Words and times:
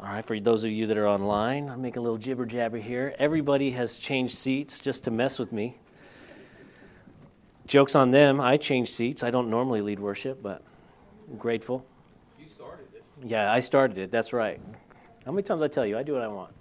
All 0.00 0.06
right, 0.06 0.24
for 0.24 0.38
those 0.38 0.62
of 0.62 0.70
you 0.70 0.86
that 0.86 0.96
are 0.96 1.08
online, 1.08 1.68
I'm 1.68 1.82
making 1.82 1.98
a 1.98 2.02
little 2.02 2.18
jibber 2.18 2.46
jabber 2.46 2.78
here. 2.78 3.16
Everybody 3.18 3.72
has 3.72 3.98
changed 3.98 4.38
seats 4.38 4.78
just 4.78 5.02
to 5.04 5.10
mess 5.10 5.40
with 5.40 5.50
me. 5.50 5.76
Joke's 7.66 7.96
on 7.96 8.12
them. 8.12 8.40
I 8.40 8.58
changed 8.58 8.92
seats. 8.92 9.24
I 9.24 9.32
don't 9.32 9.50
normally 9.50 9.80
lead 9.80 9.98
worship, 9.98 10.40
but 10.40 10.62
I'm 11.28 11.36
grateful. 11.36 11.84
You 12.38 12.46
started 12.46 12.86
it. 12.94 13.02
Yeah, 13.24 13.52
I 13.52 13.58
started 13.58 13.98
it. 13.98 14.12
That's 14.12 14.32
right. 14.32 14.60
How 15.26 15.32
many 15.32 15.42
times 15.42 15.62
I 15.62 15.68
tell 15.68 15.84
you 15.84 15.98
I 15.98 16.04
do 16.04 16.12
what 16.12 16.22
I 16.22 16.28
want? 16.28 16.54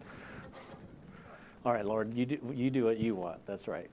All 1.64 1.74
right, 1.74 1.86
Lord, 1.86 2.16
you 2.16 2.26
do, 2.26 2.40
you 2.56 2.72
do 2.72 2.86
what 2.86 2.98
you 2.98 3.14
want. 3.14 3.46
That's 3.46 3.68
right. 3.68 3.92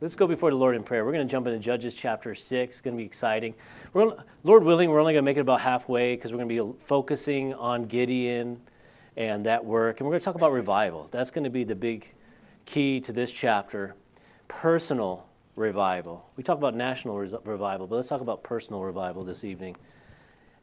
Let's 0.00 0.14
go 0.14 0.28
before 0.28 0.50
the 0.50 0.56
Lord 0.56 0.76
in 0.76 0.84
prayer. 0.84 1.04
We're 1.04 1.12
going 1.12 1.26
to 1.26 1.30
jump 1.30 1.48
into 1.48 1.58
Judges 1.58 1.94
chapter 1.94 2.32
6. 2.32 2.74
It's 2.74 2.80
going 2.80 2.96
to 2.96 3.00
be 3.00 3.04
exciting. 3.04 3.54
We're, 3.92 4.12
Lord 4.44 4.62
willing, 4.62 4.90
we're 4.90 5.00
only 5.00 5.12
going 5.12 5.24
to 5.24 5.28
make 5.28 5.36
it 5.36 5.40
about 5.40 5.60
halfway 5.60 6.14
because 6.14 6.30
we're 6.30 6.38
going 6.38 6.48
to 6.48 6.72
be 6.72 6.78
focusing 6.84 7.52
on 7.54 7.86
Gideon 7.86 8.60
and 9.16 9.44
that 9.46 9.64
work. 9.64 9.98
And 9.98 10.06
we're 10.06 10.12
going 10.12 10.20
to 10.20 10.24
talk 10.24 10.36
about 10.36 10.52
revival. 10.52 11.08
That's 11.10 11.32
going 11.32 11.42
to 11.42 11.50
be 11.50 11.64
the 11.64 11.74
big 11.74 12.14
key 12.64 13.00
to 13.00 13.12
this 13.12 13.32
chapter 13.32 13.96
personal 14.46 15.26
revival. 15.56 16.30
We 16.36 16.44
talk 16.44 16.58
about 16.58 16.76
national 16.76 17.16
revival, 17.16 17.88
but 17.88 17.96
let's 17.96 18.08
talk 18.08 18.20
about 18.20 18.44
personal 18.44 18.82
revival 18.82 19.24
this 19.24 19.42
evening. 19.42 19.76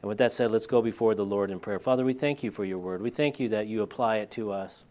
And 0.02 0.08
with 0.08 0.18
that 0.20 0.32
said, 0.32 0.52
let's 0.52 0.68
go 0.68 0.82
before 0.82 1.14
the 1.14 1.26
Lord 1.26 1.52
in 1.52 1.60
prayer. 1.60 1.80
Father, 1.80 2.06
we 2.06 2.14
thank 2.14 2.42
you 2.42 2.52
for 2.52 2.64
your 2.64 2.80
word. 2.80 3.02
We 3.02 3.10
thank 3.10 3.40
you 3.40 3.50
that 3.50 3.68
you 3.68 3.82
apply 3.82 4.18
it 4.18 4.32
to 4.32 4.52
us 4.52 4.86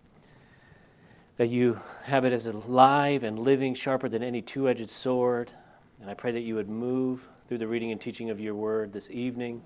that 1.36 1.48
you 1.48 1.80
have 2.04 2.24
it 2.24 2.32
as 2.32 2.46
alive 2.46 3.22
and 3.22 3.38
living, 3.38 3.74
sharper 3.74 4.08
than 4.08 4.22
any 4.22 4.40
two 4.40 4.68
edged 4.68 4.88
sword. 4.88 5.50
And 6.00 6.10
I 6.10 6.14
pray 6.14 6.32
that 6.32 6.40
you 6.40 6.54
would 6.54 6.68
move 6.68 7.26
through 7.48 7.58
the 7.58 7.66
reading 7.66 7.90
and 7.90 8.00
teaching 8.00 8.30
of 8.30 8.40
your 8.40 8.54
word 8.54 8.92
this 8.92 9.10
evening 9.10 9.62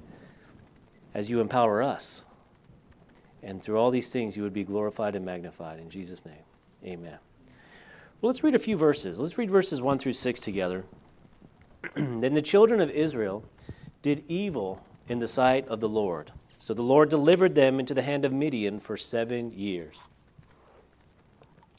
as 1.14 1.30
you 1.30 1.40
empower 1.40 1.82
us. 1.82 2.24
And 3.42 3.62
through 3.62 3.78
all 3.78 3.90
these 3.90 4.08
things, 4.08 4.36
you 4.36 4.42
would 4.42 4.52
be 4.52 4.64
glorified 4.64 5.14
and 5.14 5.24
magnified. 5.24 5.78
In 5.78 5.90
Jesus' 5.90 6.24
name, 6.24 6.42
amen. 6.84 7.18
Well, 8.20 8.32
let's 8.32 8.42
read 8.42 8.54
a 8.54 8.58
few 8.58 8.76
verses. 8.76 9.18
Let's 9.18 9.38
read 9.38 9.50
verses 9.50 9.80
1 9.80 9.98
through 9.98 10.14
6 10.14 10.40
together. 10.40 10.84
then 11.94 12.34
the 12.34 12.42
children 12.42 12.80
of 12.80 12.90
Israel 12.90 13.44
did 14.02 14.24
evil 14.26 14.84
in 15.08 15.20
the 15.20 15.28
sight 15.28 15.68
of 15.68 15.80
the 15.80 15.88
Lord. 15.88 16.32
So 16.56 16.74
the 16.74 16.82
Lord 16.82 17.10
delivered 17.10 17.54
them 17.54 17.78
into 17.78 17.94
the 17.94 18.02
hand 18.02 18.24
of 18.24 18.32
Midian 18.32 18.80
for 18.80 18.96
seven 18.96 19.52
years. 19.52 20.02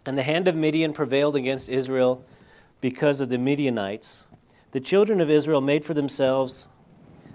And 0.09 0.17
the 0.17 0.23
hand 0.23 0.47
of 0.47 0.55
Midian 0.55 0.91
prevailed 0.91 1.35
against 1.35 1.69
Israel 1.69 2.25
because 2.81 3.21
of 3.21 3.29
the 3.29 3.37
Midianites. 3.37 4.25
The 4.71 4.79
children 4.79 5.21
of 5.21 5.29
Israel 5.29 5.61
made 5.61 5.85
for 5.85 5.93
themselves 5.93 6.67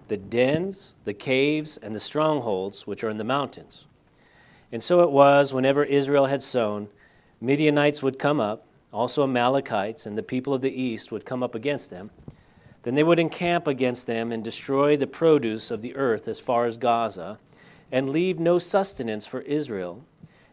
the 0.09 0.17
dens, 0.17 0.97
the 1.05 1.15
caves, 1.15 1.77
and 1.77 1.95
the 1.95 2.01
strongholds 2.01 2.85
which 2.85 3.05
are 3.05 3.11
in 3.11 3.17
the 3.17 3.23
mountains. 3.23 3.85
And 4.73 4.83
so 4.83 5.03
it 5.03 5.13
was, 5.13 5.53
whenever 5.53 5.85
Israel 5.85 6.27
had 6.27 6.43
sown, 6.43 6.89
Midianites 7.41 8.03
would 8.03 8.19
come 8.19 8.41
up, 8.41 8.67
also 8.93 9.23
Amalekites, 9.23 10.05
and 10.05 10.19
the 10.19 10.25
people 10.25 10.53
of 10.53 10.61
the 10.61 10.75
east 10.75 11.13
would 11.13 11.25
come 11.25 11.45
up 11.45 11.55
against 11.55 11.91
them. 11.91 12.11
Then 12.83 12.97
they 12.97 13.05
would 13.05 13.21
encamp 13.21 13.69
against 13.69 14.09
them 14.09 14.33
and 14.33 14.43
destroy 14.43 14.97
the 14.97 15.07
produce 15.07 15.71
of 15.71 15.81
the 15.81 15.95
earth 15.95 16.27
as 16.27 16.41
far 16.41 16.67
as 16.67 16.77
Gaza, 16.77 17.39
and 17.93 18.11
leave 18.11 18.41
no 18.41 18.59
sustenance 18.59 19.29
for 19.29 19.43
Israel 19.43 20.05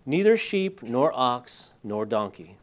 neither 0.06 0.36
sheep, 0.36 0.82
nor 0.84 1.12
ox, 1.14 1.72
nor 1.84 2.06
donkey. 2.06 2.58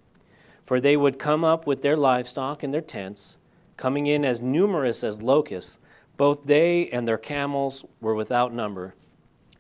For 0.64 0.81
they 0.81 0.97
would 0.97 1.19
come 1.19 1.44
up 1.44 1.67
with 1.67 1.83
their 1.83 1.97
livestock 1.97 2.62
and 2.62 2.72
their 2.75 2.81
tents, 2.81 3.36
coming 3.77 4.06
in 4.06 4.25
as 4.25 4.42
numerous 4.42 5.03
as 5.03 5.22
locusts. 5.22 5.78
Both 6.16 6.44
they 6.44 6.89
and 6.89 7.06
their 7.06 7.19
camels 7.19 7.84
were 8.00 8.14
without 8.14 8.53
number, 8.53 8.94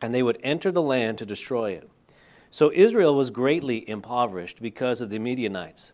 and 0.02 0.12
they 0.12 0.22
would 0.22 0.38
enter 0.42 0.72
the 0.72 0.82
land 0.82 1.18
to 1.18 1.26
destroy 1.26 1.72
it. 1.72 1.88
So 2.50 2.72
Israel 2.74 3.14
was 3.14 3.30
greatly 3.30 3.88
impoverished 3.88 4.60
because 4.60 5.00
of 5.00 5.10
the 5.10 5.18
Midianites. 5.18 5.92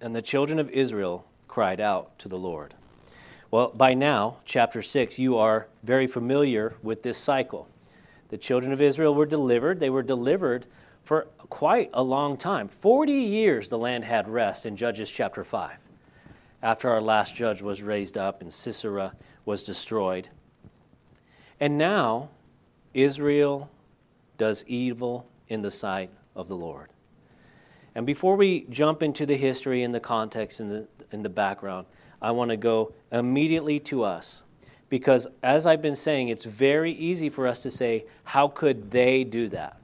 And 0.00 0.14
the 0.14 0.22
children 0.22 0.58
of 0.58 0.70
Israel 0.70 1.24
cried 1.48 1.80
out 1.80 2.18
to 2.20 2.28
the 2.28 2.38
Lord. 2.38 2.74
Well, 3.50 3.68
by 3.74 3.94
now, 3.94 4.36
chapter 4.44 4.82
6, 4.82 5.18
you 5.18 5.36
are 5.38 5.66
very 5.82 6.06
familiar 6.06 6.74
with 6.82 7.02
this 7.02 7.16
cycle 7.18 7.66
the 8.28 8.38
children 8.38 8.72
of 8.72 8.80
Israel 8.80 9.14
were 9.14 9.26
delivered. 9.26 9.80
They 9.80 9.90
were 9.90 10.02
delivered 10.02 10.66
for 11.04 11.28
quite 11.48 11.90
a 11.94 12.02
long 12.02 12.36
time. 12.36 12.68
40 12.68 13.12
years 13.12 13.68
the 13.68 13.78
land 13.78 14.04
had 14.04 14.28
rest 14.28 14.66
in 14.66 14.76
Judges 14.76 15.10
chapter 15.10 15.44
5, 15.44 15.78
after 16.62 16.90
our 16.90 17.00
last 17.00 17.34
judge 17.34 17.62
was 17.62 17.82
raised 17.82 18.18
up 18.18 18.42
and 18.42 18.52
Sisera 18.52 19.14
was 19.44 19.62
destroyed. 19.62 20.28
And 21.58 21.78
now 21.78 22.28
Israel 22.92 23.70
does 24.36 24.64
evil 24.66 25.26
in 25.48 25.62
the 25.62 25.70
sight 25.70 26.10
of 26.36 26.48
the 26.48 26.56
Lord. 26.56 26.90
And 27.94 28.06
before 28.06 28.36
we 28.36 28.66
jump 28.70 29.02
into 29.02 29.26
the 29.26 29.36
history 29.36 29.82
and 29.82 29.94
the 29.94 30.00
context 30.00 30.60
and 30.60 30.70
the, 30.70 30.88
in 31.10 31.22
the 31.22 31.28
background, 31.28 31.86
I 32.20 32.30
want 32.32 32.50
to 32.50 32.56
go 32.56 32.92
immediately 33.10 33.80
to 33.80 34.04
us 34.04 34.42
because, 34.88 35.26
as 35.42 35.66
I've 35.66 35.82
been 35.82 35.96
saying, 35.96 36.28
it's 36.28 36.44
very 36.44 36.92
easy 36.92 37.28
for 37.28 37.46
us 37.46 37.60
to 37.60 37.70
say, 37.70 38.06
how 38.24 38.48
could 38.48 38.90
they 38.90 39.24
do 39.24 39.48
that? 39.48 39.76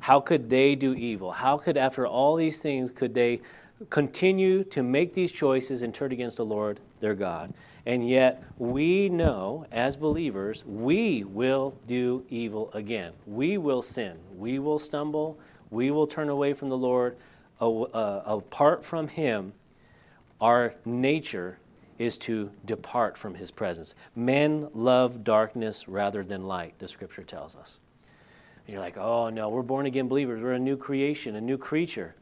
How 0.00 0.20
could 0.20 0.50
they 0.50 0.74
do 0.74 0.94
evil? 0.94 1.32
How 1.32 1.56
could, 1.56 1.76
after 1.76 2.06
all 2.06 2.36
these 2.36 2.60
things, 2.60 2.90
could 2.90 3.14
they 3.14 3.40
continue 3.88 4.64
to 4.64 4.82
make 4.82 5.14
these 5.14 5.32
choices 5.32 5.82
and 5.82 5.94
turn 5.94 6.12
against 6.12 6.36
the 6.36 6.44
Lord 6.44 6.80
their 7.00 7.14
God? 7.14 7.54
And 7.86 8.08
yet, 8.08 8.42
we 8.58 9.08
know 9.08 9.66
as 9.72 9.96
believers, 9.96 10.64
we 10.64 11.24
will 11.24 11.74
do 11.86 12.24
evil 12.30 12.70
again. 12.74 13.12
We 13.26 13.58
will 13.58 13.82
sin. 13.82 14.18
We 14.36 14.58
will 14.58 14.78
stumble. 14.78 15.38
We 15.70 15.90
will 15.90 16.06
turn 16.06 16.28
away 16.28 16.52
from 16.52 16.68
the 16.68 16.76
Lord. 16.76 17.16
Apart 17.60 18.84
from 18.84 19.08
Him, 19.08 19.52
our 20.40 20.74
nature 20.84 21.58
is 22.02 22.18
to 22.18 22.50
depart 22.64 23.16
from 23.16 23.34
his 23.34 23.50
presence. 23.50 23.94
Men 24.16 24.68
love 24.74 25.22
darkness 25.24 25.88
rather 25.88 26.24
than 26.24 26.46
light, 26.46 26.78
the 26.78 26.88
scripture 26.88 27.22
tells 27.22 27.54
us. 27.54 27.78
And 28.66 28.74
you're 28.74 28.82
like, 28.82 28.96
oh 28.96 29.30
no, 29.30 29.48
we're 29.48 29.62
born 29.62 29.86
again 29.86 30.08
believers. 30.08 30.42
We're 30.42 30.52
a 30.52 30.58
new 30.58 30.76
creation, 30.76 31.36
a 31.36 31.40
new 31.40 31.58
creature. 31.58 32.14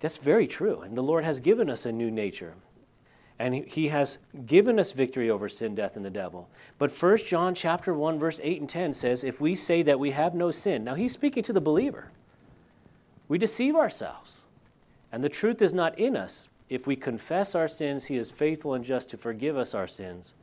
That's 0.00 0.16
very 0.16 0.46
true. 0.46 0.80
And 0.80 0.96
the 0.96 1.02
Lord 1.02 1.24
has 1.24 1.40
given 1.40 1.70
us 1.70 1.86
a 1.86 1.92
new 1.92 2.10
nature. 2.10 2.54
And 3.38 3.54
he 3.54 3.88
has 3.88 4.18
given 4.46 4.78
us 4.78 4.92
victory 4.92 5.28
over 5.28 5.48
sin, 5.48 5.74
death, 5.74 5.96
and 5.96 6.04
the 6.04 6.10
devil. 6.10 6.48
But 6.78 6.92
1 6.92 7.18
John 7.18 7.54
chapter 7.54 7.92
1, 7.92 8.18
verse 8.18 8.38
8 8.42 8.60
and 8.60 8.68
10 8.68 8.92
says, 8.92 9.24
if 9.24 9.40
we 9.40 9.54
say 9.54 9.82
that 9.82 9.98
we 9.98 10.12
have 10.12 10.34
no 10.34 10.50
sin, 10.50 10.84
now 10.84 10.94
he's 10.94 11.12
speaking 11.12 11.42
to 11.44 11.52
the 11.52 11.60
believer, 11.60 12.10
we 13.26 13.38
deceive 13.38 13.74
ourselves. 13.74 14.44
And 15.10 15.24
the 15.24 15.28
truth 15.28 15.62
is 15.62 15.72
not 15.72 15.98
in 15.98 16.16
us. 16.16 16.48
If 16.68 16.86
we 16.86 16.96
confess 16.96 17.54
our 17.54 17.68
sins, 17.68 18.06
he 18.06 18.16
is 18.16 18.30
faithful 18.30 18.74
and 18.74 18.84
just 18.84 19.08
to 19.10 19.16
forgive 19.16 19.56
us 19.56 19.74
our 19.74 19.86
sins 19.86 20.34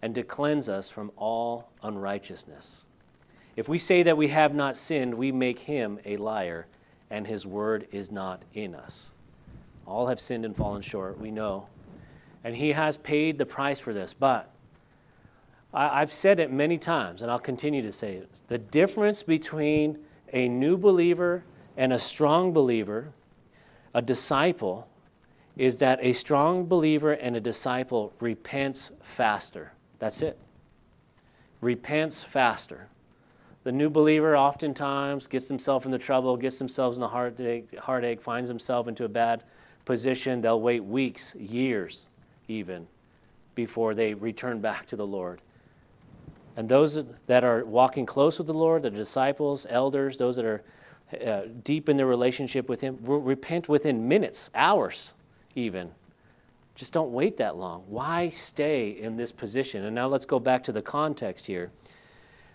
and 0.00 0.14
to 0.14 0.22
cleanse 0.22 0.68
us 0.68 0.88
from 0.88 1.10
all 1.16 1.70
unrighteousness. 1.82 2.84
If 3.56 3.68
we 3.68 3.78
say 3.78 4.02
that 4.04 4.16
we 4.16 4.28
have 4.28 4.54
not 4.54 4.76
sinned, 4.76 5.14
we 5.14 5.32
make 5.32 5.58
him 5.58 5.98
a 6.04 6.16
liar, 6.16 6.66
and 7.10 7.26
his 7.26 7.44
word 7.44 7.88
is 7.90 8.12
not 8.12 8.42
in 8.54 8.74
us. 8.74 9.12
All 9.86 10.06
have 10.06 10.20
sinned 10.20 10.44
and 10.44 10.56
fallen 10.56 10.82
short, 10.82 11.18
we 11.18 11.30
know. 11.30 11.66
And 12.44 12.54
he 12.54 12.72
has 12.72 12.96
paid 12.96 13.36
the 13.36 13.46
price 13.46 13.80
for 13.80 13.92
this. 13.92 14.14
But 14.14 14.50
I, 15.74 15.98
have 15.98 16.12
said 16.12 16.40
it 16.40 16.52
many 16.52 16.78
times, 16.78 17.20
and 17.20 17.30
I'll 17.30 17.38
continue 17.38 17.82
to 17.82 17.92
say 17.92 18.14
it. 18.14 18.28
The 18.48 18.58
difference 18.58 19.22
between 19.22 19.98
a 20.32 20.48
new 20.48 20.76
believer 20.76 21.44
and 21.76 21.92
a 21.92 21.98
strong 21.98 22.52
believer, 22.52 23.12
a 23.92 24.00
disciple, 24.00 24.87
is 25.58 25.78
that 25.78 25.98
a 26.00 26.12
strong 26.12 26.64
believer 26.66 27.12
and 27.12 27.36
a 27.36 27.40
disciple 27.40 28.14
repents 28.20 28.92
faster. 29.02 29.72
That's 29.98 30.22
it. 30.22 30.38
Repents 31.60 32.22
faster. 32.22 32.86
The 33.64 33.72
new 33.72 33.90
believer 33.90 34.36
oftentimes 34.36 35.26
gets 35.26 35.48
himself 35.48 35.84
into 35.84 35.98
trouble, 35.98 36.36
gets 36.36 36.58
themselves 36.58 36.96
in 36.96 37.02
a 37.02 37.08
heartache, 37.08 37.76
heartache, 37.76 38.22
finds 38.22 38.48
himself 38.48 38.86
into 38.86 39.04
a 39.04 39.08
bad 39.08 39.42
position. 39.84 40.40
They'll 40.40 40.60
wait 40.60 40.84
weeks, 40.84 41.34
years 41.34 42.06
even, 42.46 42.86
before 43.56 43.94
they 43.94 44.14
return 44.14 44.60
back 44.60 44.86
to 44.86 44.96
the 44.96 45.06
Lord. 45.06 45.40
And 46.56 46.68
those 46.68 47.04
that 47.26 47.42
are 47.42 47.64
walking 47.64 48.06
close 48.06 48.38
with 48.38 48.46
the 48.46 48.54
Lord, 48.54 48.82
the 48.82 48.90
disciples, 48.90 49.66
elders, 49.68 50.18
those 50.18 50.36
that 50.36 50.44
are 50.44 50.62
uh, 51.26 51.42
deep 51.64 51.88
in 51.88 51.96
their 51.96 52.06
relationship 52.06 52.68
with 52.68 52.80
Him, 52.80 52.98
repent 53.02 53.68
within 53.68 54.06
minutes, 54.06 54.50
hours 54.54 55.14
even. 55.54 55.90
Just 56.74 56.92
don't 56.92 57.12
wait 57.12 57.38
that 57.38 57.56
long. 57.56 57.82
Why 57.88 58.28
stay 58.28 58.90
in 58.90 59.16
this 59.16 59.32
position? 59.32 59.84
And 59.84 59.94
now 59.94 60.06
let's 60.06 60.26
go 60.26 60.38
back 60.38 60.62
to 60.64 60.72
the 60.72 60.82
context 60.82 61.46
here. 61.46 61.72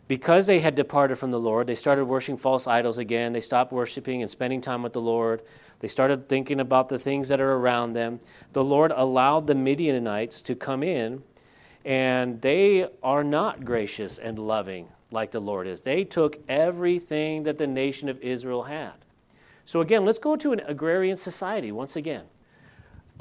Because 0.08 0.48
they 0.48 0.60
had 0.60 0.76
departed 0.76 1.18
from 1.18 1.32
the 1.32 1.40
Lord, 1.40 1.68
they 1.68 1.76
started 1.76 2.06
worshiping 2.06 2.38
false 2.38 2.68
idols 2.68 2.98
again. 2.98 3.34
They 3.34 3.42
stopped 3.42 3.72
worshiping 3.72 4.22
and 4.22 4.30
spending 4.30 4.62
time 4.62 4.84
with 4.84 4.94
the 4.94 5.02
Lord. 5.02 5.42
They 5.80 5.88
started 5.88 6.30
thinking 6.30 6.60
about 6.60 6.90
the 6.90 7.00
things 7.00 7.28
that 7.30 7.42
are 7.42 7.54
around 7.54 7.94
them. 7.94 8.20
The 8.54 8.64
Lord 8.64 8.94
allowed 8.96 9.48
the 9.48 9.56
Midianites 9.56 10.42
to 10.44 10.56
come 10.56 10.84
in, 10.84 11.24
and 11.84 12.42
they 12.42 12.88
are 13.02 13.24
not 13.24 13.66
gracious 13.66 14.18
and 14.18 14.40
loving 14.40 14.88
like 15.12 15.32
the 15.32 15.42
Lord 15.42 15.68
is. 15.68 15.82
They 15.82 16.04
took 16.04 16.40
everything 16.48 17.44
that 17.44 17.58
the 17.58 17.68
nation 17.68 18.10
of 18.10 18.22
Israel 18.22 18.64
had. 18.64 18.94
So, 19.66 19.82
again, 19.82 20.06
let's 20.06 20.20
go 20.20 20.36
to 20.36 20.52
an 20.52 20.62
agrarian 20.66 21.18
society 21.18 21.72
once 21.72 21.96
again. 21.96 22.24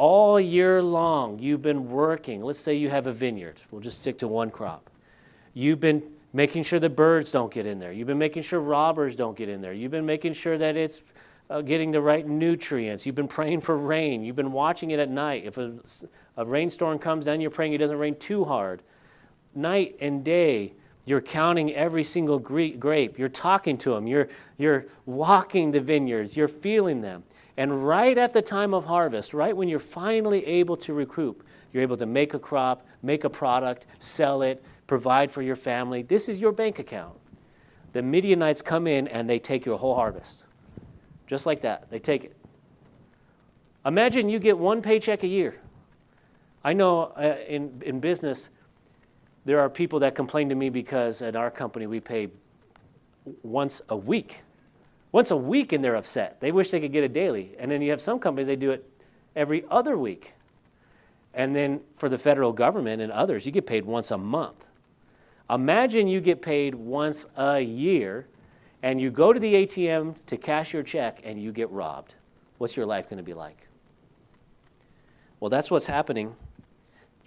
All 0.03 0.41
year 0.41 0.83
long, 0.83 1.39
you've 1.39 1.63
been 1.63 1.89
working. 1.89 2.43
Let's 2.43 2.59
say 2.59 2.75
you 2.75 2.91
have 2.91 3.07
a 3.07 3.13
vineyard. 3.13 3.61
We'll 3.71 3.81
just 3.81 4.01
stick 4.01 4.19
to 4.19 4.27
one 4.27 4.51
crop. 4.51 4.91
You've 5.55 5.79
been 5.79 6.03
making 6.33 6.65
sure 6.65 6.81
the 6.81 6.89
birds 6.89 7.31
don't 7.31 7.55
get 7.55 7.67
in 7.67 7.79
there. 7.79 7.93
You've 7.93 8.09
been 8.09 8.19
making 8.19 8.43
sure 8.43 8.59
robbers 8.59 9.15
don't 9.15 9.37
get 9.37 9.49
in 9.49 9.61
there. 9.61 9.73
You've 9.73 9.93
been 9.93 10.05
making 10.05 10.33
sure 10.33 10.59
that 10.59 10.77
it's 10.77 11.03
uh, 11.49 11.61
getting 11.61 11.93
the 11.93 12.01
right 12.01 12.27
nutrients. 12.27 13.07
You've 13.07 13.15
been 13.15 13.29
praying 13.29 13.61
for 13.61 13.79
rain. 13.79 14.25
You've 14.25 14.35
been 14.35 14.51
watching 14.51 14.91
it 14.91 14.99
at 14.99 15.09
night. 15.09 15.45
If 15.45 15.57
a, 15.57 15.73
a 16.37 16.45
rainstorm 16.45 16.99
comes 16.99 17.27
down, 17.27 17.41
you're 17.41 17.53
praying 17.53 17.75
it 17.75 17.79
doesn't 17.79 17.97
rain 17.97 18.17
too 18.17 18.45
hard. 18.45 18.83
Night 19.55 19.95
and 20.01 20.25
day, 20.25 20.73
you're 21.07 21.21
counting 21.21 21.73
every 21.75 22.03
single 22.03 22.41
grape. 22.41 23.21
You're 23.21 23.29
talking 23.29 23.79
to 23.79 23.91
them. 23.91 24.09
You're, 24.09 24.27
you're 24.59 24.87
walking 25.07 25.71
the 25.71 25.81
vineyards. 25.81 26.37
You're 26.37 26.49
feeling 26.49 27.03
them. 27.03 27.23
And 27.57 27.87
right 27.87 28.17
at 28.17 28.33
the 28.33 28.43
time 28.43 28.73
of 28.73 28.85
harvest, 28.85 29.35
right 29.35 29.57
when 29.57 29.69
you're 29.69 29.79
finally 29.79 30.45
able 30.47 30.77
to 30.79 30.95
recoup, 30.95 31.45
you're 31.73 31.83
able 31.83 31.97
to 31.99 32.07
make 32.07 32.35
a 32.35 32.39
crop, 32.39 32.87
make 33.03 33.25
a 33.25 33.31
product, 33.31 33.87
sell 33.99 34.43
it, 34.43 34.63
provide 34.87 35.31
for 35.31 35.43
your 35.43 35.57
family. 35.57 36.03
This 36.03 36.29
is 36.29 36.39
your 36.39 36.53
bank 36.53 36.79
account. 36.79 37.19
The 37.93 38.03
Midianites 38.03 38.63
come 38.63 38.87
in 38.87 39.07
and 39.09 39.29
they 39.29 39.39
take 39.39 39.67
your 39.67 39.79
whole 39.79 39.95
harvest. 39.95 40.45
Just 41.27 41.47
like 41.47 41.63
that. 41.63 41.91
They 41.91 41.99
take 41.99 42.25
it. 42.25 42.37
Imagine 43.85 44.29
you 44.29 44.39
get 44.39 44.57
one 44.57 44.81
paycheck 44.81 45.23
a 45.23 45.27
year. 45.27 45.57
I 46.65 46.73
know 46.73 47.13
uh, 47.17 47.37
in, 47.49 47.83
in 47.85 48.01
business, 48.01 48.49
there 49.45 49.61
are 49.61 49.69
people 49.69 50.01
that 50.01 50.15
complain 50.15 50.49
to 50.51 50.55
me 50.55 50.71
because 50.71 51.21
at 51.21 51.35
our 51.35 51.51
company 51.51 51.87
we 51.87 52.01
pay 52.01 52.29
once 53.43 53.83
a 53.89 53.97
week. 53.97 54.43
Once 55.13 55.31
a 55.31 55.37
week 55.37 55.73
and 55.73 55.85
they're 55.85 55.95
upset. 55.95 56.41
They 56.41 56.51
wish 56.51 56.71
they 56.71 56.81
could 56.81 56.93
get 56.93 57.05
it 57.05 57.13
daily. 57.13 57.55
And 57.59 57.71
then 57.71 57.83
you 57.83 57.91
have 57.91 58.01
some 58.01 58.19
companies, 58.19 58.47
they 58.47 58.57
do 58.57 58.71
it 58.71 58.89
every 59.37 59.65
other 59.71 59.97
week. 59.97 60.33
And 61.35 61.55
then 61.55 61.81
for 61.97 62.09
the 62.09 62.19
federal 62.19 62.53
government 62.53 63.01
and 63.01 63.13
others, 63.13 63.47
you 63.47 63.53
get 63.53 63.67
paid 63.67 63.85
once 63.85 64.11
a 64.11 64.19
month. 64.19 64.67
Imagine 65.51 66.09
you 66.09 66.21
get 66.21 66.41
paid 66.41 66.75
once 66.75 67.27
a 67.37 67.61
year 67.61 68.27
and 68.83 69.01
you 69.01 69.11
go 69.11 69.33
to 69.33 69.39
the 69.39 69.55
ATM 69.55 70.17
to 70.27 70.37
cash 70.37 70.73
your 70.73 70.83
check 70.83 71.21
and 71.25 71.41
you 71.41 71.53
get 71.53 71.71
robbed. 71.71 72.15
What's 72.59 72.77
your 72.77 72.87
life 72.87 73.09
going 73.09 73.19
to 73.19 73.23
be 73.23 73.35
like? 73.35 73.69
Well, 75.41 75.51
that's 75.51 75.71
what's 75.71 75.87
happening 75.87 76.35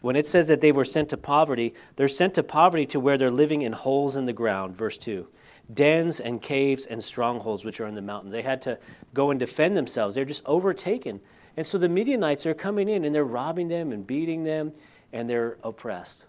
when 0.05 0.15
it 0.15 0.27
says 0.27 0.49
that 0.49 0.61
they 0.61 0.71
were 0.71 0.85
sent 0.85 1.09
to 1.09 1.17
poverty, 1.17 1.73
they're 1.95 2.07
sent 2.07 2.35
to 2.35 2.43
poverty 2.43 2.85
to 2.85 2.99
where 2.99 3.17
they're 3.17 3.31
living 3.31 3.63
in 3.63 3.73
holes 3.73 4.15
in 4.15 4.27
the 4.27 4.33
ground, 4.33 4.75
verse 4.75 4.99
2. 4.99 5.27
Dens 5.73 6.19
and 6.19 6.41
caves 6.41 6.85
and 6.85 7.03
strongholds 7.03 7.65
which 7.65 7.79
are 7.79 7.88
in 7.88 7.95
the 7.95 8.01
mountains. 8.01 8.31
They 8.31 8.44
had 8.44 8.62
to 8.63 8.77
go 9.13 9.31
and 9.31 9.39
defend 9.39 9.75
themselves. 9.75 10.15
They're 10.15 10.25
just 10.25 10.44
overtaken. 10.45 11.21
And 11.57 11.65
so 11.65 11.77
the 11.77 11.89
Midianites 11.89 12.45
are 12.45 12.53
coming 12.53 12.89
in 12.89 13.06
and 13.06 13.15
they're 13.15 13.23
robbing 13.23 13.67
them 13.67 13.91
and 13.91 14.06
beating 14.06 14.44
them 14.44 14.73
and 15.13 15.29
they're 15.29 15.57
oppressed. 15.63 16.25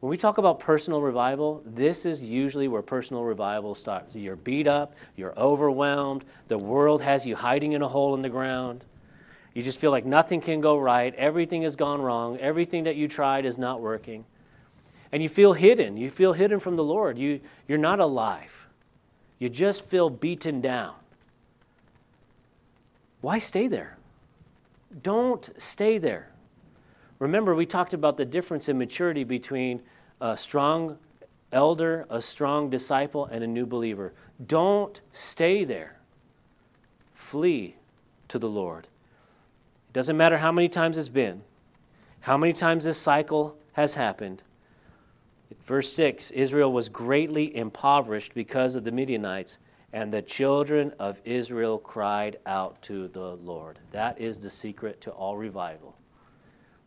When 0.00 0.10
we 0.10 0.18
talk 0.18 0.36
about 0.36 0.60
personal 0.60 1.00
revival, 1.00 1.62
this 1.64 2.04
is 2.04 2.22
usually 2.22 2.68
where 2.68 2.82
personal 2.82 3.24
revival 3.24 3.74
starts. 3.74 4.14
You're 4.14 4.36
beat 4.36 4.66
up, 4.66 4.94
you're 5.16 5.32
overwhelmed, 5.38 6.26
the 6.48 6.58
world 6.58 7.00
has 7.00 7.26
you 7.26 7.34
hiding 7.34 7.72
in 7.72 7.80
a 7.80 7.88
hole 7.88 8.14
in 8.14 8.20
the 8.20 8.28
ground. 8.28 8.84
You 9.54 9.62
just 9.62 9.78
feel 9.78 9.90
like 9.90 10.04
nothing 10.04 10.42
can 10.42 10.60
go 10.60 10.76
right, 10.76 11.14
everything 11.14 11.62
has 11.62 11.74
gone 11.74 12.02
wrong, 12.02 12.36
everything 12.38 12.84
that 12.84 12.96
you 12.96 13.08
tried 13.08 13.46
is 13.46 13.56
not 13.56 13.80
working. 13.80 14.26
And 15.14 15.22
you 15.22 15.28
feel 15.28 15.52
hidden. 15.52 15.96
You 15.96 16.10
feel 16.10 16.32
hidden 16.32 16.58
from 16.58 16.74
the 16.74 16.82
Lord. 16.82 17.16
You, 17.18 17.40
you're 17.68 17.78
not 17.78 18.00
alive. 18.00 18.66
You 19.38 19.48
just 19.48 19.84
feel 19.84 20.10
beaten 20.10 20.60
down. 20.60 20.96
Why 23.20 23.38
stay 23.38 23.68
there? 23.68 23.96
Don't 25.04 25.48
stay 25.56 25.98
there. 25.98 26.32
Remember, 27.20 27.54
we 27.54 27.64
talked 27.64 27.94
about 27.94 28.16
the 28.16 28.24
difference 28.24 28.68
in 28.68 28.76
maturity 28.76 29.22
between 29.22 29.82
a 30.20 30.36
strong 30.36 30.98
elder, 31.52 32.06
a 32.10 32.20
strong 32.20 32.68
disciple, 32.68 33.26
and 33.26 33.44
a 33.44 33.46
new 33.46 33.66
believer. 33.66 34.12
Don't 34.44 35.00
stay 35.12 35.62
there. 35.62 36.00
Flee 37.14 37.76
to 38.26 38.40
the 38.40 38.48
Lord. 38.48 38.88
It 39.90 39.92
doesn't 39.92 40.16
matter 40.16 40.38
how 40.38 40.50
many 40.50 40.68
times 40.68 40.98
it's 40.98 41.08
been, 41.08 41.42
how 42.22 42.36
many 42.36 42.52
times 42.52 42.82
this 42.82 42.98
cycle 42.98 43.56
has 43.74 43.94
happened. 43.94 44.42
Verse 45.64 45.90
6 45.92 46.30
Israel 46.32 46.72
was 46.72 46.88
greatly 46.88 47.56
impoverished 47.56 48.34
because 48.34 48.74
of 48.74 48.84
the 48.84 48.92
Midianites, 48.92 49.58
and 49.92 50.12
the 50.12 50.22
children 50.22 50.92
of 50.98 51.20
Israel 51.24 51.78
cried 51.78 52.38
out 52.44 52.82
to 52.82 53.08
the 53.08 53.36
Lord. 53.36 53.78
That 53.92 54.20
is 54.20 54.38
the 54.38 54.50
secret 54.50 55.00
to 55.02 55.10
all 55.10 55.36
revival. 55.36 55.96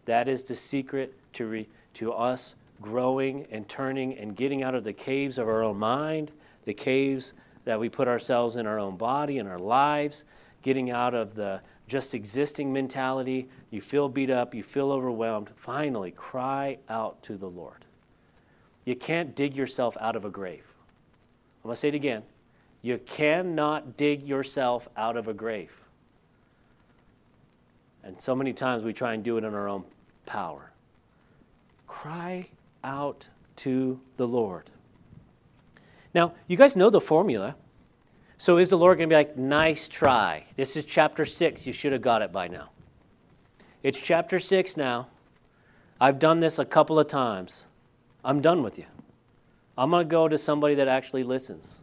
That 0.06 0.28
is 0.28 0.44
the 0.44 0.56
secret 0.56 1.14
to, 1.34 1.48
re, 1.48 1.68
to 1.96 2.14
us 2.14 2.56
growing 2.82 3.48
and 3.50 3.68
turning 3.68 4.18
and 4.18 4.36
getting 4.36 4.62
out 4.62 4.76
of 4.76 4.84
the 4.84 4.94
caves 4.94 5.38
of 5.38 5.48
our 5.48 5.64
own 5.64 5.78
mind, 5.78 6.32
the 6.66 6.74
caves 6.74 7.34
that 7.66 7.80
we 7.80 7.90
put 7.90 8.08
ourselves 8.08 8.58
in 8.58 8.68
our 8.68 8.80
own 8.80 8.96
body 8.96 9.40
and 9.40 9.50
our 9.50 9.60
lives, 9.60 10.24
getting 10.62 10.92
out 10.92 11.14
of 11.14 11.34
the 11.34 11.62
just 11.88 12.14
existing 12.14 12.72
mentality, 12.72 13.50
you 13.72 13.82
feel 13.82 14.08
beat 14.08 14.30
up, 14.30 14.54
you 14.54 14.62
feel 14.62 14.92
overwhelmed, 14.92 15.50
finally 15.56 16.12
cry 16.12 16.78
out 16.90 17.22
to 17.24 17.38
the 17.38 17.50
Lord. 17.50 17.87
You 18.88 18.96
can't 18.96 19.36
dig 19.36 19.54
yourself 19.54 19.98
out 20.00 20.16
of 20.16 20.24
a 20.24 20.30
grave. 20.30 20.64
I'm 21.58 21.68
going 21.68 21.74
to 21.74 21.80
say 21.80 21.90
it 21.90 21.96
again. 21.96 22.24
You 22.82 22.98
cannot 23.00 23.98
dig 23.98 24.24
yourself 24.24 24.88
out 24.96 25.18
of 25.18 25.28
a 25.28 25.34
grave. 25.34 25.74
And 28.02 28.18
so 28.18 28.34
many 28.34 28.54
times 28.54 28.86
we 28.86 28.94
try 28.94 29.14
and 29.14 29.26
do 29.26 29.36
it 29.36 29.44
in 29.44 29.54
our 29.54 29.68
own 29.68 29.84
power. 30.26 30.72
Cry 31.86 32.48
out 32.82 33.28
to 33.58 34.00
the 34.16 34.26
Lord. 34.26 34.72
Now, 36.14 36.32
you 36.48 36.56
guys 36.56 36.78
know 36.78 36.90
the 36.90 37.02
formula. 37.02 37.58
So 38.38 38.58
is 38.58 38.70
the 38.70 38.78
Lord 38.78 39.00
going 39.00 39.10
to 39.10 39.14
be 39.14 39.18
like, 39.18 39.36
nice 39.36 39.90
try? 39.90 40.46
This 40.56 40.78
is 40.78 40.86
chapter 40.86 41.26
6. 41.26 41.68
You 41.68 41.74
should 41.74 41.92
have 41.92 42.02
got 42.02 42.22
it 42.22 42.32
by 42.32 42.48
now. 42.48 42.70
It's 43.84 44.00
chapter 44.00 44.40
6 44.40 44.78
now. 44.78 45.10
I've 46.00 46.20
done 46.20 46.40
this 46.40 46.58
a 46.58 46.64
couple 46.64 46.98
of 46.98 47.10
times. 47.10 47.67
I'm 48.28 48.42
done 48.42 48.62
with 48.62 48.78
you. 48.78 48.86
I'm 49.78 49.90
going 49.90 50.06
to 50.06 50.12
go 50.12 50.28
to 50.28 50.38
somebody 50.38 50.76
that 50.76 50.90
actually 50.90 51.24
listens. 51.24 51.80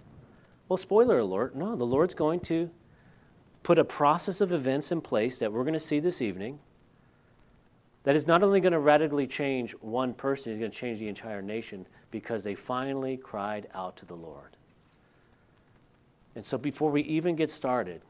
Well, 0.68 0.76
spoiler 0.76 1.18
alert 1.18 1.56
no, 1.56 1.74
the 1.74 1.86
Lord's 1.86 2.12
going 2.12 2.40
to 2.40 2.70
put 3.62 3.78
a 3.78 3.84
process 3.84 4.42
of 4.42 4.52
events 4.52 4.92
in 4.92 5.00
place 5.00 5.38
that 5.38 5.50
we're 5.50 5.62
going 5.62 5.72
to 5.72 5.80
see 5.80 6.00
this 6.00 6.20
evening 6.20 6.58
that 8.02 8.14
is 8.14 8.26
not 8.26 8.42
only 8.42 8.60
going 8.60 8.72
to 8.72 8.78
radically 8.78 9.26
change 9.26 9.72
one 9.80 10.12
person, 10.12 10.52
it's 10.52 10.60
going 10.60 10.70
to 10.70 10.76
change 10.76 10.98
the 10.98 11.08
entire 11.08 11.40
nation 11.40 11.86
because 12.10 12.44
they 12.44 12.54
finally 12.54 13.16
cried 13.16 13.66
out 13.72 13.96
to 13.96 14.04
the 14.04 14.14
Lord. 14.14 14.58
And 16.34 16.44
so, 16.44 16.58
before 16.58 16.90
we 16.90 17.00
even 17.04 17.36
get 17.36 17.50
started, 17.50 18.02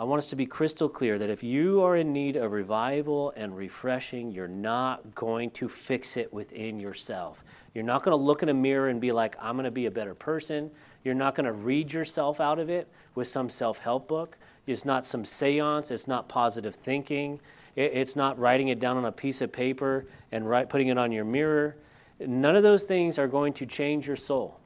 I 0.00 0.04
want 0.04 0.18
us 0.20 0.28
to 0.28 0.36
be 0.36 0.46
crystal 0.46 0.88
clear 0.88 1.18
that 1.18 1.28
if 1.28 1.42
you 1.42 1.82
are 1.82 1.94
in 1.94 2.10
need 2.10 2.36
of 2.36 2.52
revival 2.52 3.34
and 3.36 3.54
refreshing, 3.54 4.32
you're 4.32 4.48
not 4.48 5.14
going 5.14 5.50
to 5.50 5.68
fix 5.68 6.16
it 6.16 6.32
within 6.32 6.80
yourself. 6.80 7.44
You're 7.74 7.84
not 7.84 8.02
going 8.02 8.16
to 8.16 8.24
look 8.24 8.42
in 8.42 8.48
a 8.48 8.54
mirror 8.54 8.88
and 8.88 8.98
be 8.98 9.12
like, 9.12 9.36
I'm 9.38 9.56
going 9.56 9.66
to 9.66 9.70
be 9.70 9.84
a 9.84 9.90
better 9.90 10.14
person. 10.14 10.70
You're 11.04 11.12
not 11.12 11.34
going 11.34 11.44
to 11.44 11.52
read 11.52 11.92
yourself 11.92 12.40
out 12.40 12.58
of 12.58 12.70
it 12.70 12.88
with 13.14 13.28
some 13.28 13.50
self 13.50 13.76
help 13.76 14.08
book. 14.08 14.38
It's 14.66 14.86
not 14.86 15.04
some 15.04 15.22
seance. 15.22 15.90
It's 15.90 16.08
not 16.08 16.30
positive 16.30 16.74
thinking. 16.74 17.38
It's 17.76 18.16
not 18.16 18.38
writing 18.38 18.68
it 18.68 18.80
down 18.80 18.96
on 18.96 19.04
a 19.04 19.12
piece 19.12 19.42
of 19.42 19.52
paper 19.52 20.06
and 20.32 20.46
putting 20.70 20.88
it 20.88 20.96
on 20.96 21.12
your 21.12 21.26
mirror. 21.26 21.76
None 22.20 22.56
of 22.56 22.62
those 22.62 22.84
things 22.84 23.18
are 23.18 23.28
going 23.28 23.52
to 23.52 23.66
change 23.66 24.06
your 24.06 24.16
soul. 24.16 24.60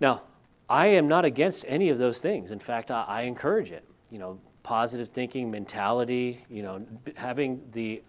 Now, 0.00 0.22
I 0.70 0.86
am 0.86 1.08
not 1.08 1.24
against 1.24 1.64
any 1.66 1.88
of 1.88 1.98
those 1.98 2.20
things. 2.20 2.52
In 2.52 2.60
fact, 2.60 2.92
I, 2.92 3.02
I 3.02 3.22
encourage 3.22 3.72
it. 3.72 3.84
You 4.08 4.20
know, 4.20 4.38
positive 4.62 5.08
thinking, 5.08 5.50
mentality, 5.50 6.44
you 6.48 6.62
know, 6.62 6.86
having 7.16 7.60
the 7.72 8.02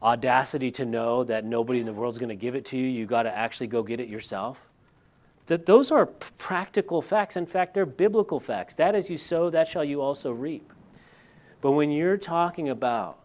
audacity 0.00 0.70
to 0.70 0.84
know 0.84 1.24
that 1.24 1.44
nobody 1.44 1.80
in 1.80 1.86
the 1.86 1.92
world 1.92 2.14
is 2.14 2.18
going 2.18 2.28
to 2.28 2.36
give 2.36 2.54
it 2.54 2.64
to 2.66 2.78
you. 2.78 2.86
You 2.86 3.06
got 3.06 3.24
to 3.24 3.36
actually 3.36 3.66
go 3.66 3.82
get 3.82 3.98
it 3.98 4.08
yourself. 4.08 4.60
That 5.46 5.66
those 5.66 5.90
are 5.90 6.06
practical 6.06 7.02
facts. 7.02 7.36
In 7.36 7.46
fact, 7.46 7.74
they're 7.74 7.84
biblical 7.86 8.38
facts. 8.38 8.76
That 8.76 8.94
as 8.94 9.10
you 9.10 9.16
sow, 9.16 9.50
that 9.50 9.66
shall 9.66 9.84
you 9.84 10.00
also 10.00 10.30
reap. 10.30 10.72
But 11.60 11.72
when 11.72 11.90
you're 11.90 12.16
talking 12.16 12.68
about 12.68 13.18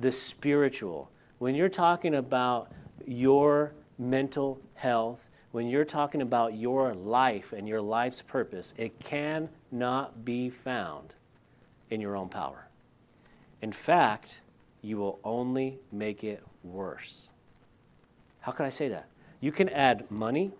the 0.00 0.10
spiritual, 0.10 1.08
when 1.38 1.54
you're 1.54 1.68
talking 1.68 2.16
about 2.16 2.72
your 3.06 3.74
mental 3.96 4.60
health 4.74 5.30
when 5.54 5.68
you're 5.68 5.84
talking 5.84 6.20
about 6.20 6.56
your 6.56 6.94
life 6.94 7.52
and 7.52 7.68
your 7.68 7.80
life's 7.80 8.20
purpose, 8.20 8.74
it 8.76 8.98
cannot 8.98 10.24
be 10.24 10.50
found 10.50 11.14
in 11.90 12.00
your 12.00 12.16
own 12.16 12.28
power. 12.28 12.66
In 13.62 13.70
fact, 13.70 14.40
you 14.82 14.96
will 14.96 15.20
only 15.22 15.78
make 15.92 16.24
it 16.24 16.42
worse. 16.64 17.30
How 18.40 18.50
can 18.50 18.66
I 18.66 18.68
say 18.68 18.88
that? 18.88 19.06
You 19.38 19.52
can 19.52 19.68
add 19.68 20.10
money, 20.10 20.50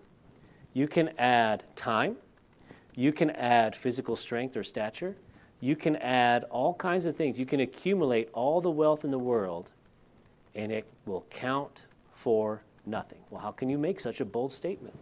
you 0.71 0.87
can 0.87 1.09
add 1.17 1.65
time, 1.75 2.15
you 2.95 3.11
can 3.11 3.31
add 3.31 3.75
physical 3.75 4.15
strength 4.15 4.55
or 4.55 4.63
stature, 4.63 5.17
you 5.59 5.75
can 5.75 5.97
add 5.97 6.45
all 6.45 6.73
kinds 6.73 7.05
of 7.05 7.17
things. 7.17 7.37
You 7.37 7.45
can 7.45 7.59
accumulate 7.59 8.29
all 8.31 8.61
the 8.61 8.71
wealth 8.71 9.03
in 9.03 9.11
the 9.11 9.19
world, 9.19 9.71
and 10.55 10.71
it 10.71 10.85
will 11.05 11.25
count 11.29 11.85
for 12.13 12.61
nothing. 12.87 13.19
Well, 13.29 13.41
how 13.41 13.51
can 13.51 13.69
you 13.69 13.77
make 13.77 13.99
such 13.99 14.21
a 14.21 14.25
bold 14.25 14.51
statement? 14.51 14.95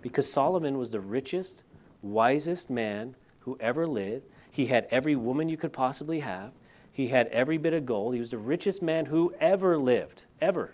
Because 0.00 0.30
Solomon 0.30 0.78
was 0.78 0.90
the 0.90 1.00
richest, 1.00 1.62
wisest 2.02 2.70
man 2.70 3.16
who 3.40 3.56
ever 3.60 3.86
lived. 3.86 4.24
He 4.50 4.66
had 4.66 4.86
every 4.90 5.16
woman 5.16 5.48
you 5.48 5.56
could 5.56 5.72
possibly 5.72 6.20
have. 6.20 6.52
He 6.92 7.08
had 7.08 7.26
every 7.28 7.58
bit 7.58 7.74
of 7.74 7.84
gold. 7.84 8.14
He 8.14 8.20
was 8.20 8.30
the 8.30 8.38
richest 8.38 8.80
man 8.80 9.06
who 9.06 9.34
ever 9.38 9.76
lived, 9.76 10.24
ever. 10.40 10.72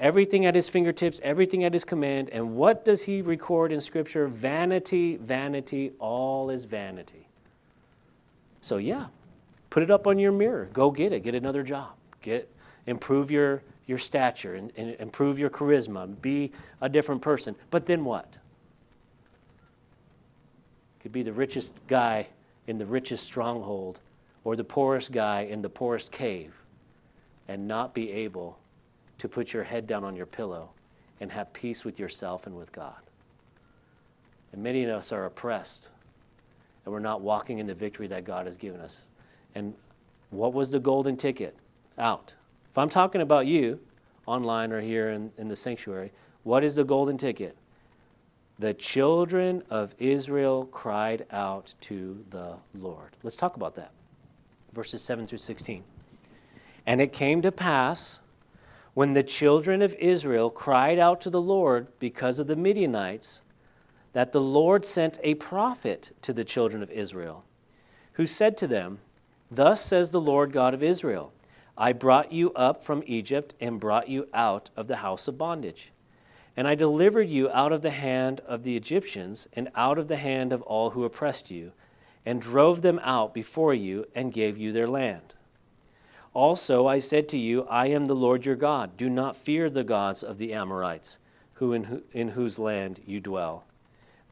Everything 0.00 0.46
at 0.46 0.54
his 0.54 0.68
fingertips, 0.68 1.20
everything 1.22 1.64
at 1.64 1.74
his 1.74 1.84
command. 1.84 2.30
And 2.30 2.56
what 2.56 2.84
does 2.84 3.02
he 3.02 3.20
record 3.20 3.72
in 3.72 3.80
Scripture? 3.80 4.28
Vanity, 4.28 5.16
vanity, 5.16 5.92
all 5.98 6.50
is 6.50 6.64
vanity. 6.64 7.28
So, 8.62 8.76
yeah, 8.76 9.06
put 9.70 9.82
it 9.82 9.90
up 9.90 10.06
on 10.06 10.18
your 10.18 10.32
mirror. 10.32 10.70
Go 10.72 10.90
get 10.90 11.12
it. 11.12 11.20
Get 11.20 11.34
another 11.34 11.62
job. 11.62 11.90
Get, 12.22 12.48
improve 12.86 13.30
your, 13.30 13.62
your 13.88 13.98
stature 13.98 14.54
and, 14.54 14.70
and 14.76 14.94
improve 15.00 15.38
your 15.38 15.50
charisma. 15.50 16.20
Be 16.20 16.52
a 16.80 16.88
different 16.88 17.22
person. 17.22 17.56
But 17.70 17.86
then 17.86 18.04
what? 18.04 18.38
Could 21.00 21.10
be 21.10 21.22
the 21.22 21.32
richest 21.32 21.74
guy 21.88 22.28
in 22.66 22.78
the 22.78 22.86
richest 22.86 23.24
stronghold 23.24 24.00
or 24.44 24.56
the 24.56 24.64
poorest 24.64 25.10
guy 25.10 25.40
in 25.42 25.62
the 25.62 25.70
poorest 25.70 26.12
cave 26.12 26.54
and 27.48 27.66
not 27.66 27.94
be 27.94 28.12
able 28.12 28.58
to 29.16 29.28
put 29.28 29.54
your 29.54 29.64
head 29.64 29.86
down 29.86 30.04
on 30.04 30.14
your 30.14 30.26
pillow 30.26 30.70
and 31.20 31.32
have 31.32 31.50
peace 31.54 31.82
with 31.82 31.98
yourself 31.98 32.46
and 32.46 32.54
with 32.54 32.70
God. 32.70 33.00
And 34.52 34.62
many 34.62 34.84
of 34.84 34.90
us 34.90 35.12
are 35.12 35.24
oppressed 35.24 35.90
and 36.84 36.92
we're 36.92 37.00
not 37.00 37.22
walking 37.22 37.58
in 37.58 37.66
the 37.66 37.74
victory 37.74 38.06
that 38.08 38.24
God 38.24 38.44
has 38.44 38.58
given 38.58 38.80
us. 38.80 39.04
And 39.54 39.72
what 40.28 40.52
was 40.52 40.70
the 40.70 40.78
golden 40.78 41.16
ticket? 41.16 41.56
Out. 41.96 42.34
I'm 42.78 42.90
talking 42.90 43.20
about 43.20 43.46
you, 43.46 43.80
online 44.26 44.72
or 44.72 44.80
here 44.80 45.10
in, 45.10 45.32
in 45.38 45.48
the 45.48 45.56
sanctuary, 45.56 46.12
what 46.42 46.62
is 46.62 46.74
the 46.74 46.84
golden 46.84 47.18
ticket? 47.18 47.56
The 48.58 48.74
children 48.74 49.62
of 49.70 49.94
Israel 49.98 50.66
cried 50.66 51.26
out 51.30 51.74
to 51.82 52.24
the 52.30 52.56
Lord. 52.74 53.16
Let's 53.22 53.36
talk 53.36 53.56
about 53.56 53.74
that. 53.76 53.92
Verses 54.72 55.02
7 55.02 55.26
through 55.26 55.38
16. 55.38 55.84
And 56.86 57.00
it 57.00 57.12
came 57.12 57.42
to 57.42 57.52
pass 57.52 58.20
when 58.94 59.12
the 59.12 59.22
children 59.22 59.80
of 59.80 59.94
Israel 59.94 60.50
cried 60.50 60.98
out 60.98 61.20
to 61.20 61.30
the 61.30 61.40
Lord 61.40 61.86
because 62.00 62.38
of 62.38 62.48
the 62.48 62.56
Midianites, 62.56 63.42
that 64.12 64.32
the 64.32 64.40
Lord 64.40 64.84
sent 64.84 65.18
a 65.22 65.34
prophet 65.34 66.10
to 66.22 66.32
the 66.32 66.44
children 66.44 66.82
of 66.82 66.90
Israel, 66.90 67.44
who 68.14 68.26
said 68.26 68.56
to 68.58 68.66
them, 68.66 68.98
Thus 69.50 69.84
says 69.84 70.10
the 70.10 70.20
Lord 70.20 70.52
God 70.52 70.74
of 70.74 70.82
Israel 70.82 71.32
I 71.80 71.92
brought 71.92 72.32
you 72.32 72.52
up 72.54 72.82
from 72.82 73.04
Egypt 73.06 73.54
and 73.60 73.78
brought 73.78 74.08
you 74.08 74.26
out 74.34 74.70
of 74.76 74.88
the 74.88 74.96
house 74.96 75.28
of 75.28 75.38
bondage. 75.38 75.92
And 76.56 76.66
I 76.66 76.74
delivered 76.74 77.28
you 77.28 77.48
out 77.50 77.72
of 77.72 77.82
the 77.82 77.92
hand 77.92 78.40
of 78.40 78.64
the 78.64 78.76
Egyptians 78.76 79.46
and 79.52 79.70
out 79.76 79.96
of 79.96 80.08
the 80.08 80.16
hand 80.16 80.52
of 80.52 80.60
all 80.62 80.90
who 80.90 81.04
oppressed 81.04 81.52
you, 81.52 81.70
and 82.26 82.42
drove 82.42 82.82
them 82.82 82.98
out 83.04 83.32
before 83.32 83.72
you 83.72 84.06
and 84.12 84.32
gave 84.32 84.58
you 84.58 84.72
their 84.72 84.88
land. 84.88 85.34
Also, 86.34 86.88
I 86.88 86.98
said 86.98 87.28
to 87.28 87.38
you, 87.38 87.62
I 87.70 87.86
am 87.86 88.06
the 88.06 88.14
Lord 88.14 88.44
your 88.44 88.56
God. 88.56 88.96
Do 88.96 89.08
not 89.08 89.36
fear 89.36 89.70
the 89.70 89.84
gods 89.84 90.24
of 90.24 90.38
the 90.38 90.52
Amorites, 90.52 91.18
who 91.54 91.72
in, 91.72 91.84
who, 91.84 92.02
in 92.12 92.30
whose 92.30 92.58
land 92.58 93.00
you 93.06 93.20
dwell. 93.20 93.64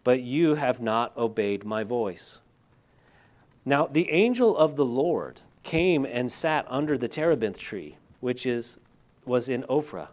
But 0.02 0.20
you 0.20 0.56
have 0.56 0.80
not 0.80 1.16
obeyed 1.16 1.64
my 1.64 1.84
voice. 1.84 2.40
Now, 3.64 3.86
the 3.86 4.10
angel 4.10 4.56
of 4.56 4.74
the 4.74 4.84
Lord 4.84 5.42
came 5.66 6.06
and 6.06 6.32
sat 6.32 6.64
under 6.68 6.96
the 6.96 7.08
terebinth 7.08 7.58
tree, 7.58 7.98
which 8.20 8.46
is, 8.46 8.78
was 9.26 9.48
in 9.48 9.64
Ophrah, 9.64 10.08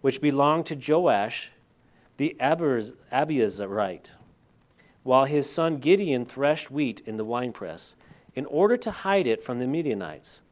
which 0.00 0.20
belonged 0.20 0.64
to 0.66 0.76
Joash 0.76 1.50
the 2.16 2.34
Abiezrite, 2.40 4.12
while 5.02 5.24
his 5.26 5.52
son 5.52 5.76
Gideon 5.78 6.24
threshed 6.24 6.70
wheat 6.70 7.02
in 7.04 7.16
the 7.18 7.24
winepress, 7.24 7.96
in 8.34 8.46
order 8.46 8.76
to 8.78 8.90
hide 8.90 9.26
it 9.26 9.42
from 9.42 9.58
the 9.58 9.66
Midianites. 9.66 10.42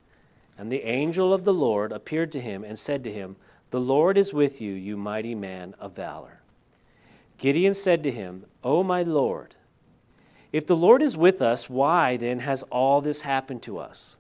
And 0.59 0.71
the 0.71 0.83
angel 0.83 1.33
of 1.33 1.45
the 1.45 1.55
Lord 1.55 1.93
appeared 1.93 2.33
to 2.33 2.41
him 2.41 2.65
and 2.65 2.79
said 2.79 3.03
to 3.05 3.13
him, 3.13 3.37
The 3.71 3.81
Lord 3.81 4.19
is 4.19 4.33
with 4.33 4.61
you, 4.61 4.73
you 4.73 4.97
mighty 4.97 5.35
man 5.35 5.75
of 5.79 5.95
valor. 5.95 6.41
Gideon 7.39 7.75
said 7.75 8.03
to 8.05 8.11
him, 8.11 8.45
O 8.63 8.83
my 8.83 9.03
Lord, 9.03 9.55
if 10.53 10.67
the 10.67 10.77
Lord 10.77 11.03
is 11.03 11.17
with 11.17 11.43
us, 11.43 11.69
why 11.69 12.17
then 12.17 12.41
has 12.41 12.63
all 12.65 13.01
this 13.01 13.23
happened 13.23 13.63
to 13.63 13.79
us? 13.79 14.17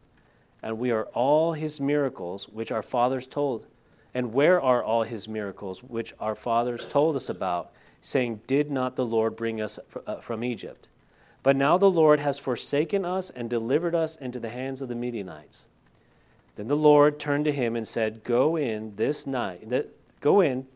And 0.65 0.79
we 0.79 0.91
are 0.93 1.05
all 1.13 1.53
his 1.53 1.79
miracles 1.79 2.49
which 2.49 2.73
our 2.73 2.83
fathers 2.83 3.27
told. 3.27 3.67
And 4.15 4.33
where 4.33 4.59
are 4.59 4.83
all 4.83 5.03
his 5.03 5.29
miracles 5.29 5.83
which 5.83 6.15
our 6.19 6.35
fathers 6.35 6.87
told 6.87 7.17
us 7.17 7.29
about, 7.29 7.71
saying, 8.01 8.41
Did 8.47 8.71
not 8.71 8.97
the 8.97 9.05
Lord 9.05 9.37
bring 9.37 9.61
us 9.61 9.79
uh, 10.07 10.17
from 10.23 10.43
Egypt? 10.43 10.89
But 11.43 11.55
now 11.55 11.77
the 11.77 11.91
Lord 11.91 12.19
has 12.21 12.39
forsaken 12.39 13.05
us 13.05 13.29
and 13.29 13.51
delivered 13.51 13.95
us 13.95 14.17
into 14.17 14.41
the 14.41 14.49
hands 14.49 14.81
of 14.81 14.89
the 14.89 14.95
Midianites. 14.95 15.67
Then 16.57 16.69
the 16.69 16.77
Lord 16.79 17.21
turned 17.21 17.45
to 17.45 17.53
him 17.53 17.77
and 17.77 17.87
said, 17.87 18.25
Go 18.25 18.57
in 18.57 18.97
this 18.97 19.27
night, 19.27 19.71
go 20.23 20.41
in 20.41 20.67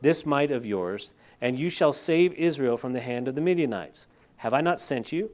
this 0.00 0.26
might 0.26 0.50
of 0.50 0.66
yours, 0.66 1.12
and 1.40 1.56
you 1.56 1.70
shall 1.70 1.92
save 1.92 2.32
Israel 2.32 2.76
from 2.76 2.94
the 2.94 3.00
hand 3.00 3.28
of 3.28 3.36
the 3.36 3.40
Midianites. 3.40 4.08
Have 4.38 4.52
I 4.52 4.60
not 4.60 4.80
sent 4.80 5.12
you? 5.12 5.30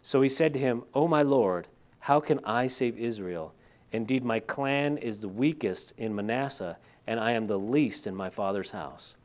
So 0.00 0.22
he 0.22 0.30
said 0.30 0.54
to 0.54 0.58
him, 0.58 0.84
O 0.94 1.06
my 1.06 1.20
Lord, 1.20 1.66
how 2.04 2.20
can 2.20 2.38
I 2.44 2.66
save 2.66 2.98
Israel? 2.98 3.54
Indeed, 3.90 4.26
my 4.26 4.38
clan 4.38 4.98
is 4.98 5.20
the 5.20 5.28
weakest 5.28 5.94
in 5.96 6.14
Manasseh, 6.14 6.76
and 7.06 7.18
I 7.18 7.30
am 7.30 7.46
the 7.46 7.58
least 7.58 8.06
in 8.06 8.14
my 8.14 8.28
father's 8.28 8.72
house. 8.72 9.16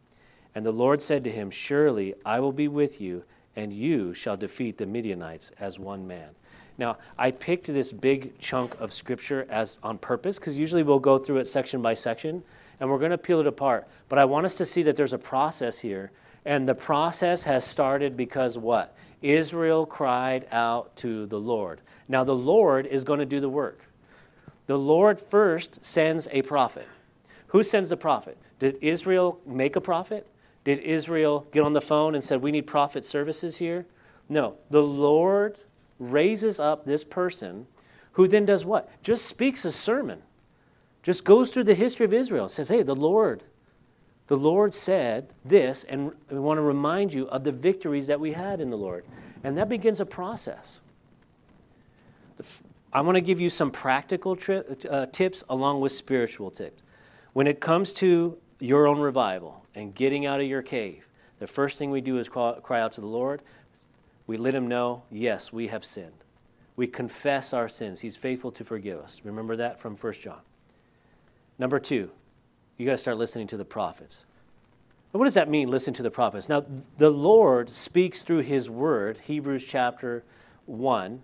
And 0.55 0.65
the 0.65 0.71
Lord 0.71 1.01
said 1.01 1.25
to 1.25 1.29
him, 1.29 1.51
Surely 1.51 2.13
I 2.23 2.39
will 2.39 2.53
be 2.53 2.69
with 2.69 3.01
you, 3.01 3.25
and 3.53 3.73
you 3.73 4.13
shall 4.13 4.37
defeat 4.37 4.77
the 4.77 4.85
Midianites 4.85 5.51
as 5.59 5.77
one 5.77 6.07
man. 6.07 6.29
Now, 6.77 6.99
I 7.17 7.31
picked 7.31 7.67
this 7.67 7.91
big 7.91 8.39
chunk 8.39 8.79
of 8.79 8.93
scripture 8.93 9.45
as 9.49 9.77
on 9.83 9.97
purpose 9.97 10.39
because 10.39 10.55
usually 10.55 10.83
we'll 10.83 10.99
go 10.99 11.19
through 11.19 11.39
it 11.39 11.49
section 11.49 11.81
by 11.81 11.95
section 11.95 12.43
and 12.79 12.89
we're 12.89 12.97
going 12.97 13.11
to 13.11 13.17
peel 13.17 13.41
it 13.41 13.47
apart. 13.47 13.89
But 14.07 14.19
I 14.19 14.23
want 14.23 14.45
us 14.45 14.55
to 14.55 14.65
see 14.65 14.83
that 14.83 14.95
there's 14.95 15.11
a 15.11 15.17
process 15.17 15.79
here. 15.79 16.11
And 16.45 16.69
the 16.69 16.75
process 16.75 17.43
has 17.43 17.65
started 17.65 18.15
because 18.15 18.57
what? 18.57 18.95
Israel 19.21 19.85
cried 19.85 20.47
out 20.51 20.95
to 20.97 21.25
the 21.25 21.39
Lord. 21.39 21.81
Now, 22.07 22.23
the 22.23 22.35
Lord 22.35 22.85
is 22.85 23.03
going 23.03 23.19
to 23.19 23.25
do 23.25 23.39
the 23.39 23.49
work. 23.49 23.81
The 24.67 24.77
Lord 24.77 25.19
first 25.19 25.83
sends 25.83 26.27
a 26.31 26.41
prophet. 26.41 26.87
Who 27.47 27.63
sends 27.63 27.89
the 27.89 27.97
prophet? 27.97 28.37
Did 28.59 28.77
Israel 28.81 29.39
make 29.45 29.75
a 29.75 29.81
prophet? 29.81 30.27
Did 30.63 30.79
Israel 30.79 31.47
get 31.51 31.63
on 31.63 31.73
the 31.73 31.81
phone 31.81 32.15
and 32.15 32.23
said, 32.23 32.41
We 32.41 32.51
need 32.51 32.67
prophet 32.67 33.03
services 33.03 33.57
here? 33.57 33.85
No. 34.27 34.55
The 34.69 34.83
Lord 34.83 35.59
raises 35.97 36.59
up 36.59 36.85
this 36.85 37.03
person 37.03 37.67
who 38.13 38.27
then 38.27 38.45
does 38.45 38.65
what? 38.65 38.89
Just 39.03 39.25
speaks 39.25 39.65
a 39.65 39.71
sermon. 39.71 40.21
Just 41.03 41.23
goes 41.23 41.49
through 41.49 41.63
the 41.63 41.75
history 41.75 42.05
of 42.05 42.13
Israel. 42.13 42.49
Says, 42.49 42.67
hey, 42.67 42.83
the 42.83 42.95
Lord, 42.95 43.43
the 44.29 44.37
Lord 44.37 44.75
said 44.75 45.33
this, 45.43 45.83
and 45.85 46.11
we 46.29 46.37
want 46.37 46.59
to 46.59 46.61
remind 46.61 47.11
you 47.11 47.27
of 47.29 47.43
the 47.43 47.51
victories 47.51 48.05
that 48.07 48.19
we 48.19 48.33
had 48.33 48.61
in 48.61 48.69
the 48.69 48.77
Lord. 48.77 49.03
And 49.43 49.57
that 49.57 49.67
begins 49.67 49.99
a 49.99 50.05
process. 50.05 50.81
I 52.93 53.01
want 53.01 53.15
to 53.15 53.21
give 53.21 53.39
you 53.39 53.49
some 53.49 53.71
practical 53.71 54.35
tri- 54.35 54.63
uh, 54.87 55.07
tips 55.07 55.43
along 55.49 55.81
with 55.81 55.93
spiritual 55.93 56.51
tips. 56.51 56.83
When 57.33 57.47
it 57.47 57.59
comes 57.59 57.91
to 57.93 58.37
your 58.59 58.85
own 58.85 58.99
revival 58.99 59.65
and 59.73 59.95
getting 59.95 60.27
out 60.27 60.39
of 60.39 60.45
your 60.45 60.61
cave, 60.61 61.07
the 61.39 61.47
first 61.47 61.79
thing 61.79 61.89
we 61.89 61.99
do 61.99 62.19
is 62.19 62.29
call, 62.29 62.53
cry 62.61 62.79
out 62.79 62.93
to 62.93 63.01
the 63.01 63.07
Lord. 63.07 63.41
We 64.27 64.37
let 64.37 64.53
him 64.53 64.67
know, 64.67 65.01
yes, 65.09 65.51
we 65.51 65.69
have 65.69 65.83
sinned. 65.83 66.23
We 66.75 66.85
confess 66.85 67.51
our 67.51 67.67
sins. 67.67 68.01
He's 68.01 68.15
faithful 68.15 68.51
to 68.51 68.63
forgive 68.63 68.99
us. 68.99 69.21
Remember 69.23 69.55
that 69.55 69.79
from 69.79 69.97
1 69.97 70.13
John. 70.13 70.41
Number 71.57 71.79
two, 71.79 72.11
you 72.79 72.85
got 72.85 72.93
to 72.93 72.97
start 72.97 73.17
listening 73.17 73.45
to 73.47 73.57
the 73.57 73.65
prophets. 73.65 74.25
But 75.11 75.19
what 75.19 75.25
does 75.25 75.33
that 75.33 75.49
mean, 75.49 75.69
listen 75.69 75.93
to 75.95 76.03
the 76.03 76.09
prophets? 76.09 76.47
Now, 76.47 76.65
the 76.97 77.09
Lord 77.09 77.69
speaks 77.69 78.21
through 78.21 78.39
his 78.39 78.69
word, 78.69 79.19
Hebrews 79.25 79.65
chapter 79.65 80.23
1. 80.65 81.21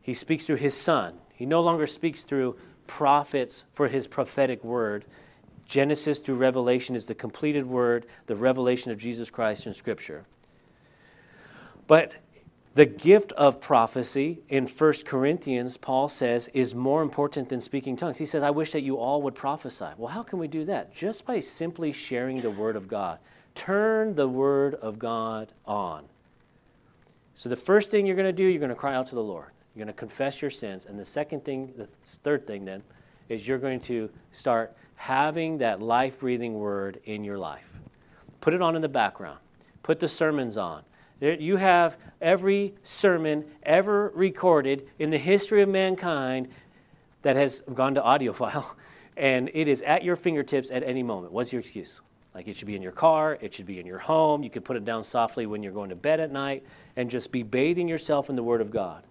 He 0.00 0.14
speaks 0.14 0.46
through 0.46 0.56
his 0.56 0.74
son. 0.74 1.18
He 1.34 1.44
no 1.44 1.60
longer 1.60 1.86
speaks 1.86 2.24
through 2.24 2.56
prophets 2.86 3.64
for 3.74 3.88
his 3.88 4.06
prophetic 4.06 4.64
word. 4.64 5.04
Genesis 5.66 6.18
through 6.18 6.36
Revelation 6.36 6.96
is 6.96 7.04
the 7.04 7.14
completed 7.14 7.66
word, 7.66 8.06
the 8.26 8.36
revelation 8.36 8.90
of 8.90 8.98
Jesus 8.98 9.28
Christ 9.28 9.66
in 9.66 9.74
Scripture. 9.74 10.24
But 11.86 12.14
The 12.74 12.86
gift 12.86 13.32
of 13.32 13.60
prophecy 13.60 14.40
in 14.48 14.66
1 14.66 14.92
Corinthians, 15.04 15.76
Paul 15.76 16.08
says, 16.08 16.48
is 16.54 16.74
more 16.74 17.02
important 17.02 17.50
than 17.50 17.60
speaking 17.60 17.96
tongues. 17.98 18.16
He 18.16 18.24
says, 18.24 18.42
I 18.42 18.50
wish 18.50 18.72
that 18.72 18.80
you 18.80 18.96
all 18.96 19.20
would 19.22 19.34
prophesy. 19.34 19.88
Well, 19.98 20.08
how 20.08 20.22
can 20.22 20.38
we 20.38 20.48
do 20.48 20.64
that? 20.64 20.94
Just 20.94 21.26
by 21.26 21.40
simply 21.40 21.92
sharing 21.92 22.40
the 22.40 22.50
Word 22.50 22.76
of 22.76 22.88
God. 22.88 23.18
Turn 23.54 24.14
the 24.14 24.26
Word 24.26 24.76
of 24.76 24.98
God 24.98 25.52
on. 25.66 26.04
So, 27.34 27.50
the 27.50 27.56
first 27.56 27.90
thing 27.90 28.06
you're 28.06 28.16
going 28.16 28.24
to 28.24 28.32
do, 28.32 28.44
you're 28.44 28.58
going 28.58 28.70
to 28.70 28.74
cry 28.74 28.94
out 28.94 29.06
to 29.08 29.14
the 29.14 29.22
Lord. 29.22 29.50
You're 29.74 29.84
going 29.84 29.94
to 29.94 29.98
confess 29.98 30.40
your 30.40 30.50
sins. 30.50 30.86
And 30.86 30.98
the 30.98 31.04
second 31.04 31.44
thing, 31.44 31.74
the 31.76 31.86
third 31.86 32.46
thing 32.46 32.64
then, 32.64 32.82
is 33.28 33.46
you're 33.46 33.58
going 33.58 33.80
to 33.80 34.08
start 34.32 34.74
having 34.94 35.58
that 35.58 35.82
life 35.82 36.20
breathing 36.20 36.54
Word 36.54 37.00
in 37.04 37.22
your 37.22 37.38
life. 37.38 37.68
Put 38.40 38.54
it 38.54 38.62
on 38.62 38.76
in 38.76 38.82
the 38.82 38.88
background, 38.88 39.38
put 39.82 40.00
the 40.00 40.08
sermons 40.08 40.56
on 40.56 40.84
you 41.22 41.56
have 41.56 41.96
every 42.20 42.74
sermon 42.82 43.44
ever 43.62 44.10
recorded 44.14 44.88
in 44.98 45.10
the 45.10 45.18
history 45.18 45.62
of 45.62 45.68
mankind 45.68 46.48
that 47.22 47.36
has 47.36 47.62
gone 47.72 47.94
to 47.94 48.02
audio 48.02 48.32
file, 48.32 48.76
and 49.16 49.50
it 49.54 49.68
is 49.68 49.82
at 49.82 50.02
your 50.04 50.16
fingertips 50.16 50.70
at 50.70 50.82
any 50.82 51.02
moment. 51.02 51.32
What's 51.32 51.52
your 51.52 51.60
excuse? 51.60 52.00
Like 52.34 52.48
it 52.48 52.56
should 52.56 52.66
be 52.66 52.76
in 52.76 52.82
your 52.82 52.92
car, 52.92 53.38
it 53.40 53.52
should 53.54 53.66
be 53.66 53.78
in 53.78 53.86
your 53.86 53.98
home. 53.98 54.42
You 54.42 54.50
could 54.50 54.64
put 54.64 54.76
it 54.76 54.84
down 54.84 55.04
softly 55.04 55.46
when 55.46 55.62
you're 55.62 55.72
going 55.72 55.90
to 55.90 55.96
bed 55.96 56.18
at 56.18 56.32
night 56.32 56.64
and 56.96 57.10
just 57.10 57.30
be 57.30 57.42
bathing 57.42 57.88
yourself 57.88 58.30
in 58.30 58.36
the 58.36 58.42
Word 58.42 58.60
of 58.60 58.70
God. 58.70 59.04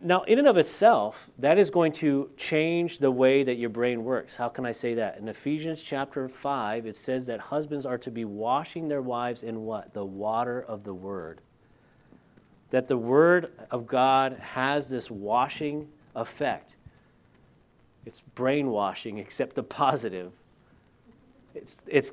Now, 0.00 0.22
in 0.22 0.38
and 0.38 0.48
of 0.48 0.56
itself, 0.56 1.28
that 1.38 1.58
is 1.58 1.70
going 1.70 1.92
to 1.94 2.30
change 2.36 2.98
the 2.98 3.10
way 3.10 3.42
that 3.42 3.56
your 3.56 3.68
brain 3.68 4.04
works. 4.04 4.36
How 4.36 4.48
can 4.48 4.64
I 4.64 4.72
say 4.72 4.94
that? 4.94 5.18
In 5.18 5.28
Ephesians 5.28 5.82
chapter 5.82 6.28
5, 6.28 6.86
it 6.86 6.96
says 6.96 7.26
that 7.26 7.38
husbands 7.38 7.84
are 7.84 7.98
to 7.98 8.10
be 8.10 8.24
washing 8.24 8.88
their 8.88 9.02
wives 9.02 9.42
in 9.42 9.64
what? 9.64 9.92
The 9.92 10.04
water 10.04 10.62
of 10.62 10.84
the 10.84 10.94
Word. 10.94 11.40
That 12.70 12.88
the 12.88 12.96
Word 12.96 13.52
of 13.70 13.86
God 13.86 14.38
has 14.40 14.88
this 14.88 15.10
washing 15.10 15.88
effect. 16.16 16.76
It's 18.06 18.20
brainwashing, 18.20 19.18
except 19.18 19.54
the 19.54 19.62
positive. 19.62 20.32
It's, 21.54 21.82
it's 21.86 22.12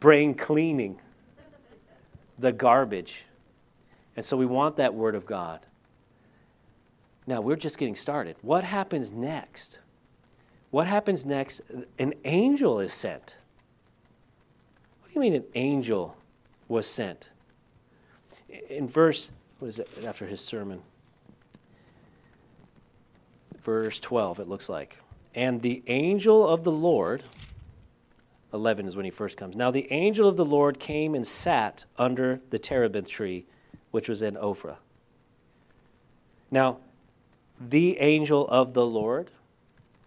brain 0.00 0.34
cleaning 0.34 0.98
the 2.38 2.52
garbage. 2.52 3.24
And 4.16 4.24
so 4.24 4.36
we 4.36 4.46
want 4.46 4.76
that 4.76 4.94
Word 4.94 5.14
of 5.14 5.24
God. 5.24 5.66
Now, 7.30 7.40
we're 7.40 7.54
just 7.54 7.78
getting 7.78 7.94
started. 7.94 8.34
What 8.42 8.64
happens 8.64 9.12
next? 9.12 9.78
What 10.72 10.88
happens 10.88 11.24
next? 11.24 11.60
An 11.96 12.12
angel 12.24 12.80
is 12.80 12.92
sent. 12.92 13.36
What 15.00 15.10
do 15.10 15.14
you 15.14 15.20
mean 15.20 15.34
an 15.34 15.44
angel 15.54 16.16
was 16.66 16.88
sent? 16.88 17.30
In 18.68 18.88
verse, 18.88 19.30
what 19.60 19.68
is 19.68 19.78
it 19.78 20.04
after 20.04 20.26
his 20.26 20.40
sermon? 20.40 20.82
Verse 23.62 24.00
12, 24.00 24.40
it 24.40 24.48
looks 24.48 24.68
like. 24.68 24.98
And 25.32 25.62
the 25.62 25.84
angel 25.86 26.48
of 26.48 26.64
the 26.64 26.72
Lord, 26.72 27.22
11 28.52 28.88
is 28.88 28.96
when 28.96 29.04
he 29.04 29.12
first 29.12 29.36
comes. 29.36 29.54
Now 29.54 29.70
the 29.70 29.86
angel 29.92 30.26
of 30.26 30.36
the 30.36 30.44
Lord 30.44 30.80
came 30.80 31.14
and 31.14 31.24
sat 31.24 31.84
under 31.96 32.40
the 32.50 32.58
terebinth 32.58 33.06
tree, 33.06 33.46
which 33.92 34.08
was 34.08 34.20
in 34.20 34.34
Ophrah. 34.34 34.78
Now, 36.50 36.78
the 37.60 37.98
angel 37.98 38.48
of 38.48 38.72
the 38.72 38.86
Lord, 38.86 39.30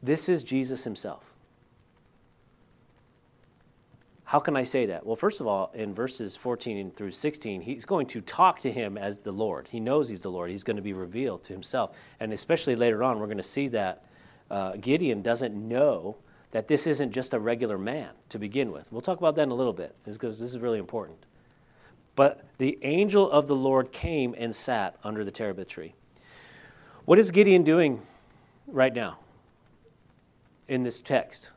this 0.02 0.28
is 0.28 0.44
Jesus 0.44 0.84
himself. 0.84 1.24
How 4.26 4.40
can 4.40 4.58
I 4.58 4.64
say 4.64 4.88
that? 4.88 5.06
Well, 5.06 5.16
first 5.16 5.40
of 5.40 5.46
all, 5.46 5.72
in 5.76 5.94
verses 5.94 6.36
14 6.36 6.92
through 6.96 7.12
16, 7.12 7.62
he's 7.62 7.86
going 7.86 8.08
to 8.08 8.22
talk 8.22 8.62
to 8.62 8.72
him 8.72 8.98
as 8.98 9.20
the 9.20 9.32
Lord. 9.32 9.68
He 9.72 9.80
knows 9.80 10.10
he's 10.10 10.22
the 10.22 10.32
Lord. 10.32 10.50
He's 10.50 10.64
going 10.64 10.78
to 10.78 10.82
be 10.82 10.94
revealed 10.94 11.44
to 11.44 11.54
himself. 11.54 11.96
And 12.20 12.34
especially 12.34 12.76
later 12.76 13.04
on, 13.04 13.20
we're 13.20 13.28
going 13.28 13.38
to 13.38 13.44
see 13.44 13.68
that 13.68 14.04
uh, 14.50 14.72
Gideon 14.78 15.22
doesn't 15.22 15.54
know 15.54 16.18
that 16.50 16.68
this 16.68 16.88
isn't 16.88 17.12
just 17.12 17.36
a 17.36 17.40
regular 17.40 17.78
man 17.78 18.10
to 18.30 18.40
begin 18.40 18.72
with. 18.72 18.92
We'll 18.92 19.02
talk 19.02 19.20
about 19.20 19.36
that 19.36 19.44
in 19.44 19.52
a 19.52 19.56
little 19.56 19.74
bit 19.74 19.96
because 20.04 20.40
this 20.40 20.50
is 20.50 20.58
really 20.58 20.80
important. 20.80 21.20
But 22.16 22.44
the 22.58 22.80
angel 22.82 23.30
of 23.30 23.46
the 23.46 23.56
Lord 23.56 23.92
came 23.92 24.34
and 24.38 24.56
sat 24.56 24.96
under 25.04 25.24
the 25.24 25.32
terebinth 25.32 25.68
tree. 25.68 25.94
What 27.06 27.20
is 27.20 27.32
Gideon 27.32 27.64
doing 27.64 28.02
right 28.68 28.94
now 28.94 29.20
in 30.68 30.84
this 30.84 31.02
text? 31.02 31.52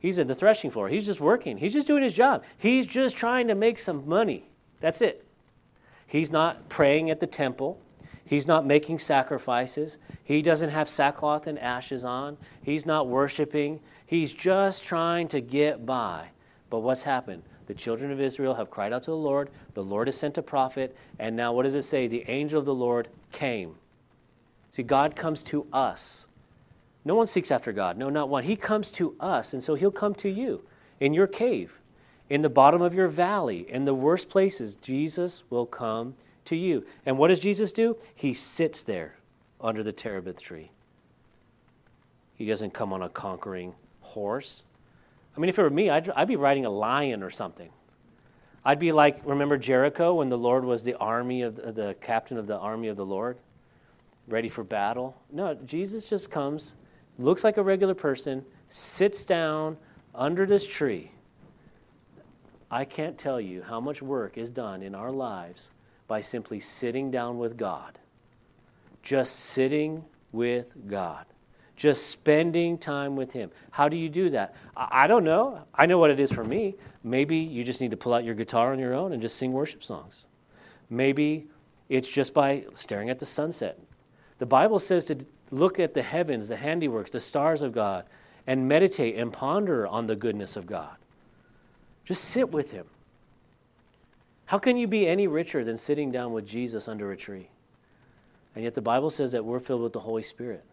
He's 0.00 0.18
in 0.18 0.26
the 0.26 0.34
threshing 0.34 0.70
floor. 0.70 0.88
He's 0.88 1.06
just 1.06 1.20
working. 1.20 1.58
He's 1.58 1.72
just 1.72 1.86
doing 1.86 2.02
his 2.02 2.14
job. 2.14 2.44
He's 2.58 2.86
just 2.86 3.16
trying 3.16 3.48
to 3.48 3.54
make 3.54 3.78
some 3.78 4.08
money. 4.08 4.48
That's 4.80 5.00
it. 5.00 5.24
He's 6.06 6.30
not 6.30 6.68
praying 6.68 7.10
at 7.10 7.20
the 7.20 7.26
temple. 7.26 7.80
He's 8.24 8.46
not 8.46 8.66
making 8.66 8.98
sacrifices. 9.00 9.98
He 10.22 10.40
doesn't 10.40 10.70
have 10.70 10.88
sackcloth 10.88 11.46
and 11.46 11.58
ashes 11.58 12.04
on. 12.04 12.38
He's 12.62 12.86
not 12.86 13.06
worshiping. 13.06 13.80
He's 14.06 14.32
just 14.32 14.84
trying 14.84 15.28
to 15.28 15.40
get 15.40 15.84
by. 15.84 16.28
But 16.70 16.80
what's 16.80 17.02
happened? 17.02 17.42
The 17.66 17.74
children 17.74 18.10
of 18.10 18.20
Israel 18.20 18.54
have 18.54 18.70
cried 18.70 18.92
out 18.92 19.04
to 19.04 19.10
the 19.10 19.16
Lord. 19.16 19.50
The 19.74 19.84
Lord 19.84 20.08
has 20.08 20.16
sent 20.16 20.38
a 20.38 20.42
prophet. 20.42 20.96
And 21.18 21.36
now, 21.36 21.52
what 21.52 21.62
does 21.64 21.74
it 21.74 21.82
say? 21.82 22.06
The 22.06 22.28
angel 22.28 22.58
of 22.58 22.66
the 22.66 22.74
Lord 22.74 23.08
came. 23.32 23.76
See, 24.74 24.82
God 24.82 25.14
comes 25.14 25.44
to 25.44 25.68
us. 25.72 26.26
No 27.04 27.14
one 27.14 27.28
seeks 27.28 27.52
after 27.52 27.70
God. 27.70 27.96
No, 27.96 28.10
not 28.10 28.28
one. 28.28 28.42
He 28.42 28.56
comes 28.56 28.90
to 28.90 29.14
us, 29.20 29.54
and 29.54 29.62
so 29.62 29.76
He'll 29.76 29.92
come 29.92 30.16
to 30.16 30.28
you 30.28 30.64
in 30.98 31.14
your 31.14 31.28
cave, 31.28 31.78
in 32.28 32.42
the 32.42 32.48
bottom 32.48 32.82
of 32.82 32.92
your 32.92 33.06
valley, 33.06 33.70
in 33.70 33.84
the 33.84 33.94
worst 33.94 34.28
places. 34.28 34.74
Jesus 34.74 35.44
will 35.48 35.64
come 35.64 36.16
to 36.46 36.56
you. 36.56 36.84
And 37.06 37.18
what 37.18 37.28
does 37.28 37.38
Jesus 37.38 37.70
do? 37.70 37.96
He 38.16 38.34
sits 38.34 38.82
there 38.82 39.14
under 39.60 39.84
the 39.84 39.92
terebinth 39.92 40.42
tree. 40.42 40.72
He 42.34 42.44
doesn't 42.44 42.74
come 42.74 42.92
on 42.92 43.00
a 43.00 43.08
conquering 43.08 43.74
horse. 44.00 44.64
I 45.36 45.40
mean, 45.40 45.50
if 45.50 45.56
it 45.56 45.62
were 45.62 45.70
me, 45.70 45.88
I'd, 45.88 46.10
I'd 46.10 46.26
be 46.26 46.34
riding 46.34 46.64
a 46.64 46.70
lion 46.70 47.22
or 47.22 47.30
something. 47.30 47.70
I'd 48.64 48.80
be 48.80 48.90
like, 48.90 49.20
remember 49.24 49.56
Jericho 49.56 50.14
when 50.14 50.30
the 50.30 50.38
Lord 50.38 50.64
was 50.64 50.82
the 50.82 50.94
army 50.94 51.42
of 51.42 51.54
the, 51.54 51.70
the 51.70 51.94
captain 52.00 52.38
of 52.38 52.48
the 52.48 52.58
army 52.58 52.88
of 52.88 52.96
the 52.96 53.06
Lord? 53.06 53.38
Ready 54.28 54.48
for 54.48 54.64
battle. 54.64 55.16
No, 55.30 55.54
Jesus 55.54 56.04
just 56.04 56.30
comes, 56.30 56.74
looks 57.18 57.44
like 57.44 57.56
a 57.56 57.62
regular 57.62 57.94
person, 57.94 58.44
sits 58.68 59.24
down 59.24 59.76
under 60.14 60.46
this 60.46 60.66
tree. 60.66 61.10
I 62.70 62.84
can't 62.84 63.16
tell 63.16 63.40
you 63.40 63.62
how 63.62 63.80
much 63.80 64.02
work 64.02 64.36
is 64.36 64.50
done 64.50 64.82
in 64.82 64.94
our 64.94 65.12
lives 65.12 65.70
by 66.08 66.20
simply 66.20 66.60
sitting 66.60 67.10
down 67.10 67.38
with 67.38 67.56
God. 67.56 67.98
Just 69.02 69.36
sitting 69.36 70.04
with 70.32 70.74
God. 70.88 71.26
Just 71.76 72.06
spending 72.06 72.78
time 72.78 73.16
with 73.16 73.32
Him. 73.32 73.50
How 73.70 73.88
do 73.88 73.96
you 73.96 74.08
do 74.08 74.30
that? 74.30 74.54
I 74.76 75.06
don't 75.06 75.24
know. 75.24 75.64
I 75.74 75.86
know 75.86 75.98
what 75.98 76.10
it 76.10 76.20
is 76.20 76.32
for 76.32 76.44
me. 76.44 76.76
Maybe 77.02 77.36
you 77.36 77.64
just 77.64 77.80
need 77.80 77.90
to 77.90 77.96
pull 77.96 78.14
out 78.14 78.24
your 78.24 78.34
guitar 78.34 78.72
on 78.72 78.78
your 78.78 78.94
own 78.94 79.12
and 79.12 79.20
just 79.20 79.36
sing 79.36 79.52
worship 79.52 79.84
songs. 79.84 80.26
Maybe 80.88 81.46
it's 81.88 82.08
just 82.08 82.32
by 82.32 82.64
staring 82.74 83.10
at 83.10 83.18
the 83.18 83.26
sunset, 83.26 83.78
the 84.38 84.46
Bible 84.46 84.78
says 84.78 85.04
to 85.06 85.18
look 85.50 85.78
at 85.78 85.94
the 85.94 86.02
heavens, 86.02 86.48
the 86.48 86.56
handiworks, 86.56 87.10
the 87.10 87.20
stars 87.20 87.62
of 87.62 87.72
God, 87.72 88.04
and 88.46 88.68
meditate 88.68 89.16
and 89.16 89.32
ponder 89.32 89.86
on 89.86 90.06
the 90.06 90.16
goodness 90.16 90.56
of 90.56 90.66
God. 90.66 90.96
Just 92.04 92.24
sit 92.24 92.50
with 92.50 92.70
Him. 92.70 92.86
How 94.46 94.58
can 94.58 94.76
you 94.76 94.86
be 94.86 95.06
any 95.06 95.26
richer 95.26 95.64
than 95.64 95.78
sitting 95.78 96.12
down 96.12 96.32
with 96.32 96.46
Jesus 96.46 96.86
under 96.88 97.12
a 97.12 97.16
tree? 97.16 97.48
And 98.54 98.62
yet 98.62 98.74
the 98.74 98.82
Bible 98.82 99.10
says 99.10 99.32
that 99.32 99.44
we're 99.44 99.60
filled 99.60 99.82
with 99.82 99.92
the 99.92 100.00
Holy 100.00 100.22
Spirit. 100.22 100.64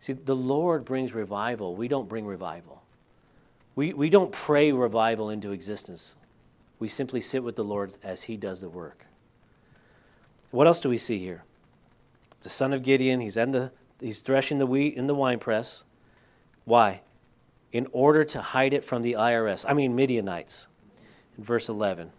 See, 0.00 0.12
the 0.12 0.36
Lord 0.36 0.84
brings 0.84 1.12
revival. 1.12 1.76
We 1.76 1.88
don't 1.88 2.08
bring 2.08 2.26
revival. 2.26 2.82
We, 3.76 3.92
we 3.92 4.08
don't 4.08 4.32
pray 4.32 4.72
revival 4.72 5.30
into 5.30 5.52
existence. 5.52 6.16
We 6.78 6.88
simply 6.88 7.20
sit 7.20 7.42
with 7.42 7.56
the 7.56 7.64
Lord 7.64 7.94
as 8.02 8.24
He 8.24 8.36
does 8.36 8.60
the 8.60 8.68
work. 8.68 9.06
What 10.50 10.66
else 10.66 10.80
do 10.80 10.88
we 10.88 10.98
see 10.98 11.18
here? 11.18 11.44
The 12.44 12.50
son 12.50 12.72
of 12.72 12.84
Gideon. 12.84 13.20
He's, 13.20 13.36
in 13.36 13.50
the, 13.50 13.72
he's 14.00 14.20
threshing 14.20 14.58
the 14.58 14.66
wheat 14.66 14.94
in 14.94 15.08
the 15.08 15.14
winepress. 15.14 15.84
Why? 16.64 17.00
In 17.72 17.88
order 17.90 18.24
to 18.24 18.40
hide 18.40 18.72
it 18.72 18.84
from 18.84 19.02
the 19.02 19.14
IRS, 19.14 19.64
I 19.68 19.72
mean, 19.72 19.96
Midianites, 19.96 20.68
in 21.36 21.42
verse 21.42 21.68
11. 21.68 22.12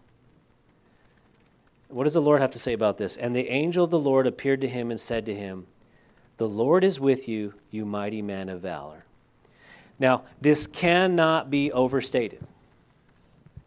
What 1.88 2.04
does 2.04 2.14
the 2.14 2.22
Lord 2.22 2.42
have 2.42 2.52
to 2.52 2.60
say 2.60 2.74
about 2.74 2.98
this? 2.98 3.16
And 3.16 3.34
the 3.34 3.48
angel 3.48 3.86
of 3.86 3.92
the 3.92 4.00
Lord 4.00 4.28
appeared 4.28 4.60
to 4.62 4.68
him 4.68 4.92
and 4.92 5.00
said 5.00 5.26
to 5.28 5.36
him, 5.36 5.68
The 6.38 6.50
Lord 6.50 6.84
is 6.84 7.00
with 7.00 7.30
you, 7.30 7.54
you 7.72 7.86
mighty 7.86 8.22
man 8.22 8.50
of 8.50 8.62
valor. 8.62 9.06
Now, 9.98 10.24
this 10.42 10.68
cannot 10.68 11.50
be 11.50 11.72
overstated. 11.72 12.46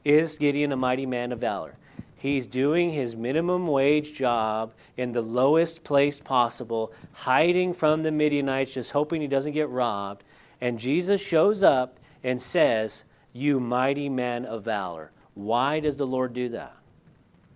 Is 0.04 0.36
Gideon 0.36 0.72
a 0.72 0.76
mighty 0.76 1.06
man 1.06 1.32
of 1.32 1.38
valor? 1.38 1.76
He's 2.18 2.48
doing 2.48 2.90
his 2.90 3.14
minimum 3.14 3.68
wage 3.68 4.12
job 4.12 4.72
in 4.96 5.12
the 5.12 5.22
lowest 5.22 5.84
place 5.84 6.18
possible, 6.18 6.92
hiding 7.12 7.72
from 7.72 8.02
the 8.02 8.10
Midianites, 8.10 8.72
just 8.72 8.90
hoping 8.90 9.20
he 9.20 9.28
doesn't 9.28 9.52
get 9.52 9.68
robbed. 9.68 10.24
And 10.60 10.80
Jesus 10.80 11.20
shows 11.20 11.62
up 11.62 11.96
and 12.24 12.42
says, 12.42 13.04
You 13.32 13.60
mighty 13.60 14.08
man 14.08 14.44
of 14.44 14.64
valor. 14.64 15.12
Why 15.34 15.78
does 15.78 15.96
the 15.96 16.08
Lord 16.08 16.34
do 16.34 16.48
that? 16.48 16.74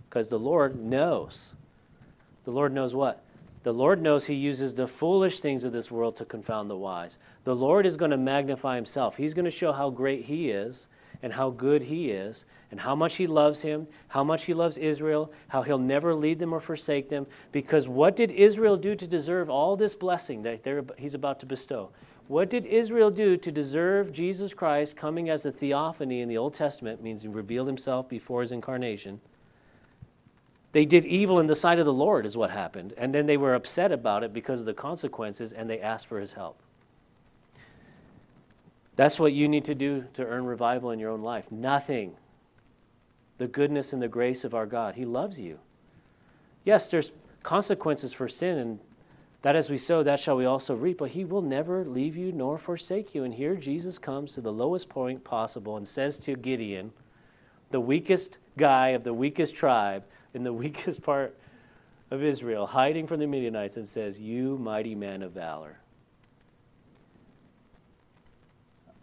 Because 0.09 0.29
the 0.29 0.39
Lord 0.39 0.81
knows. 0.81 1.55
The 2.45 2.53
Lord 2.53 2.73
knows 2.73 2.95
what? 2.95 3.21
The 3.65 3.75
Lord 3.75 4.01
knows 4.01 4.27
He 4.27 4.35
uses 4.35 4.75
the 4.75 4.87
foolish 4.87 5.41
things 5.41 5.65
of 5.65 5.73
this 5.73 5.91
world 5.91 6.15
to 6.17 6.25
confound 6.25 6.71
the 6.71 6.77
wise. 6.77 7.19
The 7.43 7.57
Lord 7.57 7.85
is 7.85 7.97
going 7.97 8.13
to 8.13 8.17
magnify 8.17 8.77
Himself. 8.77 9.17
He's 9.17 9.35
going 9.35 9.45
to 9.45 9.51
show 9.51 9.73
how 9.73 9.91
great 9.91 10.27
He 10.27 10.51
is 10.51 10.87
and 11.23 11.33
how 11.33 11.51
good 11.51 11.85
He 11.85 12.11
is 12.11 12.45
and 12.71 12.81
how 12.81 12.95
much 12.95 13.17
He 13.17 13.27
loves 13.27 13.63
Him, 13.63 13.87
how 14.09 14.25
much 14.25 14.45
He 14.45 14.55
loves 14.55 14.77
Israel, 14.77 15.33
how 15.49 15.63
He'll 15.63 15.79
never 15.79 16.15
leave 16.15 16.39
them 16.39 16.53
or 16.53 16.61
forsake 16.61 17.09
them. 17.09 17.27
Because 17.53 17.89
what 17.89 18.17
did 18.17 18.33
Israel 18.33 18.77
do 18.77 18.95
to 18.97 19.07
deserve 19.07 19.49
all 19.49 19.77
this 19.77 19.95
blessing 19.95 20.43
that 20.43 20.61
He's 20.99 21.15
about 21.15 21.41
to 21.41 21.47
bestow? 21.47 21.91
What 22.29 22.51
did 22.51 22.67
Israel 22.67 23.11
do 23.11 23.37
to 23.37 23.53
deserve 23.53 24.13
Jesus 24.13 24.55
Christ 24.55 24.97
coming 24.97 25.29
as 25.29 25.45
a 25.45 25.53
theophany 25.53 26.21
in 26.21 26.29
the 26.29 26.39
Old 26.39 26.55
Testament, 26.55 27.03
means 27.03 27.23
He 27.23 27.29
revealed 27.29 27.67
Himself 27.67 28.09
before 28.09 28.43
His 28.43 28.53
incarnation? 28.53 29.21
They 30.73 30.87
did 30.87 31.05
evil 31.05 31.39
in 31.39 31.47
the 31.47 31.55
sight 31.55 31.79
of 31.79 31.85
the 31.85 31.93
Lord, 31.93 32.25
is 32.25 32.37
what 32.37 32.51
happened. 32.51 32.95
And 32.97 33.15
then 33.15 33.27
they 33.27 33.37
were 33.37 33.55
upset 33.55 33.93
about 33.93 34.25
it 34.25 34.33
because 34.33 34.61
of 34.61 34.67
the 34.67 34.73
consequences, 34.73 35.53
and 35.53 35.69
they 35.69 35.81
asked 35.81 36.07
for 36.07 36.19
his 36.19 36.33
help. 36.33 36.63
That's 38.97 39.19
what 39.19 39.33
you 39.33 39.49
need 39.49 39.65
to 39.65 39.75
do 39.75 40.05
to 40.15 40.25
earn 40.25 40.45
revival 40.45 40.91
in 40.91 40.99
your 40.99 41.11
own 41.11 41.23
life. 41.23 41.51
Nothing. 41.51 42.15
The 43.39 43.47
goodness 43.47 43.93
and 43.93 44.03
the 44.03 44.09
grace 44.09 44.45
of 44.45 44.55
our 44.55 44.67
God. 44.67 44.95
He 44.95 45.05
loves 45.05 45.41
you. 45.41 45.59
Yes, 46.65 46.91
there's 46.91 47.11
consequences 47.43 48.13
for 48.13 48.29
sin, 48.29 48.59
and 48.59 48.79
that 49.41 49.57
as 49.57 49.71
we 49.71 49.79
sow, 49.79 50.03
that 50.03 50.21
shall 50.21 50.37
we 50.37 50.45
also 50.45 50.75
reap. 50.75 50.99
But 50.99 51.11
he 51.11 51.25
will 51.25 51.43
never 51.43 51.85
leave 51.85 52.17
you 52.17 52.33
nor 52.33 52.59
forsake 52.59 53.15
you. 53.15 53.25
And 53.25 53.35
here 53.35 53.57
Jesus 53.57 53.99
comes 53.99 54.35
to 54.35 54.41
the 54.41 54.53
lowest 54.53 54.89
point 54.89 55.25
possible 55.25 55.77
and 55.77 55.89
says 55.89 56.19
to 56.19 56.37
Gideon, 56.37 56.93
the 57.71 57.81
weakest 57.81 58.39
guy 58.57 58.89
of 58.89 59.03
the 59.03 59.15
weakest 59.15 59.55
tribe, 59.55 60.05
in 60.35 60.45
the 60.45 60.53
weakest 60.53 61.03
part 61.03 61.37
of 62.11 62.23
Israel, 62.23 62.67
hiding 62.67 63.07
from 63.07 63.19
the 63.19 63.27
Midianites, 63.27 63.79
and 63.79 63.89
says, 63.89 64.21
You 64.21 64.59
mighty 64.59 64.95
man 64.95 65.23
of 65.23 65.33
valor. 65.33 65.79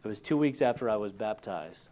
It 0.03 0.07
was 0.07 0.19
two 0.19 0.37
weeks 0.37 0.61
after 0.61 0.89
I 0.89 0.95
was 0.95 1.11
baptized. 1.11 1.89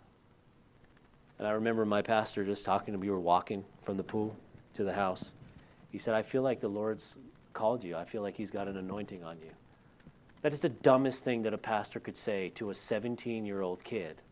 And 1.39 1.47
I 1.47 1.51
remember 1.51 1.85
my 1.85 2.01
pastor 2.01 2.43
just 2.45 2.65
talking 2.65 2.93
to 2.93 2.97
me. 2.97 3.07
We 3.07 3.11
were 3.11 3.19
walking 3.19 3.63
from 3.83 3.97
the 3.97 4.03
pool 4.03 4.35
to 4.73 4.83
the 4.83 4.93
house. 4.93 5.33
He 5.91 5.97
said, 5.97 6.13
I 6.13 6.21
feel 6.21 6.41
like 6.41 6.59
the 6.59 6.67
Lord's 6.67 7.15
called 7.53 7.83
you. 7.83 7.95
I 7.95 8.05
feel 8.05 8.21
like 8.21 8.35
He's 8.35 8.49
got 8.49 8.67
an 8.67 8.77
anointing 8.77 9.23
on 9.23 9.37
you. 9.39 9.51
That 10.41 10.53
is 10.53 10.59
the 10.61 10.69
dumbest 10.69 11.23
thing 11.23 11.43
that 11.43 11.53
a 11.53 11.57
pastor 11.57 11.99
could 11.99 12.17
say 12.17 12.49
to 12.55 12.69
a 12.69 12.75
17 12.75 13.45
year 13.45 13.61
old 13.61 13.83
kid 13.83 14.23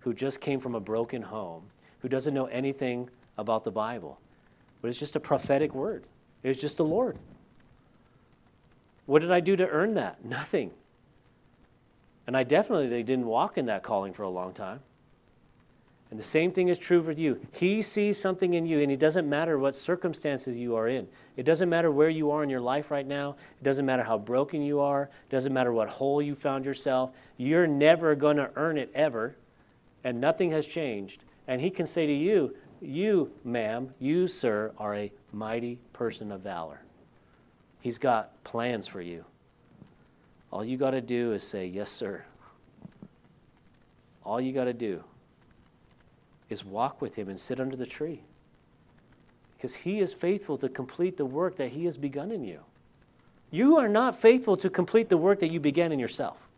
who 0.00 0.14
just 0.14 0.40
came 0.40 0.60
from 0.60 0.74
a 0.74 0.80
broken 0.80 1.22
home, 1.22 1.64
who 2.00 2.08
doesn't 2.08 2.34
know 2.34 2.46
anything 2.46 3.10
about 3.36 3.64
the 3.64 3.70
Bible. 3.70 4.20
But 4.80 4.88
it's 4.88 4.98
just 4.98 5.16
a 5.16 5.20
prophetic 5.20 5.74
word. 5.74 6.04
It's 6.42 6.60
just 6.60 6.76
the 6.76 6.84
Lord. 6.84 7.18
What 9.06 9.22
did 9.22 9.32
I 9.32 9.40
do 9.40 9.56
to 9.56 9.68
earn 9.68 9.94
that? 9.94 10.24
Nothing. 10.24 10.70
And 12.28 12.36
I 12.36 12.42
definitely 12.42 13.02
didn't 13.02 13.24
walk 13.24 13.56
in 13.56 13.64
that 13.66 13.82
calling 13.82 14.12
for 14.12 14.22
a 14.22 14.28
long 14.28 14.52
time. 14.52 14.80
And 16.10 16.20
the 16.20 16.24
same 16.24 16.52
thing 16.52 16.68
is 16.68 16.76
true 16.78 17.02
for 17.02 17.12
you. 17.12 17.40
He 17.52 17.80
sees 17.80 18.20
something 18.20 18.52
in 18.52 18.66
you, 18.66 18.80
and 18.80 18.92
it 18.92 18.98
doesn't 18.98 19.26
matter 19.26 19.58
what 19.58 19.74
circumstances 19.74 20.54
you 20.54 20.76
are 20.76 20.88
in. 20.88 21.08
It 21.38 21.44
doesn't 21.44 21.70
matter 21.70 21.90
where 21.90 22.10
you 22.10 22.30
are 22.30 22.42
in 22.42 22.50
your 22.50 22.60
life 22.60 22.90
right 22.90 23.06
now. 23.06 23.36
It 23.58 23.64
doesn't 23.64 23.86
matter 23.86 24.02
how 24.02 24.18
broken 24.18 24.60
you 24.60 24.78
are. 24.78 25.04
It 25.04 25.30
doesn't 25.30 25.54
matter 25.54 25.72
what 25.72 25.88
hole 25.88 26.20
you 26.20 26.34
found 26.34 26.66
yourself. 26.66 27.12
You're 27.38 27.66
never 27.66 28.14
going 28.14 28.36
to 28.36 28.50
earn 28.56 28.76
it 28.76 28.90
ever, 28.94 29.34
and 30.04 30.20
nothing 30.20 30.50
has 30.50 30.66
changed. 30.66 31.24
And 31.46 31.62
He 31.62 31.70
can 31.70 31.86
say 31.86 32.06
to 32.06 32.12
you, 32.12 32.54
you, 32.82 33.32
ma'am, 33.42 33.94
you, 33.98 34.28
sir, 34.28 34.72
are 34.76 34.94
a 34.94 35.10
mighty 35.32 35.78
person 35.94 36.30
of 36.30 36.42
valor. 36.42 36.82
He's 37.80 37.96
got 37.96 38.44
plans 38.44 38.86
for 38.86 39.00
you. 39.00 39.24
All 40.50 40.64
you 40.64 40.76
got 40.76 40.92
to 40.92 41.00
do 41.00 41.32
is 41.32 41.44
say, 41.44 41.66
Yes, 41.66 41.90
sir. 41.90 42.24
All 44.24 44.40
you 44.40 44.52
got 44.52 44.64
to 44.64 44.72
do 44.72 45.04
is 46.48 46.64
walk 46.64 47.00
with 47.00 47.14
him 47.16 47.28
and 47.28 47.38
sit 47.38 47.60
under 47.60 47.76
the 47.76 47.86
tree. 47.86 48.20
Because 49.56 49.74
he 49.74 50.00
is 50.00 50.12
faithful 50.12 50.56
to 50.58 50.68
complete 50.68 51.16
the 51.16 51.26
work 51.26 51.56
that 51.56 51.70
he 51.70 51.84
has 51.86 51.96
begun 51.96 52.30
in 52.30 52.44
you. 52.44 52.60
You 53.50 53.76
are 53.78 53.88
not 53.88 54.20
faithful 54.20 54.56
to 54.58 54.70
complete 54.70 55.08
the 55.08 55.16
work 55.16 55.40
that 55.40 55.50
you 55.50 55.60
began 55.60 55.92
in 55.92 55.98
yourself. 55.98 56.48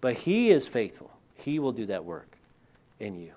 But 0.00 0.14
he 0.14 0.50
is 0.50 0.66
faithful. 0.66 1.10
He 1.34 1.58
will 1.58 1.72
do 1.72 1.86
that 1.86 2.04
work 2.04 2.36
in 2.98 3.18
you. 3.18 3.32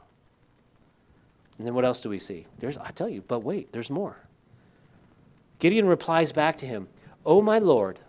And 1.58 1.68
then 1.68 1.74
what 1.74 1.86
else 1.86 2.02
do 2.02 2.10
we 2.10 2.20
see? 2.20 2.48
There's, 2.60 2.78
I 2.78 2.92
tell 2.92 3.10
you, 3.10 3.24
but 3.28 3.40
wait, 3.40 3.72
there's 3.72 3.90
more. 3.90 4.18
Gideon 5.60 5.88
replies 5.88 6.32
back 6.32 6.58
to 6.60 6.66
him, 6.66 6.88
Oh, 7.26 7.42
my 7.42 7.60
Lord, 7.60 8.00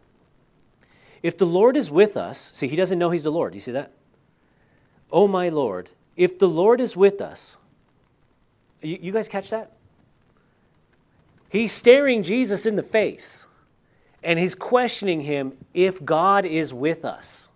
if 1.25 1.39
the 1.39 1.47
Lord 1.47 1.75
is 1.79 1.91
with 1.91 2.19
us, 2.19 2.51
see, 2.53 2.69
he 2.69 2.77
doesn't 2.77 2.99
know 2.99 3.09
he's 3.09 3.25
the 3.25 3.33
Lord. 3.33 3.55
You 3.55 3.61
see 3.61 3.73
that? 3.73 3.93
Oh, 5.11 5.27
my 5.27 5.49
Lord, 5.49 5.91
if 6.17 6.39
the 6.39 6.47
Lord 6.47 6.83
is 6.83 6.99
with 6.99 7.23
us, 7.23 7.57
you, 8.83 8.99
you 9.01 9.11
guys 9.11 9.27
catch 9.27 9.49
that? 9.49 9.73
He's 11.49 11.73
staring 11.73 12.23
Jesus 12.23 12.67
in 12.67 12.77
the 12.77 12.83
face 12.83 13.47
and 14.23 14.39
he's 14.39 14.55
questioning 14.55 15.23
him 15.23 15.55
if 15.73 16.05
God 16.05 16.45
is 16.45 16.75
with 16.75 17.07
us. 17.07 17.49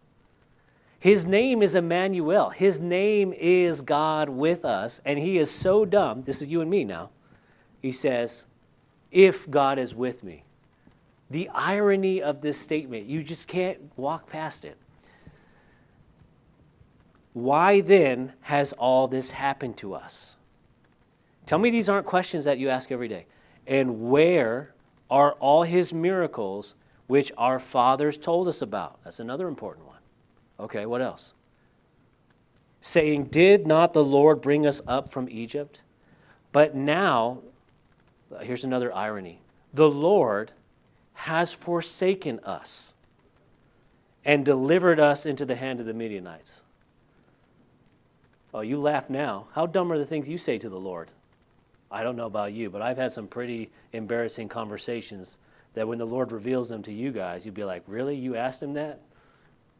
His 0.98 1.26
name 1.26 1.60
is 1.62 1.74
Emmanuel. 1.74 2.48
His 2.48 2.80
name 2.80 3.34
is 3.34 3.82
God 3.82 4.30
with 4.30 4.64
us. 4.64 5.02
And 5.04 5.18
he 5.18 5.36
is 5.36 5.50
so 5.50 5.84
dumb. 5.84 6.22
This 6.22 6.40
is 6.40 6.48
you 6.48 6.62
and 6.62 6.70
me 6.70 6.84
now. 6.84 7.10
He 7.82 7.92
says, 7.92 8.46
If 9.10 9.50
God 9.50 9.78
is 9.78 9.94
with 9.94 10.24
me. 10.24 10.44
The 11.30 11.48
irony 11.50 12.22
of 12.22 12.40
this 12.40 12.58
statement, 12.58 13.06
you 13.06 13.22
just 13.22 13.48
can't 13.48 13.78
walk 13.96 14.28
past 14.28 14.64
it. 14.64 14.78
Why 17.34 17.80
then 17.80 18.32
has 18.42 18.72
all 18.72 19.06
this 19.06 19.32
happened 19.32 19.76
to 19.78 19.94
us? 19.94 20.36
Tell 21.46 21.58
me 21.58 21.70
these 21.70 21.88
aren't 21.88 22.06
questions 22.06 22.44
that 22.44 22.58
you 22.58 22.68
ask 22.68 22.90
every 22.90 23.08
day. 23.08 23.26
And 23.66 24.08
where 24.08 24.74
are 25.10 25.32
all 25.34 25.62
his 25.62 25.92
miracles 25.92 26.74
which 27.06 27.30
our 27.38 27.58
fathers 27.58 28.16
told 28.18 28.48
us 28.48 28.60
about? 28.60 28.98
That's 29.04 29.20
another 29.20 29.48
important 29.48 29.86
one. 29.86 29.98
Okay, 30.58 30.86
what 30.86 31.00
else? 31.00 31.34
Saying, 32.80 33.24
Did 33.24 33.66
not 33.66 33.92
the 33.92 34.04
Lord 34.04 34.40
bring 34.40 34.66
us 34.66 34.80
up 34.86 35.12
from 35.12 35.28
Egypt? 35.28 35.82
But 36.52 36.74
now, 36.74 37.38
here's 38.40 38.64
another 38.64 38.94
irony 38.94 39.40
the 39.72 39.90
Lord 39.90 40.52
has 41.18 41.52
forsaken 41.52 42.38
us 42.44 42.94
and 44.24 44.44
delivered 44.44 45.00
us 45.00 45.26
into 45.26 45.44
the 45.44 45.56
hand 45.56 45.80
of 45.80 45.86
the 45.86 45.92
Midianites. 45.92 46.62
Oh, 48.54 48.60
you 48.60 48.78
laugh 48.78 49.10
now. 49.10 49.48
How 49.52 49.66
dumb 49.66 49.90
are 49.90 49.98
the 49.98 50.06
things 50.06 50.28
you 50.28 50.38
say 50.38 50.58
to 50.58 50.68
the 50.68 50.78
Lord? 50.78 51.08
I 51.90 52.04
don't 52.04 52.14
know 52.14 52.26
about 52.26 52.52
you, 52.52 52.70
but 52.70 52.82
I've 52.82 52.96
had 52.98 53.10
some 53.10 53.26
pretty 53.26 53.68
embarrassing 53.92 54.48
conversations 54.48 55.38
that 55.74 55.88
when 55.88 55.98
the 55.98 56.06
Lord 56.06 56.30
reveals 56.30 56.68
them 56.68 56.84
to 56.84 56.92
you 56.92 57.10
guys, 57.10 57.44
you'd 57.44 57.52
be 57.52 57.64
like, 57.64 57.82
Really? 57.88 58.14
You 58.14 58.36
asked 58.36 58.62
him 58.62 58.74
that? 58.74 59.00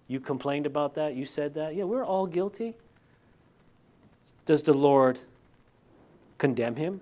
You 0.08 0.18
complained 0.18 0.66
about 0.66 0.96
that? 0.96 1.14
You 1.14 1.24
said 1.24 1.54
that? 1.54 1.76
Yeah, 1.76 1.84
we're 1.84 2.04
all 2.04 2.26
guilty. 2.26 2.74
Does 4.44 4.64
the 4.64 4.74
Lord 4.74 5.20
condemn 6.36 6.74
him? 6.74 7.00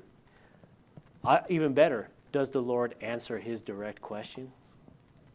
I, 1.25 1.41
even 1.49 1.73
better, 1.73 2.11
does 2.33 2.51
the 2.51 2.61
Lord 2.61 2.95
answer 3.01 3.39
his 3.39 3.61
direct 3.61 4.01
questions? 4.01 4.53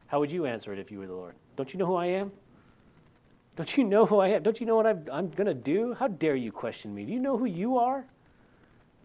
How 0.08 0.20
would 0.20 0.32
you 0.32 0.46
answer 0.46 0.74
it 0.74 0.80
if 0.80 0.92
you 0.92 1.00
were 1.00 1.08
the 1.08 1.14
Lord? 1.14 1.36
Don't 1.56 1.74
you 1.74 1.80
know 1.80 1.86
who 1.86 1.96
I 1.96 2.08
am? 2.08 2.32
Don't 3.56 3.78
you 3.78 3.84
know 3.84 4.06
who 4.06 4.20
I 4.20 4.30
am? 4.30 4.44
Don't 4.44 4.60
you 4.60 4.66
know 4.66 4.76
what 4.76 4.88
i 4.88 4.92
am 4.92 5.30
going 5.30 5.46
to 5.46 5.54
do? 5.54 5.94
How 5.94 6.08
dare 6.08 6.36
you 6.36 6.52
question 6.52 6.94
me? 6.96 7.06
Do 7.06 7.12
you 7.12 7.20
know 7.20 7.38
who 7.38 7.46
you 7.46 7.78
are? 7.78 8.06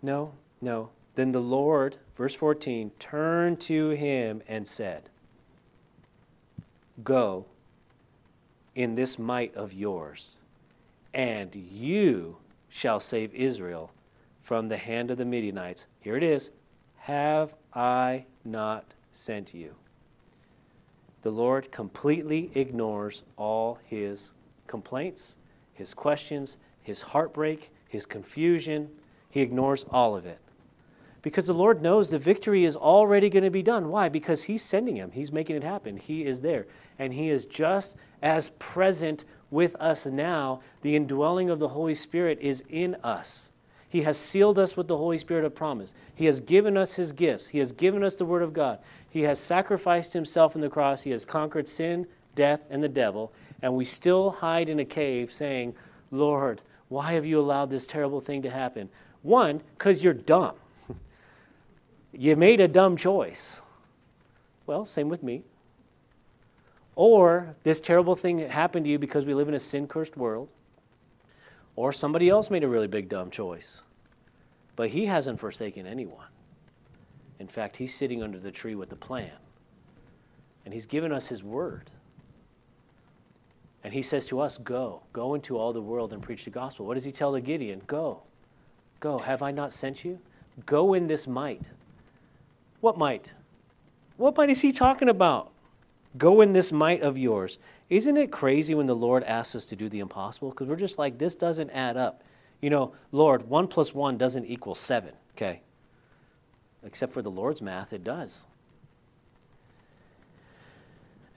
No, 0.02 0.32
no. 0.60 0.90
Then 1.14 1.32
the 1.32 1.40
Lord, 1.40 1.96
verse 2.14 2.34
14, 2.34 2.90
turned 2.98 3.60
to 3.62 3.90
him 3.90 4.42
and 4.46 4.66
said, 4.66 5.08
Go 7.02 7.46
in 8.74 8.94
this 8.94 9.18
might 9.18 9.54
of 9.54 9.72
yours, 9.72 10.36
and 11.12 11.54
you 11.54 12.36
shall 12.68 13.00
save 13.00 13.34
Israel 13.34 13.90
from 14.40 14.68
the 14.68 14.76
hand 14.76 15.10
of 15.10 15.18
the 15.18 15.24
Midianites. 15.24 15.86
Here 16.00 16.16
it 16.16 16.22
is 16.22 16.50
Have 16.98 17.54
I 17.76 18.24
not 18.44 18.94
sent 19.12 19.54
you? 19.54 19.74
The 21.22 21.30
Lord 21.30 21.70
completely 21.70 22.50
ignores 22.54 23.22
all 23.36 23.78
his 23.84 24.32
complaints, 24.66 25.36
his 25.74 25.92
questions, 25.92 26.56
his 26.82 27.02
heartbreak, 27.02 27.70
his 27.88 28.06
confusion. 28.06 28.88
He 29.28 29.40
ignores 29.40 29.84
all 29.90 30.16
of 30.16 30.24
it. 30.24 30.38
Because 31.22 31.46
the 31.46 31.52
Lord 31.52 31.82
knows 31.82 32.08
the 32.08 32.18
victory 32.18 32.64
is 32.64 32.76
already 32.76 33.28
going 33.28 33.42
to 33.42 33.50
be 33.50 33.62
done. 33.62 33.88
Why? 33.88 34.08
Because 34.08 34.44
He's 34.44 34.62
sending 34.62 34.94
him, 34.94 35.10
He's 35.10 35.32
making 35.32 35.56
it 35.56 35.64
happen. 35.64 35.96
He 35.96 36.24
is 36.24 36.40
there. 36.40 36.66
And 36.98 37.12
He 37.12 37.28
is 37.28 37.44
just 37.44 37.96
as 38.22 38.50
present 38.60 39.24
with 39.50 39.74
us 39.76 40.06
now. 40.06 40.60
The 40.82 40.94
indwelling 40.94 41.50
of 41.50 41.58
the 41.58 41.68
Holy 41.68 41.94
Spirit 41.94 42.38
is 42.40 42.62
in 42.68 42.94
us. 43.02 43.50
He 43.88 44.02
has 44.02 44.18
sealed 44.18 44.58
us 44.58 44.76
with 44.76 44.88
the 44.88 44.96
Holy 44.96 45.18
Spirit 45.18 45.44
of 45.44 45.54
promise. 45.54 45.94
He 46.14 46.26
has 46.26 46.40
given 46.40 46.76
us 46.76 46.96
His 46.96 47.12
gifts. 47.12 47.48
He 47.48 47.58
has 47.58 47.72
given 47.72 48.02
us 48.02 48.16
the 48.16 48.24
Word 48.24 48.42
of 48.42 48.52
God. 48.52 48.78
He 49.08 49.22
has 49.22 49.38
sacrificed 49.38 50.12
Himself 50.12 50.54
on 50.54 50.60
the 50.60 50.68
cross. 50.68 51.02
He 51.02 51.10
has 51.10 51.24
conquered 51.24 51.68
sin, 51.68 52.06
death, 52.34 52.60
and 52.68 52.82
the 52.82 52.88
devil. 52.88 53.32
And 53.62 53.74
we 53.74 53.84
still 53.84 54.30
hide 54.30 54.68
in 54.68 54.80
a 54.80 54.84
cave 54.84 55.32
saying, 55.32 55.74
Lord, 56.10 56.62
why 56.88 57.12
have 57.12 57.24
you 57.24 57.40
allowed 57.40 57.70
this 57.70 57.86
terrible 57.86 58.20
thing 58.20 58.42
to 58.42 58.50
happen? 58.50 58.88
One, 59.22 59.62
because 59.76 60.02
you're 60.02 60.14
dumb. 60.14 60.54
you 62.12 62.36
made 62.36 62.60
a 62.60 62.68
dumb 62.68 62.96
choice. 62.96 63.60
Well, 64.66 64.84
same 64.84 65.08
with 65.08 65.22
me. 65.22 65.42
Or 66.96 67.54
this 67.62 67.80
terrible 67.80 68.16
thing 68.16 68.38
happened 68.38 68.86
to 68.86 68.90
you 68.90 68.98
because 68.98 69.24
we 69.24 69.34
live 69.34 69.48
in 69.48 69.54
a 69.54 69.60
sin 69.60 69.86
cursed 69.86 70.16
world. 70.16 70.52
Or 71.76 71.92
somebody 71.92 72.28
else 72.28 72.50
made 72.50 72.64
a 72.64 72.68
really 72.68 72.88
big 72.88 73.08
dumb 73.08 73.30
choice. 73.30 73.82
But 74.74 74.88
he 74.90 75.06
hasn't 75.06 75.38
forsaken 75.38 75.86
anyone. 75.86 76.26
In 77.38 77.46
fact, 77.46 77.76
he's 77.76 77.94
sitting 77.94 78.22
under 78.22 78.38
the 78.38 78.50
tree 78.50 78.74
with 78.74 78.88
the 78.88 78.96
plan. 78.96 79.32
And 80.64 80.74
he's 80.74 80.86
given 80.86 81.12
us 81.12 81.28
his 81.28 81.44
word. 81.44 81.90
And 83.84 83.94
he 83.94 84.02
says 84.02 84.26
to 84.26 84.40
us, 84.40 84.58
Go, 84.58 85.02
go 85.12 85.34
into 85.34 85.56
all 85.56 85.72
the 85.72 85.80
world 85.80 86.12
and 86.12 86.22
preach 86.22 86.44
the 86.44 86.50
gospel. 86.50 86.86
What 86.86 86.94
does 86.94 87.04
he 87.04 87.12
tell 87.12 87.30
the 87.30 87.40
Gideon? 87.40 87.82
Go, 87.86 88.22
go. 88.98 89.18
Have 89.18 89.42
I 89.42 89.52
not 89.52 89.72
sent 89.72 90.04
you? 90.04 90.18
Go 90.64 90.94
in 90.94 91.06
this 91.06 91.26
might. 91.26 91.70
What 92.80 92.98
might? 92.98 93.34
What 94.16 94.36
might 94.36 94.50
is 94.50 94.62
he 94.62 94.72
talking 94.72 95.08
about? 95.08 95.52
Go 96.16 96.40
in 96.40 96.52
this 96.52 96.72
might 96.72 97.02
of 97.02 97.18
yours. 97.18 97.58
Isn't 97.88 98.16
it 98.16 98.32
crazy 98.32 98.74
when 98.74 98.86
the 98.86 98.96
Lord 98.96 99.22
asks 99.24 99.54
us 99.54 99.64
to 99.66 99.76
do 99.76 99.88
the 99.88 100.00
impossible? 100.00 100.50
Because 100.50 100.66
we're 100.66 100.76
just 100.76 100.98
like, 100.98 101.18
this 101.18 101.34
doesn't 101.34 101.70
add 101.70 101.96
up. 101.96 102.22
You 102.60 102.70
know, 102.70 102.92
Lord, 103.12 103.48
one 103.48 103.68
plus 103.68 103.94
one 103.94 104.18
doesn't 104.18 104.46
equal 104.46 104.74
seven, 104.74 105.12
okay? 105.36 105.60
Except 106.82 107.12
for 107.12 107.22
the 107.22 107.30
Lord's 107.30 107.62
math, 107.62 107.92
it 107.92 108.02
does. 108.02 108.44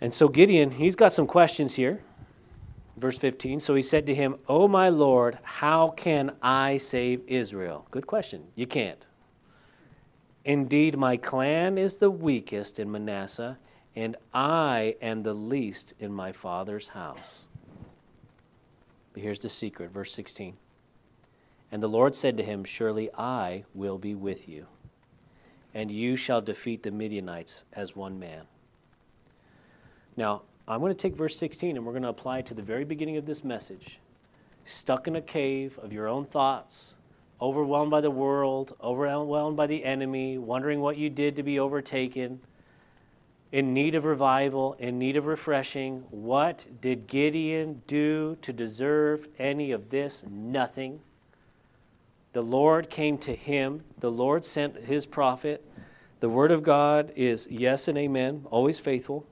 And 0.01 0.13
so 0.13 0.27
Gideon, 0.27 0.71
he's 0.71 0.95
got 0.95 1.11
some 1.11 1.27
questions 1.27 1.75
here. 1.75 2.01
Verse 2.97 3.17
15. 3.17 3.59
So 3.59 3.75
he 3.75 3.81
said 3.81 4.07
to 4.07 4.15
him, 4.15 4.35
O 4.47 4.67
my 4.67 4.89
Lord, 4.89 5.39
how 5.43 5.89
can 5.91 6.31
I 6.41 6.77
save 6.77 7.21
Israel? 7.27 7.85
Good 7.91 8.07
question. 8.07 8.45
You 8.55 8.67
can't. 8.67 9.07
Indeed, 10.45 10.97
my 10.97 11.17
clan 11.17 11.77
is 11.77 11.97
the 11.97 12.09
weakest 12.09 12.79
in 12.79 12.91
Manasseh 12.91 13.57
and 13.99 14.15
I 14.33 14.95
am 15.01 15.23
the 15.23 15.33
least 15.33 15.93
in 15.99 16.13
my 16.13 16.31
father's 16.31 16.87
house. 16.87 17.47
But 19.11 19.21
here's 19.21 19.39
the 19.39 19.49
secret, 19.49 19.91
verse 19.91 20.13
16. 20.13 20.55
And 21.69 21.83
the 21.83 21.89
Lord 21.89 22.15
said 22.15 22.37
to 22.37 22.43
him, 22.43 22.63
Surely 22.63 23.09
I 23.13 23.65
will 23.73 23.97
be 23.97 24.15
with 24.15 24.47
you, 24.47 24.67
and 25.73 25.91
you 25.91 26.15
shall 26.15 26.39
defeat 26.39 26.83
the 26.83 26.91
Midianites 26.91 27.65
as 27.73 27.93
one 27.93 28.17
man. 28.17 28.43
Now, 30.15 30.43
I'm 30.65 30.79
going 30.79 30.93
to 30.93 30.97
take 30.97 31.17
verse 31.17 31.35
16 31.35 31.75
and 31.75 31.85
we're 31.85 31.91
going 31.91 32.03
to 32.03 32.07
apply 32.09 32.39
it 32.39 32.45
to 32.45 32.53
the 32.53 32.61
very 32.61 32.85
beginning 32.85 33.17
of 33.17 33.25
this 33.25 33.43
message. 33.43 33.99
Stuck 34.63 35.09
in 35.09 35.17
a 35.17 35.21
cave 35.21 35.77
of 35.83 35.91
your 35.91 36.07
own 36.07 36.23
thoughts, 36.23 36.93
overwhelmed 37.41 37.91
by 37.91 37.99
the 37.99 38.11
world, 38.11 38.77
overwhelmed 38.81 39.57
by 39.57 39.67
the 39.67 39.83
enemy, 39.83 40.37
wondering 40.37 40.79
what 40.79 40.95
you 40.95 41.09
did 41.09 41.35
to 41.35 41.43
be 41.43 41.59
overtaken 41.59 42.39
in 43.51 43.73
need 43.73 43.95
of 43.95 44.05
revival, 44.05 44.75
in 44.79 44.99
need 44.99 45.17
of 45.17 45.25
refreshing. 45.25 46.03
What 46.11 46.67
did 46.81 47.07
Gideon 47.07 47.81
do 47.87 48.37
to 48.41 48.53
deserve 48.53 49.27
any 49.39 49.71
of 49.71 49.89
this? 49.89 50.23
Nothing. 50.29 50.99
The 52.33 52.41
Lord 52.43 52.89
came 52.89 53.17
to 53.19 53.35
him, 53.35 53.83
the 53.99 54.11
Lord 54.11 54.45
sent 54.45 54.83
his 54.83 55.05
prophet. 55.05 55.65
The 56.19 56.29
word 56.29 56.51
of 56.51 56.63
God 56.63 57.11
is 57.15 57.47
yes 57.49 57.87
and 57.87 57.97
amen, 57.97 58.45
always 58.51 58.79
faithful. 58.79 59.25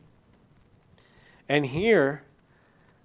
And 1.50 1.66
here, 1.66 2.24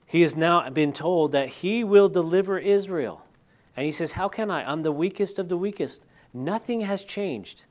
he 0.07 0.23
has 0.23 0.37
now 0.37 0.69
been 0.71 0.93
told 0.93 1.33
that 1.33 1.49
he 1.49 1.85
will 1.85 2.09
deliver 2.09 2.59
Israel. 2.59 3.25
And 3.77 3.85
he 3.87 3.93
says, 3.93 4.13
How 4.13 4.29
can 4.29 4.51
I? 4.51 4.71
I'm 4.71 4.83
the 4.83 4.93
weakest 4.93 5.39
of 5.39 5.49
the 5.49 5.57
weakest. 5.57 6.05
Nothing 6.33 6.83
has 6.83 7.05
changed. 7.05 7.65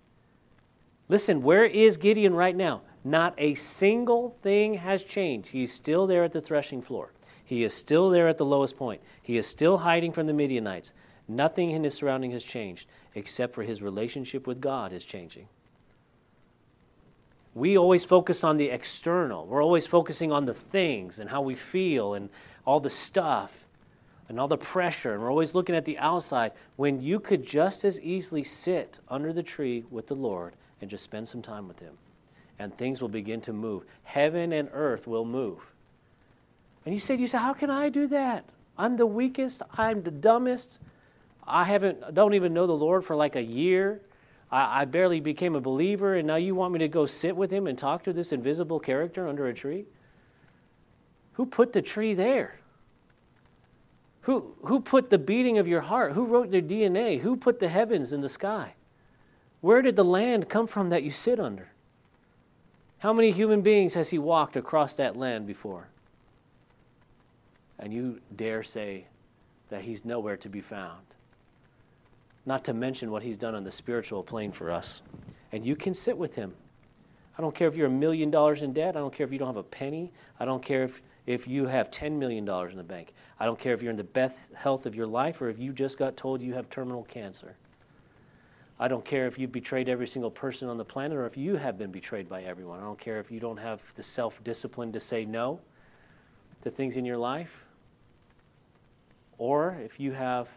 Listen, 1.08 1.42
where 1.42 1.66
is 1.66 1.98
Gideon 1.98 2.34
right 2.34 2.56
now? 2.56 2.82
Not 3.04 3.34
a 3.38 3.56
single 3.56 4.36
thing 4.42 4.76
has 4.76 5.04
changed. 5.04 5.50
He's 5.50 5.74
still 5.74 6.06
there 6.06 6.24
at 6.24 6.34
the 6.34 6.42
threshing 6.42 6.82
floor. 6.82 7.12
He 7.44 7.64
is 7.64 7.74
still 7.74 8.10
there 8.10 8.28
at 8.28 8.38
the 8.38 8.46
lowest 8.46 8.78
point. 8.78 9.02
He 9.22 9.38
is 9.38 9.48
still 9.48 9.80
hiding 9.80 10.12
from 10.12 10.28
the 10.28 10.34
Midianites. 10.34 10.94
Nothing 11.28 11.72
in 11.72 11.84
his 11.84 11.96
surrounding 11.96 12.32
has 12.32 12.44
changed 12.44 12.88
except 13.16 13.56
for 13.56 13.64
his 13.64 13.82
relationship 13.82 14.46
with 14.46 14.62
God 14.62 14.94
is 14.94 15.04
changing. 15.04 15.48
We 17.54 17.78
always 17.78 18.06
focus 18.06 18.44
on 18.44 18.58
the 18.58 18.70
external. 18.70 19.46
We're 19.46 19.64
always 19.64 19.88
focusing 19.88 20.32
on 20.32 20.46
the 20.46 20.54
things 20.54 21.20
and 21.20 21.30
how 21.30 21.42
we 21.42 21.56
feel 21.56 22.14
and 22.14 22.30
all 22.66 22.80
the 22.80 22.90
stuff 22.90 23.66
and 24.30 24.40
all 24.40 24.48
the 24.48 24.58
pressure. 24.58 25.14
And 25.14 25.22
we're 25.22 25.30
always 25.30 25.54
looking 25.54 25.76
at 25.76 25.84
the 25.84 25.98
outside 25.98 26.54
when 26.78 27.02
you 27.02 27.20
could 27.20 27.46
just 27.46 27.84
as 27.84 28.00
easily 28.00 28.44
sit 28.44 29.00
under 29.10 29.34
the 29.34 29.44
tree 29.44 29.84
with 29.90 30.08
the 30.08 30.16
Lord 30.16 30.54
and 30.80 30.90
just 30.90 31.04
spend 31.04 31.28
some 31.28 31.42
time 31.42 31.68
with 31.68 31.80
Him 31.80 31.98
and 32.62 32.78
things 32.78 33.02
will 33.02 33.10
begin 33.10 33.42
to 33.42 33.54
move. 33.54 33.84
Heaven 34.04 34.54
and 34.54 34.70
earth 34.72 35.08
will 35.08 35.26
move. 35.26 35.60
And 36.86 36.94
you 36.94 37.00
say, 37.00 37.16
you 37.16 37.28
say, 37.28 37.40
how 37.40 37.54
can 37.54 37.72
I 37.72 37.90
do 37.90 38.06
that? 38.08 38.46
I'm 38.78 38.98
the 38.98 39.06
weakest. 39.08 39.64
I'm 39.78 40.04
the 40.04 40.12
dumbest. 40.12 40.80
I 41.48 41.64
haven't, 41.64 42.14
don't 42.14 42.36
even 42.36 42.54
know 42.54 42.68
the 42.68 42.74
Lord 42.74 43.04
for 43.04 43.16
like 43.16 43.36
a 43.36 43.42
year. 43.42 44.02
I, 44.52 44.82
I 44.82 44.86
barely 44.86 45.20
became 45.20 45.56
a 45.56 45.60
believer, 45.60 46.16
and 46.16 46.28
now 46.28 46.36
you 46.36 46.54
want 46.54 46.72
me 46.74 46.80
to 46.80 46.88
go 46.88 47.08
sit 47.08 47.36
with 47.36 47.50
him 47.50 47.66
and 47.66 47.78
talk 47.78 48.04
to 48.04 48.14
this 48.14 48.32
invisible 48.32 48.80
character 48.80 49.28
under 49.28 49.48
a 49.48 49.54
tree? 49.56 49.86
Who 51.34 51.48
put 51.48 51.74
the 51.74 51.82
tree 51.82 52.14
there? 52.14 52.60
Who, 54.22 54.54
who 54.66 54.82
put 54.82 55.10
the 55.10 55.18
beating 55.18 55.58
of 55.58 55.68
your 55.68 55.82
heart? 55.82 56.14
Who 56.14 56.26
wrote 56.26 56.52
your 56.52 56.62
DNA? 56.62 57.22
Who 57.22 57.36
put 57.38 57.60
the 57.60 57.70
heavens 57.70 58.14
in 58.14 58.22
the 58.22 58.30
sky? 58.30 58.76
Where 59.62 59.82
did 59.82 59.96
the 59.96 60.06
land 60.06 60.48
come 60.48 60.68
from 60.68 60.90
that 60.90 61.02
you 61.02 61.10
sit 61.10 61.40
under? 61.40 61.71
How 63.02 63.14
many 63.14 63.32
human 63.32 63.62
beings 63.62 63.96
has 63.96 64.10
he 64.10 64.20
walked 64.20 64.56
across 64.56 64.94
that 64.98 65.18
land 65.18 65.48
before? 65.48 65.88
And 67.80 67.92
you 67.92 68.22
dare 68.36 68.62
say 68.62 69.06
that 69.70 69.82
he's 69.82 70.06
nowhere 70.06 70.38
to 70.38 70.48
be 70.48 70.62
found. 70.62 71.02
Not 72.46 72.64
to 72.66 72.76
mention 72.76 73.10
what 73.10 73.24
he's 73.24 73.38
done 73.38 73.56
on 73.56 73.64
the 73.64 73.72
spiritual 73.72 74.22
plane 74.22 74.52
for 74.52 74.70
us. 74.70 75.02
And 75.52 75.66
you 75.66 75.76
can 75.76 75.96
sit 75.96 76.16
with 76.16 76.36
him. 76.36 76.54
I 77.40 77.42
don't 77.42 77.56
care 77.56 77.68
if 77.68 77.76
you're 77.76 77.88
a 77.88 77.90
million 77.90 78.30
dollars 78.30 78.62
in 78.62 78.72
debt. 78.72 78.96
I 78.96 79.00
don't 79.00 79.12
care 79.12 79.26
if 79.26 79.34
you 79.34 79.40
don't 79.40 79.48
have 79.48 79.58
a 79.58 79.64
penny. 79.64 80.12
I 80.40 80.46
don't 80.46 80.62
care 80.62 80.84
if, 80.84 81.02
if 81.26 81.48
you 81.48 81.66
have 81.66 81.90
$10 81.90 82.20
million 82.20 82.48
in 82.48 82.78
the 82.78 82.84
bank. 82.84 83.16
I 83.40 83.46
don't 83.46 83.58
care 83.58 83.74
if 83.74 83.82
you're 83.82 83.90
in 83.90 83.98
the 83.98 84.04
best 84.04 84.38
health 84.54 84.86
of 84.86 84.94
your 84.94 85.08
life 85.08 85.42
or 85.42 85.50
if 85.50 85.58
you 85.58 85.74
just 85.74 85.98
got 85.98 86.18
told 86.18 86.40
you 86.40 86.54
have 86.54 86.70
terminal 86.70 87.02
cancer. 87.06 87.56
I 88.82 88.88
don't 88.88 89.06
care 89.06 89.28
if 89.28 89.38
you've 89.38 89.52
betrayed 89.52 89.88
every 89.88 90.08
single 90.08 90.32
person 90.32 90.68
on 90.68 90.78
the 90.80 90.84
planet 90.84 91.16
or 91.16 91.28
if 91.28 91.38
you 91.38 91.56
have 91.56 91.78
been 91.78 91.92
betrayed 91.92 92.28
by 92.28 92.42
everyone. 92.42 92.80
I 92.80 92.84
don't 92.84 92.98
care 92.98 93.20
if 93.20 93.30
you 93.30 93.40
don't 93.40 93.58
have 93.58 93.80
the 93.94 94.02
self 94.02 94.44
discipline 94.44 94.92
to 94.94 95.00
say 95.00 95.24
no 95.24 95.60
to 96.64 96.72
things 96.72 96.98
in 96.98 97.06
your 97.06 97.18
life 97.18 97.64
or 99.38 99.78
if 99.86 100.00
you 100.00 100.14
have 100.14 100.50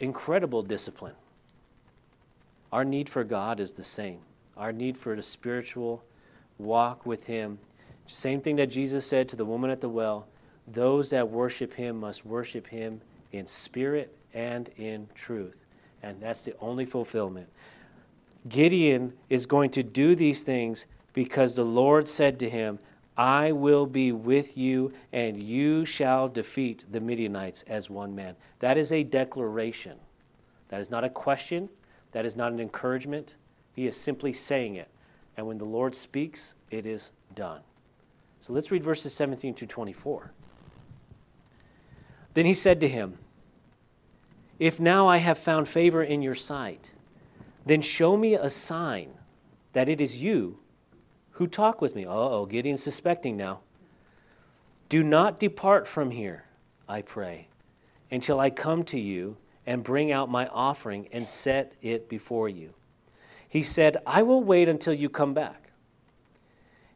incredible 0.00 0.62
discipline. 0.62 1.14
Our 2.72 2.84
need 2.84 3.08
for 3.08 3.24
God 3.24 3.58
is 3.58 3.72
the 3.72 3.84
same. 3.84 4.18
Our 4.54 4.70
need 4.70 4.98
for 4.98 5.16
the 5.16 5.22
spiritual 5.22 6.04
walk 6.58 7.06
with 7.06 7.26
Him. 7.26 7.58
Same 8.06 8.42
thing 8.42 8.56
that 8.56 8.66
Jesus 8.66 9.06
said 9.06 9.30
to 9.30 9.36
the 9.36 9.46
woman 9.46 9.70
at 9.70 9.80
the 9.80 9.88
well 9.88 10.26
those 10.68 11.08
that 11.08 11.30
worship 11.30 11.72
Him 11.72 12.00
must 12.00 12.26
worship 12.26 12.66
Him 12.66 13.00
in 13.32 13.46
spirit 13.46 14.14
and 14.34 14.68
in 14.76 15.08
truth 15.14 15.64
and 16.02 16.20
that's 16.20 16.44
the 16.44 16.54
only 16.60 16.84
fulfillment. 16.84 17.48
Gideon 18.48 19.12
is 19.28 19.46
going 19.46 19.70
to 19.70 19.82
do 19.82 20.14
these 20.14 20.42
things 20.42 20.86
because 21.12 21.54
the 21.54 21.64
Lord 21.64 22.08
said 22.08 22.38
to 22.40 22.48
him, 22.50 22.78
I 23.16 23.52
will 23.52 23.84
be 23.84 24.12
with 24.12 24.56
you, 24.56 24.92
and 25.12 25.42
you 25.42 25.84
shall 25.84 26.28
defeat 26.28 26.86
the 26.90 27.00
Midianites 27.00 27.64
as 27.66 27.90
one 27.90 28.14
man. 28.14 28.36
That 28.60 28.78
is 28.78 28.92
a 28.92 29.02
declaration. 29.02 29.98
That 30.68 30.80
is 30.80 30.90
not 30.90 31.04
a 31.04 31.10
question. 31.10 31.68
That 32.12 32.24
is 32.24 32.34
not 32.34 32.52
an 32.52 32.60
encouragement. 32.60 33.34
He 33.74 33.86
is 33.86 33.96
simply 33.96 34.32
saying 34.32 34.76
it. 34.76 34.88
And 35.36 35.46
when 35.46 35.58
the 35.58 35.64
Lord 35.64 35.94
speaks, 35.94 36.54
it 36.70 36.86
is 36.86 37.12
done. 37.34 37.60
So 38.40 38.52
let's 38.54 38.70
read 38.70 38.82
verses 38.82 39.12
17 39.12 39.54
to 39.54 39.66
24. 39.66 40.32
Then 42.32 42.46
he 42.46 42.54
said 42.54 42.80
to 42.80 42.88
him, 42.88 43.18
if 44.60 44.78
now 44.78 45.08
I 45.08 45.16
have 45.16 45.38
found 45.38 45.68
favor 45.68 46.04
in 46.04 46.20
your 46.20 46.36
sight, 46.36 46.92
then 47.64 47.80
show 47.80 48.16
me 48.16 48.34
a 48.34 48.50
sign 48.50 49.14
that 49.72 49.88
it 49.88 50.00
is 50.00 50.22
you 50.22 50.58
who 51.32 51.46
talk 51.46 51.80
with 51.80 51.96
me. 51.96 52.06
oh, 52.06 52.44
Gideon's 52.44 52.82
suspecting 52.82 53.36
now. 53.36 53.60
Do 54.90 55.02
not 55.02 55.40
depart 55.40 55.88
from 55.88 56.10
here, 56.10 56.44
I 56.86 57.00
pray, 57.00 57.48
until 58.10 58.38
I 58.38 58.50
come 58.50 58.84
to 58.84 59.00
you 59.00 59.38
and 59.64 59.82
bring 59.82 60.12
out 60.12 60.28
my 60.28 60.46
offering 60.48 61.08
and 61.10 61.26
set 61.26 61.72
it 61.80 62.08
before 62.08 62.48
you. 62.48 62.74
He 63.48 63.62
said, 63.62 63.96
I 64.06 64.22
will 64.22 64.44
wait 64.44 64.68
until 64.68 64.92
you 64.92 65.08
come 65.08 65.32
back. 65.32 65.70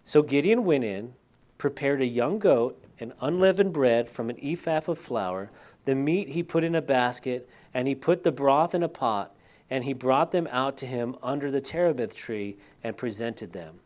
So 0.04 0.22
Gideon 0.22 0.64
went 0.64 0.84
in, 0.84 1.14
prepared 1.56 2.02
a 2.02 2.06
young 2.06 2.38
goat 2.38 2.84
and 3.00 3.12
unleavened 3.20 3.72
bread 3.72 4.10
from 4.10 4.28
an 4.28 4.36
ephah 4.42 4.80
of 4.86 4.98
flour. 4.98 5.50
The 5.84 5.94
meat 5.94 6.30
he 6.30 6.42
put 6.42 6.64
in 6.64 6.74
a 6.74 6.82
basket, 6.82 7.48
and 7.72 7.86
he 7.86 7.94
put 7.94 8.24
the 8.24 8.32
broth 8.32 8.74
in 8.74 8.82
a 8.82 8.88
pot, 8.88 9.34
and 9.70 9.84
he 9.84 9.92
brought 9.92 10.30
them 10.30 10.48
out 10.50 10.76
to 10.78 10.86
him 10.86 11.16
under 11.22 11.50
the 11.50 11.60
terebinth 11.60 12.14
tree 12.14 12.56
and 12.82 12.96
presented 12.96 13.52
them. 13.52 13.80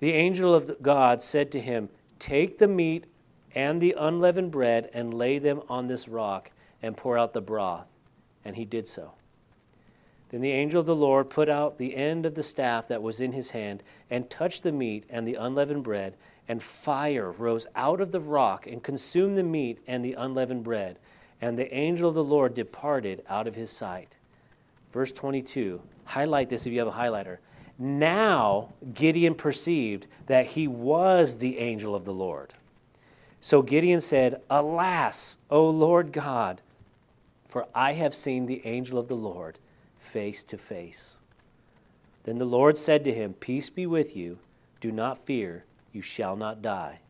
The 0.00 0.12
angel 0.12 0.54
of 0.54 0.82
God 0.82 1.22
said 1.22 1.50
to 1.52 1.60
him, 1.60 1.88
Take 2.18 2.58
the 2.58 2.68
meat 2.68 3.06
and 3.54 3.80
the 3.80 3.94
unleavened 3.98 4.50
bread 4.50 4.90
and 4.92 5.14
lay 5.14 5.38
them 5.38 5.62
on 5.68 5.88
this 5.88 6.08
rock 6.08 6.50
and 6.82 6.96
pour 6.96 7.18
out 7.18 7.32
the 7.32 7.40
broth. 7.40 7.86
And 8.44 8.56
he 8.56 8.64
did 8.64 8.86
so. 8.86 9.12
Then 10.30 10.40
the 10.40 10.52
angel 10.52 10.80
of 10.80 10.86
the 10.86 10.94
Lord 10.94 11.30
put 11.30 11.48
out 11.48 11.78
the 11.78 11.96
end 11.96 12.26
of 12.26 12.34
the 12.34 12.42
staff 12.42 12.86
that 12.88 13.02
was 13.02 13.20
in 13.20 13.32
his 13.32 13.50
hand 13.50 13.82
and 14.10 14.28
touched 14.28 14.62
the 14.62 14.72
meat 14.72 15.04
and 15.08 15.26
the 15.26 15.34
unleavened 15.34 15.84
bread, 15.84 16.14
and 16.48 16.62
fire 16.62 17.30
rose 17.30 17.66
out 17.76 18.00
of 18.00 18.10
the 18.10 18.20
rock 18.20 18.66
and 18.66 18.82
consumed 18.82 19.36
the 19.36 19.42
meat 19.42 19.78
and 19.86 20.04
the 20.04 20.14
unleavened 20.14 20.64
bread. 20.64 20.98
And 21.40 21.56
the 21.56 21.72
angel 21.72 22.08
of 22.08 22.14
the 22.14 22.24
Lord 22.24 22.54
departed 22.54 23.22
out 23.28 23.46
of 23.46 23.54
his 23.54 23.70
sight. 23.70 24.16
Verse 24.92 25.12
22. 25.12 25.80
Highlight 26.04 26.48
this 26.48 26.66
if 26.66 26.72
you 26.72 26.78
have 26.78 26.88
a 26.88 26.92
highlighter. 26.92 27.36
Now 27.78 28.70
Gideon 28.94 29.34
perceived 29.34 30.06
that 30.26 30.46
he 30.46 30.66
was 30.66 31.38
the 31.38 31.58
angel 31.58 31.94
of 31.94 32.04
the 32.04 32.14
Lord. 32.14 32.54
So 33.40 33.62
Gideon 33.62 34.00
said, 34.00 34.40
Alas, 34.50 35.38
O 35.50 35.68
Lord 35.68 36.12
God, 36.12 36.60
for 37.46 37.66
I 37.74 37.92
have 37.92 38.14
seen 38.14 38.46
the 38.46 38.66
angel 38.66 38.98
of 38.98 39.08
the 39.08 39.16
Lord 39.16 39.58
face 39.98 40.42
to 40.44 40.58
face. 40.58 41.18
Then 42.24 42.38
the 42.38 42.44
Lord 42.44 42.76
said 42.76 43.04
to 43.04 43.14
him, 43.14 43.34
Peace 43.34 43.70
be 43.70 43.86
with 43.86 44.16
you. 44.16 44.38
Do 44.80 44.90
not 44.90 45.24
fear, 45.24 45.64
you 45.92 46.02
shall 46.02 46.36
not 46.36 46.62
die. 46.62 47.00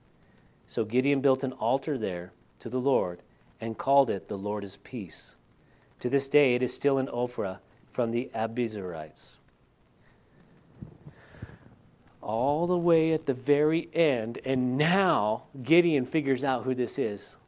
So 0.66 0.84
Gideon 0.84 1.20
built 1.20 1.42
an 1.42 1.52
altar 1.52 1.96
there 1.98 2.32
to 2.60 2.68
the 2.68 2.80
Lord 2.80 3.22
and 3.60 3.78
called 3.78 4.10
it, 4.10 4.28
The 4.28 4.38
Lord 4.38 4.64
is 4.64 4.76
Peace. 4.76 5.36
To 6.00 6.08
this 6.08 6.28
day 6.28 6.54
it 6.54 6.62
is 6.62 6.74
still 6.74 6.98
in 6.98 7.06
Ophrah 7.06 7.58
from 7.90 8.10
the 8.10 8.30
Abiezrites 8.34 9.36
all 12.28 12.66
the 12.66 12.76
way 12.76 13.14
at 13.14 13.24
the 13.24 13.32
very 13.32 13.88
end, 13.94 14.38
and 14.44 14.76
now 14.76 15.44
Gideon 15.62 16.04
figures 16.04 16.44
out 16.44 16.64
who 16.64 16.74
this 16.74 16.98
is. 16.98 17.38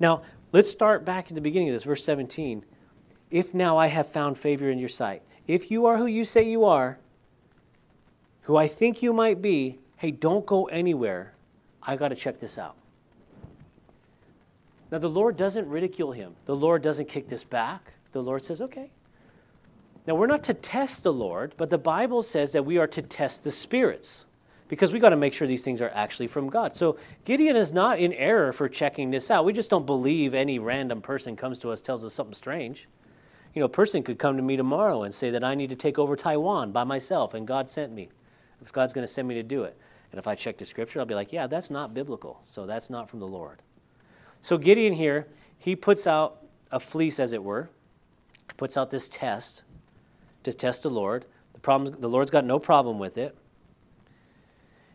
Now, 0.00 0.22
let's 0.52 0.70
start 0.70 1.04
back 1.04 1.26
at 1.28 1.34
the 1.34 1.42
beginning 1.42 1.68
of 1.68 1.74
this, 1.74 1.84
verse 1.84 2.02
17. 2.02 2.64
If 3.30 3.52
now 3.52 3.76
I 3.76 3.88
have 3.88 4.10
found 4.10 4.38
favor 4.38 4.70
in 4.70 4.78
your 4.78 4.88
sight, 4.88 5.22
if 5.46 5.70
you 5.70 5.84
are 5.84 5.98
who 5.98 6.06
you 6.06 6.24
say 6.24 6.48
you 6.48 6.64
are, 6.64 6.98
who 8.48 8.56
I 8.56 8.66
think 8.66 9.02
you 9.02 9.12
might 9.12 9.40
be, 9.40 9.78
hey, 9.96 10.10
don't 10.10 10.44
go 10.44 10.64
anywhere. 10.64 11.34
I 11.82 11.96
got 11.96 12.08
to 12.08 12.16
check 12.16 12.40
this 12.40 12.58
out. 12.58 12.76
Now, 14.90 14.98
the 14.98 15.08
Lord 15.08 15.36
doesn't 15.36 15.68
ridicule 15.68 16.12
him, 16.12 16.34
the 16.46 16.56
Lord 16.56 16.82
doesn't 16.82 17.08
kick 17.08 17.28
this 17.28 17.44
back. 17.44 17.92
The 18.12 18.22
Lord 18.22 18.42
says, 18.42 18.62
okay, 18.62 18.90
now, 20.08 20.14
we're 20.14 20.26
not 20.26 20.42
to 20.44 20.54
test 20.54 21.02
the 21.02 21.12
Lord, 21.12 21.52
but 21.58 21.68
the 21.68 21.76
Bible 21.76 22.22
says 22.22 22.52
that 22.52 22.64
we 22.64 22.78
are 22.78 22.86
to 22.86 23.02
test 23.02 23.44
the 23.44 23.50
spirits 23.50 24.24
because 24.66 24.90
we 24.90 24.98
got 24.98 25.10
to 25.10 25.16
make 25.16 25.34
sure 25.34 25.46
these 25.46 25.62
things 25.62 25.82
are 25.82 25.90
actually 25.92 26.28
from 26.28 26.48
God. 26.48 26.74
So 26.74 26.96
Gideon 27.26 27.56
is 27.56 27.74
not 27.74 27.98
in 27.98 28.14
error 28.14 28.54
for 28.54 28.70
checking 28.70 29.10
this 29.10 29.30
out. 29.30 29.44
We 29.44 29.52
just 29.52 29.68
don't 29.68 29.84
believe 29.84 30.32
any 30.32 30.58
random 30.58 31.02
person 31.02 31.36
comes 31.36 31.58
to 31.58 31.70
us 31.70 31.82
tells 31.82 32.06
us 32.06 32.14
something 32.14 32.32
strange. 32.32 32.88
You 33.54 33.60
know, 33.60 33.66
a 33.66 33.68
person 33.68 34.02
could 34.02 34.18
come 34.18 34.38
to 34.38 34.42
me 34.42 34.56
tomorrow 34.56 35.02
and 35.02 35.14
say 35.14 35.28
that 35.28 35.44
I 35.44 35.54
need 35.54 35.68
to 35.68 35.76
take 35.76 35.98
over 35.98 36.16
Taiwan 36.16 36.72
by 36.72 36.84
myself 36.84 37.34
and 37.34 37.46
God 37.46 37.68
sent 37.68 37.92
me. 37.92 38.08
If 38.62 38.72
God's 38.72 38.92
going 38.92 39.06
to 39.06 39.12
send 39.12 39.28
me 39.28 39.34
to 39.34 39.42
do 39.42 39.64
it. 39.64 39.76
And 40.10 40.18
if 40.18 40.26
I 40.26 40.34
check 40.34 40.58
the 40.58 40.64
scripture, 40.64 41.00
I'll 41.00 41.06
be 41.06 41.14
like, 41.14 41.32
yeah, 41.32 41.46
that's 41.46 41.70
not 41.70 41.94
biblical. 41.94 42.40
So 42.44 42.66
that's 42.66 42.90
not 42.90 43.08
from 43.08 43.20
the 43.20 43.26
Lord. 43.26 43.62
So 44.42 44.56
Gideon 44.56 44.94
here, 44.94 45.26
he 45.58 45.76
puts 45.76 46.06
out 46.06 46.44
a 46.70 46.80
fleece, 46.80 47.20
as 47.20 47.32
it 47.32 47.42
were, 47.42 47.70
puts 48.56 48.76
out 48.76 48.90
this 48.90 49.08
test 49.08 49.62
to 50.44 50.52
test 50.52 50.82
the 50.82 50.90
Lord. 50.90 51.26
The, 51.52 51.60
problem, 51.60 52.00
the 52.00 52.08
Lord's 52.08 52.30
got 52.30 52.44
no 52.44 52.58
problem 52.58 52.98
with 52.98 53.18
it. 53.18 53.36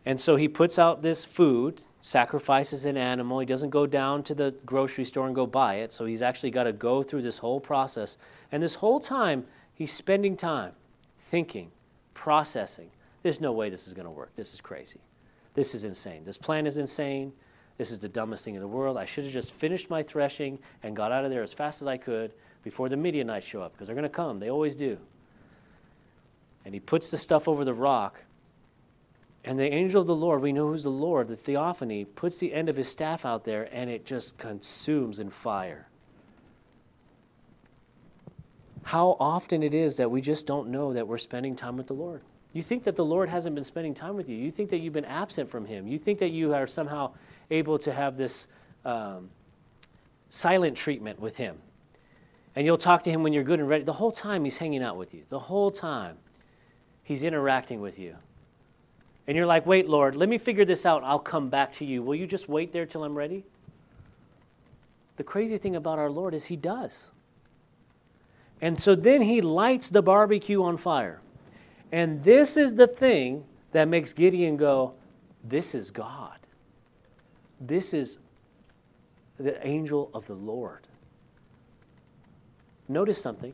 And 0.05 0.19
so 0.19 0.35
he 0.35 0.47
puts 0.47 0.77
out 0.77 1.01
this 1.01 1.23
food, 1.23 1.81
sacrifices 2.01 2.85
an 2.85 2.97
animal. 2.97 3.39
He 3.39 3.45
doesn't 3.45 3.69
go 3.69 3.85
down 3.85 4.23
to 4.23 4.35
the 4.35 4.53
grocery 4.65 5.05
store 5.05 5.27
and 5.27 5.35
go 5.35 5.45
buy 5.45 5.75
it. 5.75 5.93
So 5.93 6.05
he's 6.05 6.21
actually 6.21 6.51
got 6.51 6.63
to 6.63 6.73
go 6.73 7.03
through 7.03 7.21
this 7.21 7.37
whole 7.37 7.59
process. 7.59 8.17
And 8.51 8.61
this 8.61 8.75
whole 8.75 8.99
time, 8.99 9.45
he's 9.73 9.93
spending 9.93 10.35
time 10.35 10.73
thinking, 11.19 11.71
processing. 12.13 12.91
There's 13.23 13.41
no 13.41 13.51
way 13.51 13.69
this 13.69 13.87
is 13.87 13.93
going 13.93 14.05
to 14.05 14.11
work. 14.11 14.35
This 14.35 14.53
is 14.53 14.61
crazy. 14.61 14.99
This 15.53 15.73
is 15.73 15.83
insane. 15.83 16.23
This 16.25 16.37
plan 16.37 16.67
is 16.67 16.77
insane. 16.77 17.33
This 17.77 17.89
is 17.89 17.99
the 17.99 18.09
dumbest 18.09 18.45
thing 18.45 18.55
in 18.55 18.61
the 18.61 18.67
world. 18.67 18.97
I 18.97 19.05
should 19.05 19.23
have 19.23 19.33
just 19.33 19.51
finished 19.51 19.89
my 19.89 20.03
threshing 20.03 20.59
and 20.83 20.95
got 20.95 21.11
out 21.11 21.25
of 21.25 21.31
there 21.31 21.41
as 21.41 21.53
fast 21.53 21.81
as 21.81 21.87
I 21.87 21.97
could 21.97 22.33
before 22.63 22.89
the 22.89 22.97
Midianites 22.97 23.47
show 23.47 23.61
up 23.61 23.73
because 23.73 23.87
they're 23.87 23.95
going 23.95 24.03
to 24.03 24.09
come. 24.09 24.39
They 24.39 24.51
always 24.51 24.75
do 24.75 24.97
and 26.65 26.73
he 26.73 26.79
puts 26.79 27.11
the 27.11 27.17
stuff 27.17 27.47
over 27.47 27.65
the 27.65 27.73
rock. 27.73 28.23
And 29.45 29.59
the 29.59 29.71
angel 29.73 29.99
of 29.99 30.07
the 30.07 30.15
Lord, 30.15 30.41
we 30.41 30.53
know 30.53 30.67
who's 30.67 30.83
the 30.83 30.89
Lord, 30.89 31.27
the 31.27 31.35
theophany, 31.35 32.05
puts 32.05 32.37
the 32.37 32.53
end 32.53 32.69
of 32.69 32.77
his 32.77 32.87
staff 32.87 33.25
out 33.25 33.43
there 33.43 33.67
and 33.73 33.89
it 33.89 34.05
just 34.05 34.37
consumes 34.37 35.19
in 35.19 35.29
fire. 35.29 35.87
How 38.83 39.17
often 39.19 39.61
it 39.63 39.73
is 39.73 39.97
that 39.97 40.11
we 40.11 40.21
just 40.21 40.47
don't 40.47 40.69
know 40.69 40.93
that 40.93 41.07
we're 41.07 41.17
spending 41.17 41.55
time 41.55 41.77
with 41.77 41.87
the 41.87 41.93
Lord. 41.93 42.21
You 42.53 42.61
think 42.61 42.83
that 42.83 42.95
the 42.95 43.03
Lord 43.03 43.29
hasn't 43.29 43.55
been 43.55 43.63
spending 43.63 43.95
time 43.95 44.15
with 44.15 44.29
you. 44.29 44.37
You 44.37 44.51
think 44.51 44.69
that 44.69 44.77
you've 44.77 44.93
been 44.93 45.05
absent 45.05 45.49
from 45.49 45.65
Him. 45.65 45.87
You 45.87 45.97
think 45.97 46.19
that 46.19 46.29
you 46.29 46.53
are 46.53 46.67
somehow 46.67 47.11
able 47.49 47.79
to 47.79 47.91
have 47.91 48.15
this 48.15 48.47
um, 48.85 49.29
silent 50.29 50.77
treatment 50.77 51.19
with 51.19 51.37
Him. 51.37 51.57
And 52.55 52.65
you'll 52.65 52.77
talk 52.77 53.03
to 53.03 53.11
Him 53.11 53.23
when 53.23 53.33
you're 53.33 53.43
good 53.43 53.59
and 53.59 53.67
ready. 53.67 53.83
The 53.83 53.93
whole 53.93 54.11
time 54.11 54.43
He's 54.43 54.57
hanging 54.57 54.83
out 54.83 54.97
with 54.97 55.15
you. 55.15 55.23
The 55.29 55.39
whole 55.39 55.71
time. 55.71 56.17
He's 57.03 57.23
interacting 57.23 57.81
with 57.81 57.99
you. 57.99 58.15
And 59.27 59.35
you're 59.35 59.45
like, 59.45 59.65
wait, 59.65 59.89
Lord, 59.89 60.15
let 60.15 60.29
me 60.29 60.37
figure 60.37 60.65
this 60.65 60.85
out. 60.85 61.03
I'll 61.03 61.19
come 61.19 61.49
back 61.49 61.73
to 61.73 61.85
you. 61.85 62.01
Will 62.03 62.15
you 62.15 62.27
just 62.27 62.47
wait 62.47 62.71
there 62.71 62.85
till 62.85 63.03
I'm 63.03 63.17
ready? 63.17 63.43
The 65.17 65.23
crazy 65.23 65.57
thing 65.57 65.75
about 65.75 65.99
our 65.99 66.09
Lord 66.09 66.33
is 66.33 66.45
He 66.45 66.55
does. 66.55 67.11
And 68.61 68.79
so 68.79 68.95
then 68.95 69.21
He 69.21 69.41
lights 69.41 69.89
the 69.89 70.01
barbecue 70.01 70.63
on 70.63 70.77
fire. 70.77 71.19
And 71.93 72.23
this 72.23 72.57
is 72.57 72.73
the 72.73 72.87
thing 72.87 73.43
that 73.71 73.87
makes 73.87 74.13
Gideon 74.13 74.57
go, 74.57 74.95
This 75.43 75.75
is 75.75 75.91
God. 75.91 76.39
This 77.61 77.93
is 77.93 78.17
the 79.37 79.65
angel 79.65 80.09
of 80.11 80.25
the 80.25 80.33
Lord. 80.33 80.87
Notice 82.87 83.21
something. 83.21 83.53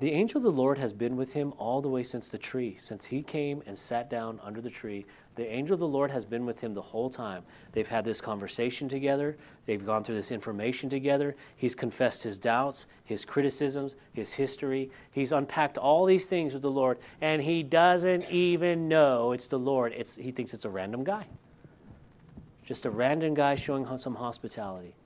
The 0.00 0.12
angel 0.12 0.38
of 0.38 0.44
the 0.44 0.50
Lord 0.50 0.78
has 0.78 0.94
been 0.94 1.14
with 1.14 1.34
him 1.34 1.52
all 1.58 1.82
the 1.82 1.90
way 1.90 2.02
since 2.02 2.30
the 2.30 2.38
tree, 2.38 2.78
since 2.80 3.04
he 3.04 3.22
came 3.22 3.62
and 3.66 3.78
sat 3.78 4.08
down 4.08 4.40
under 4.42 4.62
the 4.62 4.70
tree. 4.70 5.04
The 5.38 5.46
angel 5.46 5.74
of 5.74 5.78
the 5.78 5.86
Lord 5.86 6.10
has 6.10 6.24
been 6.24 6.46
with 6.46 6.60
him 6.60 6.74
the 6.74 6.82
whole 6.82 7.08
time. 7.08 7.44
They've 7.70 7.86
had 7.86 8.04
this 8.04 8.20
conversation 8.20 8.88
together, 8.88 9.36
they've 9.66 9.86
gone 9.86 10.02
through 10.02 10.16
this 10.16 10.32
information 10.32 10.90
together. 10.90 11.36
He's 11.54 11.76
confessed 11.76 12.24
his 12.24 12.40
doubts, 12.40 12.88
his 13.04 13.24
criticisms, 13.24 13.94
his 14.12 14.32
history. 14.32 14.90
He's 15.12 15.30
unpacked 15.30 15.78
all 15.78 16.06
these 16.06 16.26
things 16.26 16.54
with 16.54 16.62
the 16.62 16.72
Lord, 16.72 16.98
and 17.20 17.40
he 17.40 17.62
doesn't 17.62 18.28
even 18.32 18.88
know 18.88 19.30
it's 19.30 19.46
the 19.46 19.60
Lord. 19.60 19.92
It's, 19.96 20.16
he 20.16 20.32
thinks 20.32 20.54
it's 20.54 20.64
a 20.64 20.70
random 20.70 21.04
guy. 21.04 21.26
Just 22.66 22.84
a 22.84 22.90
random 22.90 23.34
guy 23.34 23.54
showing 23.54 23.86
some 23.96 24.16
hospitality. 24.16 24.96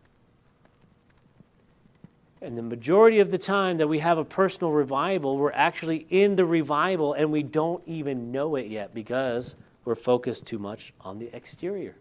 And 2.40 2.56
the 2.56 2.62
majority 2.62 3.20
of 3.20 3.30
the 3.30 3.36
time 3.36 3.76
that 3.76 3.86
we 3.86 3.98
have 3.98 4.16
a 4.16 4.24
personal 4.24 4.72
revival, 4.72 5.36
we're 5.36 5.52
actually 5.52 6.06
in 6.08 6.36
the 6.36 6.46
revival 6.46 7.12
and 7.12 7.30
we 7.30 7.42
don't 7.42 7.86
even 7.86 8.32
know 8.32 8.56
it 8.56 8.68
yet 8.68 8.94
because 8.94 9.56
we're 9.84 9.94
focused 9.94 10.46
too 10.46 10.58
much 10.58 10.92
on 11.00 11.18
the 11.18 11.34
exterior, 11.34 11.96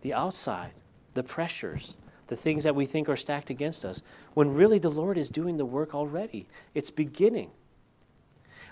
the 0.00 0.14
outside, 0.14 0.72
the 1.14 1.22
pressures, 1.22 1.96
the 2.28 2.36
things 2.36 2.64
that 2.64 2.74
we 2.74 2.86
think 2.86 3.08
are 3.08 3.16
stacked 3.16 3.50
against 3.50 3.84
us, 3.84 4.02
when 4.32 4.54
really 4.54 4.78
the 4.78 4.90
Lord 4.90 5.18
is 5.18 5.28
doing 5.28 5.56
the 5.56 5.64
work 5.64 5.94
already. 5.94 6.46
It's 6.74 6.90
beginning. 6.90 7.50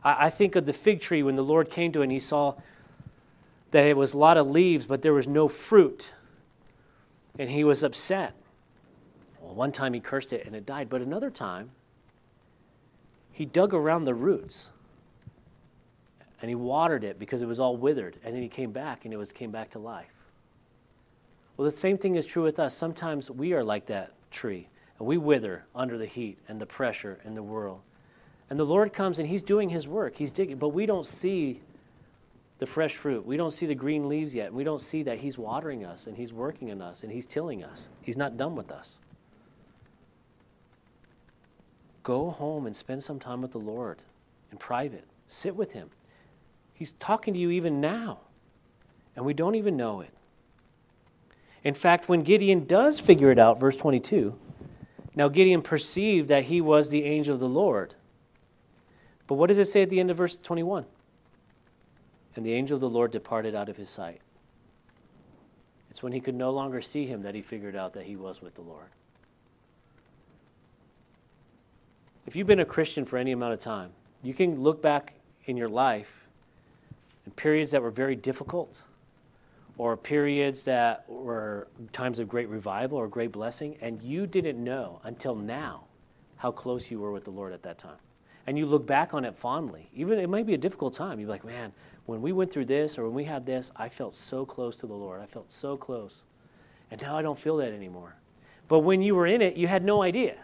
I, 0.02 0.26
I 0.26 0.30
think 0.30 0.56
of 0.56 0.66
the 0.66 0.72
fig 0.72 1.00
tree 1.00 1.22
when 1.22 1.36
the 1.36 1.44
Lord 1.44 1.70
came 1.70 1.92
to 1.92 2.00
it 2.00 2.04
and 2.04 2.12
he 2.12 2.18
saw 2.18 2.54
that 3.70 3.84
it 3.86 3.96
was 3.96 4.14
a 4.14 4.18
lot 4.18 4.36
of 4.36 4.46
leaves, 4.48 4.86
but 4.86 5.02
there 5.02 5.14
was 5.14 5.26
no 5.28 5.48
fruit. 5.48 6.14
And 7.38 7.50
he 7.50 7.64
was 7.64 7.82
upset. 7.82 8.34
Well, 9.40 9.54
one 9.54 9.72
time 9.72 9.94
he 9.94 10.00
cursed 10.00 10.32
it 10.32 10.46
and 10.46 10.54
it 10.54 10.66
died, 10.66 10.88
but 10.88 11.00
another 11.00 11.30
time 11.30 11.70
he 13.30 13.44
dug 13.44 13.72
around 13.72 14.04
the 14.04 14.14
roots 14.14 14.70
and 16.42 16.48
he 16.48 16.54
watered 16.56 17.04
it 17.04 17.18
because 17.18 17.40
it 17.40 17.46
was 17.46 17.60
all 17.60 17.76
withered, 17.76 18.18
and 18.24 18.34
then 18.34 18.42
he 18.42 18.48
came 18.48 18.72
back 18.72 19.04
and 19.04 19.14
it 19.14 19.16
was 19.16 19.32
came 19.32 19.52
back 19.52 19.70
to 19.70 19.78
life. 19.78 20.12
Well, 21.56 21.70
the 21.70 21.76
same 21.76 21.96
thing 21.96 22.16
is 22.16 22.26
true 22.26 22.42
with 22.42 22.58
us. 22.58 22.74
Sometimes 22.74 23.30
we 23.30 23.52
are 23.52 23.62
like 23.62 23.86
that 23.86 24.12
tree, 24.30 24.68
and 24.98 25.06
we 25.06 25.16
wither 25.16 25.64
under 25.74 25.96
the 25.96 26.06
heat 26.06 26.38
and 26.48 26.60
the 26.60 26.66
pressure 26.66 27.20
in 27.24 27.34
the 27.34 27.42
world. 27.42 27.80
And 28.50 28.58
the 28.58 28.66
Lord 28.66 28.92
comes 28.92 29.18
and 29.18 29.28
He's 29.28 29.42
doing 29.42 29.68
His 29.68 29.86
work. 29.86 30.16
He's 30.16 30.32
digging, 30.32 30.58
but 30.58 30.70
we 30.70 30.84
don't 30.84 31.06
see 31.06 31.60
the 32.58 32.66
fresh 32.66 32.96
fruit. 32.96 33.24
We 33.24 33.36
don't 33.36 33.52
see 33.52 33.66
the 33.66 33.74
green 33.74 34.08
leaves 34.08 34.34
yet. 34.34 34.52
We 34.52 34.64
don't 34.64 34.80
see 34.80 35.04
that 35.04 35.18
He's 35.18 35.38
watering 35.38 35.84
us 35.84 36.06
and 36.06 36.16
He's 36.16 36.32
working 36.32 36.68
in 36.68 36.82
us 36.82 37.04
and 37.04 37.12
He's 37.12 37.24
tilling 37.24 37.62
us. 37.62 37.88
He's 38.02 38.16
not 38.16 38.36
done 38.36 38.56
with 38.56 38.72
us. 38.72 39.00
Go 42.02 42.30
home 42.30 42.66
and 42.66 42.74
spend 42.74 43.02
some 43.04 43.20
time 43.20 43.42
with 43.42 43.52
the 43.52 43.58
Lord 43.58 43.98
in 44.50 44.58
private. 44.58 45.04
Sit 45.28 45.54
with 45.54 45.72
Him. 45.72 45.90
He's 46.82 46.94
talking 46.94 47.32
to 47.34 47.38
you 47.38 47.50
even 47.50 47.80
now, 47.80 48.18
and 49.14 49.24
we 49.24 49.34
don't 49.34 49.54
even 49.54 49.76
know 49.76 50.00
it. 50.00 50.10
In 51.62 51.74
fact, 51.74 52.08
when 52.08 52.22
Gideon 52.24 52.64
does 52.64 52.98
figure 52.98 53.30
it 53.30 53.38
out, 53.38 53.60
verse 53.60 53.76
22, 53.76 54.36
now 55.14 55.28
Gideon 55.28 55.62
perceived 55.62 56.26
that 56.26 56.46
he 56.46 56.60
was 56.60 56.90
the 56.90 57.04
angel 57.04 57.34
of 57.34 57.38
the 57.38 57.48
Lord. 57.48 57.94
But 59.28 59.36
what 59.36 59.46
does 59.46 59.58
it 59.58 59.66
say 59.66 59.82
at 59.82 59.90
the 59.90 60.00
end 60.00 60.10
of 60.10 60.16
verse 60.16 60.34
21? 60.34 60.84
And 62.34 62.44
the 62.44 62.52
angel 62.52 62.74
of 62.74 62.80
the 62.80 62.90
Lord 62.90 63.12
departed 63.12 63.54
out 63.54 63.68
of 63.68 63.76
his 63.76 63.88
sight. 63.88 64.20
It's 65.88 66.02
when 66.02 66.12
he 66.12 66.18
could 66.18 66.34
no 66.34 66.50
longer 66.50 66.80
see 66.80 67.06
him 67.06 67.22
that 67.22 67.36
he 67.36 67.42
figured 67.42 67.76
out 67.76 67.92
that 67.92 68.06
he 68.06 68.16
was 68.16 68.42
with 68.42 68.56
the 68.56 68.62
Lord. 68.62 68.88
If 72.26 72.34
you've 72.34 72.48
been 72.48 72.58
a 72.58 72.64
Christian 72.64 73.04
for 73.04 73.18
any 73.18 73.30
amount 73.30 73.52
of 73.52 73.60
time, 73.60 73.92
you 74.24 74.34
can 74.34 74.60
look 74.60 74.82
back 74.82 75.14
in 75.46 75.56
your 75.56 75.68
life 75.68 76.21
periods 77.30 77.70
that 77.70 77.82
were 77.82 77.90
very 77.90 78.16
difficult 78.16 78.82
or 79.78 79.96
periods 79.96 80.64
that 80.64 81.04
were 81.08 81.68
times 81.92 82.18
of 82.18 82.28
great 82.28 82.48
revival 82.48 82.98
or 82.98 83.08
great 83.08 83.32
blessing, 83.32 83.76
and 83.80 84.02
you 84.02 84.26
didn't 84.26 84.62
know 84.62 85.00
until 85.04 85.34
now 85.34 85.84
how 86.36 86.50
close 86.50 86.90
you 86.90 86.98
were 86.98 87.12
with 87.12 87.24
the 87.24 87.30
Lord 87.30 87.52
at 87.52 87.62
that 87.62 87.78
time. 87.78 87.96
And 88.46 88.58
you 88.58 88.66
look 88.66 88.86
back 88.86 89.14
on 89.14 89.24
it 89.24 89.36
fondly. 89.36 89.88
Even 89.94 90.18
it 90.18 90.28
might 90.28 90.46
be 90.46 90.54
a 90.54 90.58
difficult 90.58 90.94
time. 90.94 91.20
You're 91.20 91.28
like, 91.28 91.44
man, 91.44 91.72
when 92.06 92.20
we 92.20 92.32
went 92.32 92.52
through 92.52 92.64
this 92.64 92.98
or 92.98 93.04
when 93.04 93.14
we 93.14 93.24
had 93.24 93.46
this, 93.46 93.70
I 93.76 93.88
felt 93.88 94.14
so 94.14 94.44
close 94.44 94.76
to 94.78 94.86
the 94.86 94.94
Lord. 94.94 95.20
I 95.20 95.26
felt 95.26 95.52
so 95.52 95.76
close. 95.76 96.24
And 96.90 97.00
now 97.00 97.16
I 97.16 97.22
don't 97.22 97.38
feel 97.38 97.56
that 97.58 97.72
anymore. 97.72 98.16
But 98.66 98.80
when 98.80 99.00
you 99.00 99.14
were 99.14 99.26
in 99.26 99.40
it, 99.40 99.56
you 99.56 99.68
had 99.68 99.84
no 99.84 100.02
idea. 100.02 100.36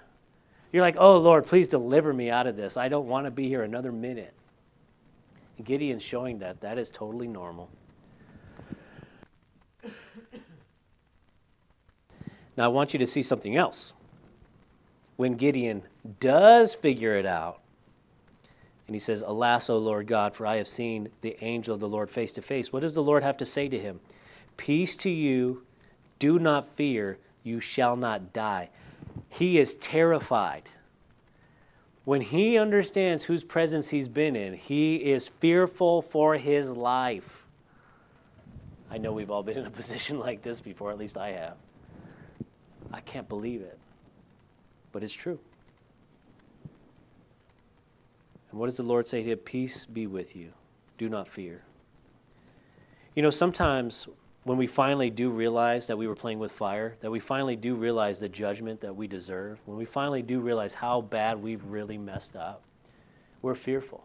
You're 0.73 0.83
like, 0.83 0.97
oh, 0.99 1.19
Lord, 1.19 1.47
please 1.47 1.67
deliver 1.67 2.13
me 2.13 2.31
out 2.31 2.47
of 2.47 2.57
this. 2.57 2.77
I 2.77 2.89
don't 2.89 3.09
want 3.09 3.27
to 3.27 3.31
be 3.31 3.49
here 3.49 3.63
another 3.63 3.91
minute. 3.91 4.35
Gideon's 5.65 6.03
showing 6.03 6.39
that 6.39 6.61
that 6.61 6.79
is 6.79 6.91
totally 6.91 7.27
normal. 7.27 7.69
Now, 12.57 12.65
I 12.65 12.69
want 12.69 12.93
you 12.93 12.99
to 12.99 13.07
see 13.07 13.23
something 13.23 13.57
else. 13.57 13.93
When 15.17 15.35
Gideon 15.35 15.83
does 16.19 16.75
figure 16.75 17.17
it 17.17 17.27
out, 17.27 17.61
and 18.89 18.95
he 18.95 19.01
says, 19.01 19.23
Alas, 19.23 19.69
O 19.69 19.79
Lord 19.79 20.07
God, 20.07 20.35
for 20.35 20.47
I 20.47 20.57
have 20.57 20.67
seen 20.67 21.11
the 21.21 21.37
angel 21.45 21.75
of 21.75 21.81
the 21.81 21.89
Lord 21.89 22.11
face 22.11 22.33
to 22.33 22.43
face. 22.43 22.73
What 22.73 22.81
does 22.81 22.95
the 22.95 23.03
Lord 23.03 23.23
have 23.23 23.37
to 23.37 23.47
say 23.47 23.69
to 23.69 23.79
him? 23.79 24.01
Peace 24.57 24.97
to 24.99 25.11
you, 25.11 25.63
do 26.19 26.39
not 26.39 26.75
fear, 26.75 27.19
you 27.45 27.61
shall 27.61 27.97
not 27.97 28.33
die. 28.33 28.71
He 29.29 29.59
is 29.59 29.77
terrified. 29.77 30.71
When 32.09 32.23
he 32.23 32.57
understands 32.57 33.25
whose 33.25 33.45
presence 33.45 33.91
he's 33.91 34.09
been 34.09 34.35
in, 34.35 34.55
he 34.55 34.97
is 34.97 35.29
fearful 35.29 36.01
for 36.01 36.39
his 36.39 36.73
life. 36.73 37.45
I 38.91 38.97
know 38.97 39.13
we've 39.13 39.31
all 39.31 39.43
been 39.43 39.59
in 39.59 39.67
a 39.67 39.71
position 39.83 40.19
like 40.19 40.41
this 40.41 40.63
before, 40.63 40.91
at 40.91 40.97
least 40.97 41.19
I 41.19 41.33
have. 41.33 41.59
I 42.91 43.01
can't 43.01 43.29
believe 43.29 43.61
it, 43.61 43.79
but 44.91 45.03
it's 45.03 45.13
true. 45.13 45.39
And 48.51 48.59
what 48.59 48.69
does 48.69 48.79
the 48.79 48.85
Lord 48.85 49.07
say 49.07 49.23
to 49.23 49.33
him? 49.33 49.39
Peace 49.41 49.85
be 49.85 50.07
with 50.07 50.35
you. 50.35 50.55
Do 50.97 51.11
not 51.11 51.29
fear. 51.29 51.63
You 53.15 53.23
know, 53.23 53.29
sometimes 53.29 54.09
when 54.49 54.57
we 54.57 54.67
finally 54.67 55.11
do 55.11 55.29
realize 55.29 55.89
that 55.89 55.99
we 55.99 56.07
were 56.07 56.15
playing 56.15 56.39
with 56.39 56.51
fire, 56.51 56.97
that 57.01 57.11
we 57.11 57.21
finally 57.21 57.55
do 57.55 57.75
realize 57.75 58.19
the 58.19 58.31
judgment 58.31 58.81
that 58.81 58.97
we 58.97 59.07
deserve, 59.07 59.61
when 59.67 59.77
we 59.77 59.85
finally 59.85 60.23
do 60.23 60.41
realize 60.41 60.73
how 60.73 61.03
bad 61.03 61.43
we've 61.43 61.63
really 61.67 61.99
messed 61.99 62.35
up, 62.35 62.63
we're 63.43 63.55
fearful, 63.55 64.05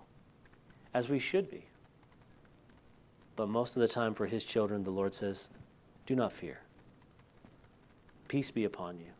as 0.93 1.07
we 1.07 1.17
should 1.17 1.49
be. 1.49 1.63
But 3.37 3.47
most 3.47 3.77
of 3.77 3.79
the 3.79 3.87
time, 3.87 4.13
for 4.13 4.25
his 4.25 4.43
children, 4.43 4.83
the 4.83 4.91
Lord 4.91 5.15
says, 5.15 5.47
Do 6.05 6.13
not 6.13 6.33
fear. 6.33 6.59
Peace 8.27 8.51
be 8.51 8.65
upon 8.65 8.97
you. 8.99 9.13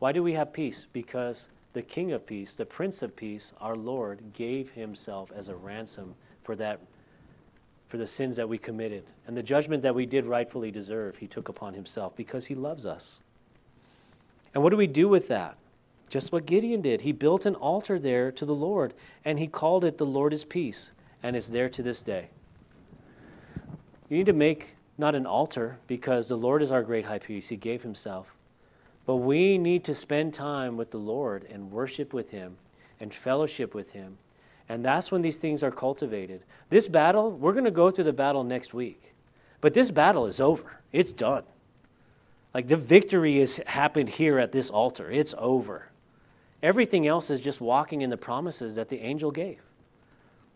Why 0.00 0.10
do 0.10 0.24
we 0.24 0.32
have 0.32 0.52
peace? 0.52 0.84
Because 0.92 1.46
the 1.74 1.82
King 1.82 2.10
of 2.10 2.26
Peace, 2.26 2.56
the 2.56 2.66
Prince 2.66 3.02
of 3.02 3.14
Peace, 3.14 3.52
our 3.60 3.76
Lord, 3.76 4.32
gave 4.32 4.72
himself 4.72 5.30
as 5.32 5.48
a 5.48 5.54
ransom 5.54 6.16
for 6.42 6.56
that 6.56 6.80
for 7.88 7.96
the 7.96 8.06
sins 8.06 8.36
that 8.36 8.48
we 8.48 8.58
committed 8.58 9.04
and 9.26 9.36
the 9.36 9.42
judgment 9.42 9.82
that 9.82 9.94
we 9.94 10.06
did 10.06 10.26
rightfully 10.26 10.70
deserve, 10.70 11.16
he 11.16 11.26
took 11.26 11.48
upon 11.48 11.74
himself 11.74 12.14
because 12.14 12.46
he 12.46 12.54
loves 12.54 12.84
us. 12.84 13.20
And 14.54 14.62
what 14.62 14.70
do 14.70 14.76
we 14.76 14.86
do 14.86 15.08
with 15.08 15.28
that? 15.28 15.56
Just 16.10 16.32
what 16.32 16.46
Gideon 16.46 16.80
did. 16.80 17.02
He 17.02 17.12
built 17.12 17.44
an 17.46 17.54
altar 17.54 17.98
there 17.98 18.30
to 18.32 18.44
the 18.44 18.54
Lord 18.54 18.94
and 19.24 19.38
he 19.38 19.46
called 19.46 19.84
it 19.84 19.98
the 19.98 20.06
Lord 20.06 20.32
is 20.32 20.44
peace 20.44 20.90
and 21.22 21.34
it's 21.34 21.48
there 21.48 21.68
to 21.70 21.82
this 21.82 22.02
day. 22.02 22.28
You 24.08 24.18
need 24.18 24.26
to 24.26 24.32
make 24.32 24.76
not 24.96 25.14
an 25.14 25.26
altar 25.26 25.78
because 25.86 26.28
the 26.28 26.36
Lord 26.36 26.62
is 26.62 26.70
our 26.70 26.82
great 26.82 27.04
high 27.04 27.18
priest. 27.18 27.50
He 27.50 27.56
gave 27.56 27.82
himself. 27.82 28.34
But 29.06 29.16
we 29.16 29.56
need 29.56 29.84
to 29.84 29.94
spend 29.94 30.34
time 30.34 30.76
with 30.76 30.90
the 30.90 30.98
Lord 30.98 31.46
and 31.50 31.70
worship 31.70 32.12
with 32.12 32.30
him 32.30 32.56
and 33.00 33.14
fellowship 33.14 33.74
with 33.74 33.92
him 33.92 34.18
and 34.68 34.84
that's 34.84 35.10
when 35.10 35.22
these 35.22 35.38
things 35.38 35.62
are 35.62 35.70
cultivated. 35.70 36.42
This 36.68 36.88
battle, 36.88 37.30
we're 37.30 37.52
going 37.52 37.64
to 37.64 37.70
go 37.70 37.90
through 37.90 38.04
the 38.04 38.12
battle 38.12 38.44
next 38.44 38.74
week. 38.74 39.14
But 39.60 39.74
this 39.74 39.90
battle 39.90 40.26
is 40.26 40.40
over. 40.40 40.80
It's 40.92 41.12
done. 41.12 41.44
Like 42.52 42.68
the 42.68 42.76
victory 42.76 43.40
has 43.40 43.56
happened 43.66 44.10
here 44.10 44.38
at 44.38 44.52
this 44.52 44.70
altar. 44.70 45.10
It's 45.10 45.34
over. 45.38 45.88
Everything 46.62 47.06
else 47.06 47.30
is 47.30 47.40
just 47.40 47.60
walking 47.60 48.02
in 48.02 48.10
the 48.10 48.16
promises 48.16 48.74
that 48.74 48.88
the 48.88 49.00
angel 49.00 49.30
gave. 49.30 49.60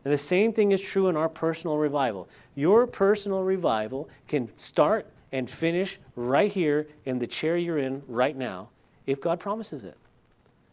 And 0.05 0.13
the 0.13 0.19
same 0.19 0.53
thing 0.53 0.73
is 0.73 0.81
true 0.81 1.09
in 1.09 1.17
our 1.17 1.29
personal 1.29 1.79
revival. 1.79 2.29
Your 2.55 2.87
personal 2.87 3.43
revival 3.43 4.09
can 4.27 4.51
start 4.59 5.07
and 5.31 5.49
finish 5.49 5.99
right 6.17 6.51
here 6.51 6.89
in 7.05 7.19
the 7.19 7.27
chair 7.27 7.57
you're 7.57 7.79
in 7.79 8.03
right 8.07 8.37
now 8.37 8.69
if 9.07 9.21
God 9.21 9.41
promises 9.41 9.85
it 9.85 9.97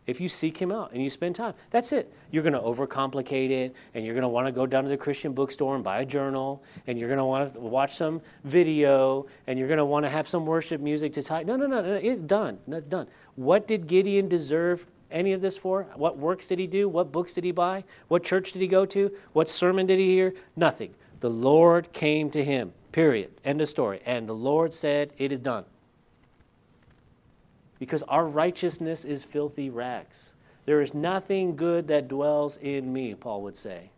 if 0.08 0.20
you 0.20 0.28
seek 0.28 0.58
him 0.58 0.72
out 0.72 0.92
and 0.92 1.04
you 1.04 1.10
spend 1.10 1.36
time. 1.36 1.54
That's 1.70 1.92
it. 1.92 2.12
You're 2.32 2.44
going 2.44 2.54
to 2.54 2.60
overcomplicate 2.60 3.52
it 3.52 3.76
and 3.94 4.06
you're 4.06 4.16
going 4.16 4.24
to 4.24 4.30
want 4.30 4.48
to 4.48 4.52
go 4.52 4.66
down 4.66 4.84
to 4.84 4.90
the 4.90 4.98
Christian 4.98 5.34
bookstore 5.34 5.76
and 5.76 5.84
buy 5.84 6.02
a 6.02 6.06
journal 6.06 6.64
and 6.88 6.98
you're 6.98 7.10
going 7.10 7.20
to 7.20 7.26
want 7.26 7.54
to 7.54 7.60
watch 7.60 7.96
some 7.96 8.22
video 8.44 9.28
and 9.48 9.60
you're 9.60 9.68
going 9.68 9.78
to 9.78 9.86
want 9.86 10.06
to 10.06 10.10
have 10.10 10.28
some 10.28 10.46
worship 10.46 10.82
music 10.82 11.14
to 11.14 11.24
tie. 11.24 11.44
No, 11.44 11.56
no, 11.56 11.68
no, 11.68 11.82
no. 11.82 11.94
It's 11.94 12.20
done. 12.20 12.58
That's 12.68 12.86
done. 12.86 13.08
What 13.36 13.68
did 13.68 13.88
Gideon 13.88 14.28
deserve 14.28 14.86
any 15.12 15.34
of 15.34 15.42
this 15.42 15.58
for? 15.58 15.84
What 15.96 16.18
works 16.18 16.48
did 16.48 16.60
he 16.60 16.68
do? 16.68 16.90
What 16.90 17.12
books 17.12 17.34
did 17.34 17.44
he 17.44 17.52
buy? 17.52 17.84
What 18.08 18.24
church 18.24 18.52
did 18.52 18.62
he 18.62 18.68
go 18.68 18.86
to? 18.88 19.12
What 19.34 19.48
sermon 19.48 19.86
did 19.86 20.00
he 20.00 20.10
hear? 20.10 20.34
Nothing. 20.56 20.96
The 21.20 21.30
Lord 21.30 21.94
came 21.94 22.32
to 22.32 22.44
him. 22.44 22.74
Period. 22.92 23.32
End 23.46 23.62
of 23.62 23.70
story. 23.70 24.02
And 24.06 24.28
the 24.28 24.34
Lord 24.34 24.74
said, 24.74 25.14
It 25.18 25.32
is 25.32 25.40
done 25.40 25.66
because 27.80 28.04
our 28.04 28.26
righteousness 28.26 29.06
is 29.06 29.24
filthy 29.24 29.70
rags. 29.70 30.34
There 30.66 30.82
is 30.82 30.94
nothing 30.94 31.56
good 31.56 31.88
that 31.88 32.08
dwells 32.08 32.58
in 32.58 32.92
me, 32.94 33.16
Paul 33.16 33.42
would 33.44 33.58
say. 33.58 33.90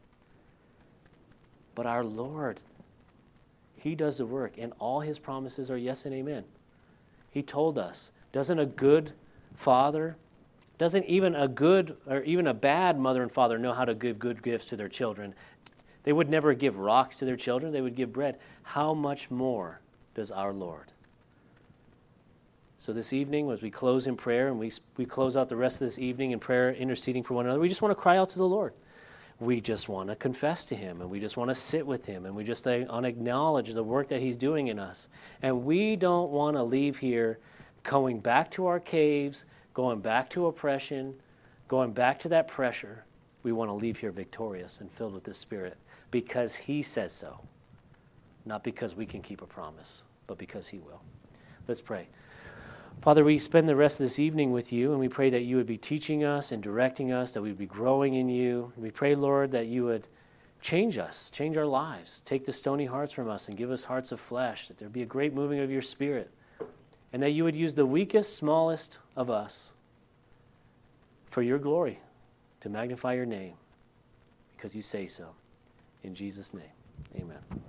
But 1.76 1.86
our 1.86 2.04
Lord, 2.04 2.62
He 3.76 3.96
does 3.96 4.18
the 4.18 4.26
work, 4.26 4.54
and 4.58 4.72
all 4.80 5.02
His 5.02 5.20
promises 5.20 5.70
are 5.72 5.78
yes 5.78 6.06
and 6.06 6.14
amen. 6.14 6.44
He 7.32 7.42
told 7.42 7.78
us, 7.78 8.12
doesn't 8.32 8.60
a 8.60 8.66
good 8.66 9.14
father, 9.56 10.16
doesn't 10.78 11.06
even 11.06 11.36
a 11.36 11.48
good 11.48 11.98
or 12.08 12.22
even 12.22 12.48
a 12.48 12.54
bad 12.54 13.00
mother 13.00 13.22
and 13.22 13.32
father 13.32 13.58
know 13.58 13.74
how 13.74 13.86
to 13.86 13.94
give 13.94 14.20
good 14.20 14.42
gifts 14.42 14.68
to 14.68 14.76
their 14.76 14.90
children? 14.90 15.34
They 16.04 16.14
would 16.14 16.30
never 16.30 16.54
give 16.54 16.78
rocks 16.78 17.18
to 17.18 17.26
their 17.26 17.36
children, 17.36 17.72
they 17.72 17.82
would 17.82 17.96
give 17.96 18.14
bread. 18.14 18.38
How 18.64 18.94
much 18.94 19.30
more 19.30 19.82
does 20.16 20.32
our 20.32 20.54
Lord? 20.54 20.92
So, 22.82 22.94
this 22.94 23.14
evening, 23.14 23.52
as 23.52 23.62
we 23.62 23.70
close 23.70 24.08
in 24.08 24.18
prayer 24.18 24.48
and 24.48 24.58
we, 24.58 24.72
we 24.98 25.06
close 25.06 25.38
out 25.38 25.50
the 25.50 25.56
rest 25.56 25.80
of 25.84 25.86
this 25.86 26.00
evening 26.00 26.32
in 26.32 26.40
prayer, 26.40 26.74
interceding 26.74 27.22
for 27.22 27.36
one 27.36 27.46
another, 27.46 27.60
we 27.60 27.70
just 27.70 27.84
want 27.84 27.96
to 27.96 28.02
cry 28.02 28.18
out 28.18 28.32
to 28.32 28.40
the 28.40 28.48
Lord. 28.48 28.74
We 29.40 29.62
just 29.62 29.88
want 29.88 30.10
to 30.10 30.16
confess 30.16 30.66
to 30.66 30.76
Him 30.76 31.00
and 31.00 31.08
we 31.08 31.20
just 31.20 31.38
want 31.38 31.50
to 31.50 31.56
sit 31.56 31.86
with 31.86 32.08
Him 32.08 32.26
and 32.26 32.36
we 32.36 32.44
just 32.44 32.66
uh, 32.66 32.80
want 32.90 33.04
to 33.04 33.10
acknowledge 33.10 33.72
the 33.72 33.84
work 33.84 34.08
that 34.08 34.20
He's 34.20 34.36
doing 34.36 34.70
in 34.70 34.80
us. 34.80 35.10
And 35.44 35.64
we 35.64 35.96
don't 35.96 36.32
want 36.32 36.58
to 36.58 36.64
leave 36.64 36.98
here 36.98 37.38
going 37.84 38.20
back 38.20 38.50
to 38.52 38.66
our 38.66 38.80
caves, 38.80 39.46
going 39.76 40.00
back 40.00 40.32
to 40.32 40.48
oppression, 40.48 41.14
going 41.68 41.92
back 41.92 42.18
to 42.22 42.30
that 42.30 42.48
pressure. 42.48 43.06
We 43.44 43.52
want 43.52 43.70
to 43.70 43.76
leave 43.76 44.00
here 44.00 44.12
victorious 44.12 44.82
and 44.82 44.92
filled 44.92 45.14
with 45.14 45.24
the 45.24 45.36
Spirit 45.36 45.78
because 46.10 46.56
He 46.56 46.82
says 46.82 47.14
so, 47.14 47.42
not 48.44 48.64
because 48.64 48.96
we 48.96 49.06
can 49.06 49.22
keep 49.22 49.44
a 49.44 49.46
promise, 49.48 50.04
but 50.26 50.40
because 50.40 50.68
He 50.68 50.80
will. 50.80 51.04
Let's 51.68 51.80
pray. 51.80 52.08
Father, 53.02 53.24
we 53.24 53.40
spend 53.40 53.68
the 53.68 53.76
rest 53.76 54.00
of 54.00 54.04
this 54.04 54.20
evening 54.20 54.52
with 54.52 54.72
you, 54.72 54.92
and 54.92 55.00
we 55.00 55.10
pray 55.10 55.32
that 55.32 55.42
you 55.42 55.56
would 55.56 55.66
be 55.66 55.78
teaching 55.78 56.24
us 56.24 56.52
and 56.52 56.62
directing 56.62 57.12
us, 57.12 57.32
that 57.32 57.42
we'd 57.42 57.58
be 57.58 57.66
growing 57.66 58.14
in 58.14 58.30
you. 58.30 58.72
We 58.78 58.92
pray, 58.92 59.16
Lord, 59.16 59.52
that 59.54 59.66
you 59.66 59.86
would 59.86 60.08
change 60.62 61.00
us, 61.00 61.32
change 61.32 61.58
our 61.58 61.66
lives, 61.66 62.22
take 62.26 62.46
the 62.46 62.52
stony 62.52 62.86
hearts 62.86 63.12
from 63.12 63.28
us, 63.28 63.48
and 63.48 63.58
give 63.58 63.72
us 63.72 63.84
hearts 63.84 64.12
of 64.12 64.20
flesh, 64.20 64.68
that 64.68 64.78
there 64.78 64.88
be 64.88 65.02
a 65.02 65.08
great 65.08 65.34
moving 65.34 65.62
of 65.62 65.72
your 65.72 65.82
spirit, 65.82 66.30
and 67.12 67.24
that 67.24 67.32
you 67.32 67.44
would 67.44 67.56
use 67.56 67.74
the 67.74 67.88
weakest, 67.88 68.36
smallest 68.36 69.00
of 69.16 69.32
us 69.32 69.74
for 71.32 71.42
your 71.42 71.58
glory, 71.58 72.00
to 72.60 72.70
magnify 72.70 73.16
your 73.16 73.26
name, 73.26 73.54
because 74.56 74.76
you 74.76 74.84
say 74.84 75.08
so. 75.08 75.30
In 76.04 76.14
Jesus' 76.14 76.54
name, 76.54 76.64
amen. 77.16 77.62